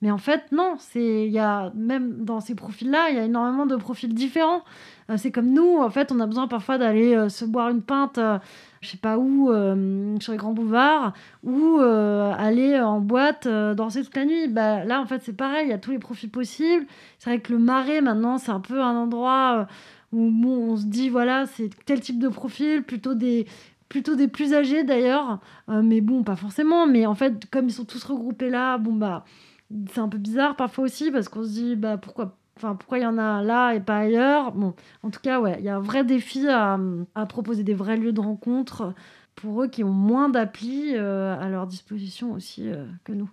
Mais 0.01 0.11
en 0.11 0.17
fait, 0.17 0.53
non, 0.53 0.77
y 0.95 1.37
a 1.37 1.73
même 1.75 2.23
dans 2.23 2.39
ces 2.39 2.55
profils-là, 2.55 3.09
il 3.09 3.17
y 3.17 3.19
a 3.19 3.25
énormément 3.25 3.65
de 3.65 3.75
profils 3.75 4.13
différents. 4.13 4.63
Euh, 5.09 5.17
c'est 5.17 5.31
comme 5.31 5.51
nous, 5.51 5.77
en 5.77 5.89
fait, 5.89 6.11
on 6.11 6.19
a 6.19 6.25
besoin 6.25 6.47
parfois 6.47 6.77
d'aller 6.77 7.15
euh, 7.15 7.29
se 7.29 7.45
boire 7.45 7.69
une 7.69 7.81
pinte, 7.81 8.17
euh, 8.17 8.39
je 8.81 8.89
sais 8.89 8.97
pas 8.97 9.17
où, 9.17 9.51
sur 10.19 10.31
les 10.31 10.37
grands 10.37 10.53
boulevards, 10.53 11.13
ou 11.43 11.79
aller 11.79 12.79
en 12.79 12.99
boîte, 12.99 13.47
danser 13.47 14.03
toute 14.03 14.15
la 14.15 14.25
nuit. 14.25 14.47
Bah, 14.47 14.85
là, 14.85 15.01
en 15.01 15.07
fait, 15.07 15.23
c'est 15.23 15.33
pareil, 15.33 15.67
il 15.67 15.69
y 15.71 15.73
a 15.73 15.79
tous 15.79 15.89
les 15.89 15.97
profils 15.97 16.29
possibles. 16.29 16.85
C'est 17.17 17.31
vrai 17.31 17.39
que 17.39 17.51
le 17.51 17.57
marais, 17.57 18.01
maintenant, 18.01 18.37
c'est 18.37 18.51
un 18.51 18.59
peu 18.59 18.81
un 18.81 18.95
endroit 18.95 19.67
où 20.11 20.31
on 20.45 20.77
se 20.77 20.85
dit, 20.85 21.09
voilà, 21.09 21.47
c'est 21.47 21.71
tel 21.85 21.99
type 21.99 22.19
de 22.19 22.27
profil, 22.27 22.83
plutôt 22.83 23.15
des 23.15 23.47
plutôt 23.89 24.15
des 24.15 24.27
plus 24.27 24.53
âgés 24.53 24.83
d'ailleurs, 24.83 25.39
mais 25.67 26.01
bon, 26.01 26.23
pas 26.23 26.35
forcément. 26.35 26.85
Mais 26.85 27.07
en 27.07 27.15
fait, 27.15 27.49
comme 27.49 27.67
ils 27.67 27.73
sont 27.73 27.85
tous 27.85 28.03
regroupés 28.03 28.51
là, 28.51 28.77
bon 28.77 28.93
bah, 28.93 29.25
c'est 29.91 29.99
un 29.99 30.09
peu 30.09 30.19
bizarre 30.19 30.55
parfois 30.55 30.83
aussi 30.83 31.09
parce 31.09 31.27
qu'on 31.27 31.43
se 31.43 31.49
dit, 31.49 31.75
bah 31.75 31.97
pourquoi 31.97 32.37
Enfin, 32.57 32.75
pourquoi 32.75 32.99
il 32.99 33.01
y 33.01 33.05
en 33.05 33.17
a 33.17 33.43
là 33.43 33.73
et 33.73 33.81
pas 33.81 33.97
ailleurs? 33.97 34.53
Bon, 34.53 34.73
en 35.03 35.09
tout 35.09 35.19
cas, 35.19 35.41
ouais, 35.41 35.57
il 35.59 35.65
y 35.65 35.69
a 35.69 35.75
un 35.75 35.81
vrai 35.81 36.05
défi 36.05 36.47
à, 36.47 36.79
proposer 37.27 37.63
des 37.63 37.73
vrais 37.73 37.97
lieux 37.97 38.13
de 38.13 38.21
rencontre 38.21 38.93
pour 39.35 39.63
eux 39.63 39.67
qui 39.67 39.83
ont 39.83 39.91
moins 39.91 40.29
d'applis 40.29 40.95
euh, 40.95 41.37
à 41.37 41.49
leur 41.49 41.67
disposition 41.67 42.31
aussi 42.31 42.69
euh, 42.69 42.85
que 43.03 43.11
nous. 43.11 43.29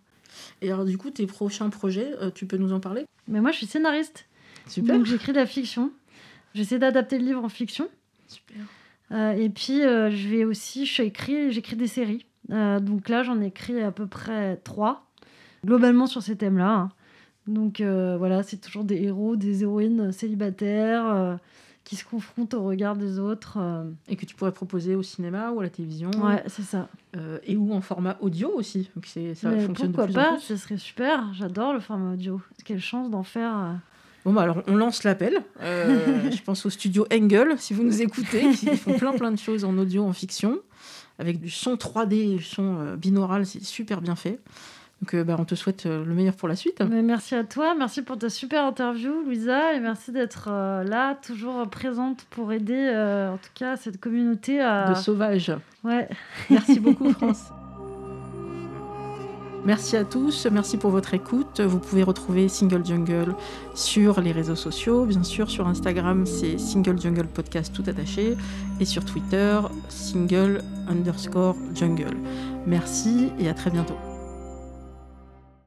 Et 0.61 0.73
alors, 0.73 0.85
du 0.85 0.99
coup, 0.99 1.11
tes 1.11 1.27
prochains 1.27 1.71
projets, 1.71 2.13
euh, 2.21 2.31
tu 2.35 2.47
peux 2.47 2.57
nous 2.57 2.73
en 2.73 2.81
parler? 2.81 3.05
Mais 3.29 3.41
moi, 3.41 3.53
je 3.53 3.59
suis 3.59 3.67
scénariste. 3.67 4.27
Super. 4.67 4.97
Donc, 4.97 5.07
j'écris 5.07 5.33
de 5.33 5.39
la 5.39 5.47
fiction. 5.47 5.93
J'essaie 6.55 6.81
d'adapter 6.81 7.19
le 7.19 7.25
livre 7.25 7.45
en 7.45 7.49
fiction. 7.49 7.89
Super. 8.27 9.37
et 9.37 9.51
puis, 9.51 9.83
je 9.83 10.29
vais 10.29 10.45
aussi, 10.45 10.85
j'écris 10.85 11.77
des 11.77 11.87
séries. 11.87 12.27
donc 12.49 13.09
là, 13.09 13.23
j'en 13.23 13.41
ai 13.41 13.47
écrit 13.47 13.81
à 13.81 13.93
peu 13.93 14.07
près 14.07 14.57
trois, 14.65 15.07
globalement 15.65 16.07
sur 16.07 16.23
ces 16.23 16.37
thèmes-là. 16.37 16.71
Hein. 16.71 16.89
Donc 17.47 17.81
euh, 17.81 18.17
voilà, 18.19 18.43
c'est 18.43 18.59
toujours 18.59 18.85
des 18.85 19.03
héros, 19.03 19.37
des 19.37 19.63
héroïnes 19.63 20.13
célibataires 20.13 21.07
euh, 21.07 21.37
qui 21.85 21.97
se 21.97 22.05
confrontent 22.05 22.55
au 22.55 22.63
regard 22.63 22.97
des 22.97 23.19
autres. 23.19 23.59
Euh. 23.59 23.85
Et 24.09 24.17
que 24.17 24.25
tu 24.27 24.35
pourrais 24.35 24.53
proposer 24.53 24.95
au 24.95 25.03
cinéma 25.03 25.51
ou 25.51 25.61
à 25.61 25.65
la 25.65 25.71
télévision. 25.71 26.11
Ouais, 26.23 26.43
c'est 26.47 26.63
ça. 26.63 26.89
et 27.45 27.57
ou 27.57 27.73
en 27.73 27.81
format 27.81 28.17
audio 28.21 28.51
aussi. 28.55 28.91
Donc 28.95 29.07
ça 29.07 29.21
Mais 29.21 29.67
fonctionne 29.67 29.93
pourquoi 29.93 30.07
de 30.07 30.13
pas, 30.15 30.39
Ce 30.39 30.57
serait 30.57 30.79
super. 30.79 31.33
J'adore 31.35 31.73
le 31.73 31.81
format 31.81 32.13
audio. 32.13 32.41
Quelle 32.65 32.81
chance 32.81 33.11
d'en 33.11 33.25
faire. 33.25 33.81
Bon, 34.25 34.33
bah 34.33 34.43
alors 34.43 34.63
on 34.69 34.77
lance 34.77 35.03
l'appel. 35.03 35.43
je 35.61 36.43
pense 36.43 36.65
au 36.65 36.71
studio 36.71 37.07
Engel, 37.13 37.59
si 37.59 37.75
vous 37.75 37.83
nous 37.83 38.03
écoutez, 38.03 38.51
qui 38.51 38.77
font 38.77 38.97
plein 38.97 39.13
plein 39.13 39.33
de 39.33 39.39
choses 39.39 39.65
en 39.65 39.77
audio, 39.79 40.05
en 40.05 40.13
fiction, 40.13 40.61
avec 41.19 41.41
du 41.41 41.51
son 41.51 41.75
3D, 41.75 42.37
du 42.37 42.43
son 42.45 42.95
binaural, 42.95 43.45
c'est 43.47 43.65
super 43.65 44.01
bien 44.01 44.15
fait. 44.15 44.39
Donc 45.03 45.15
euh, 45.15 45.25
bah, 45.25 45.37
on 45.39 45.45
te 45.45 45.57
souhaite 45.57 45.87
euh, 45.87 46.05
le 46.05 46.15
meilleur 46.15 46.35
pour 46.35 46.49
la 46.49 46.55
suite. 46.55 46.81
Mais 46.89 47.03
merci 47.03 47.35
à 47.35 47.43
toi, 47.43 47.75
merci 47.77 48.03
pour 48.03 48.17
ta 48.17 48.31
super 48.31 48.65
interview 48.65 49.23
Louisa 49.25 49.75
et 49.75 49.81
merci 49.81 50.13
d'être 50.13 50.49
euh, 50.49 50.85
là, 50.85 51.17
toujours 51.27 51.69
présente 51.69 52.25
pour 52.31 52.53
aider 52.53 52.89
en 53.33 53.37
tout 53.37 53.51
cas 53.55 53.77
cette 53.77 54.01
communauté 54.01 54.61
à... 54.61 54.91
De 54.91 54.95
sauvages. 54.95 55.53
Ouais. 55.83 56.09
Merci 56.51 56.79
beaucoup 56.79 57.11
France. 57.13 57.51
Merci 59.65 59.97
à 59.97 60.05
tous, 60.05 60.47
merci 60.51 60.77
pour 60.77 60.91
votre 60.91 61.15
écoute. 61.15 61.61
Vous 61.61 61.79
pouvez 61.79 62.03
retrouver 62.03 62.49
Single 62.49 62.85
Jungle 62.85 63.35
sur 63.75 64.21
les 64.21 64.33
réseaux 64.33 64.57
sociaux. 64.57 65.05
Bien 65.05 65.23
sûr, 65.23 65.51
sur 65.51 65.69
Instagram, 65.69 66.27
c'est 66.27 66.59
Single 66.59 67.01
Jungle 67.01 67.27
Podcast 67.27 67.73
tout 67.73 67.85
attaché. 67.89 68.37
Et 68.81 68.85
sur 68.85 69.05
Twitter, 69.05 69.61
Single 69.89 70.63
underscore 70.89 71.55
Jungle. 71.75 72.17
Merci 72.67 73.31
et 73.39 73.49
à 73.49 73.55
très 73.55 73.71
bientôt. 73.71 74.12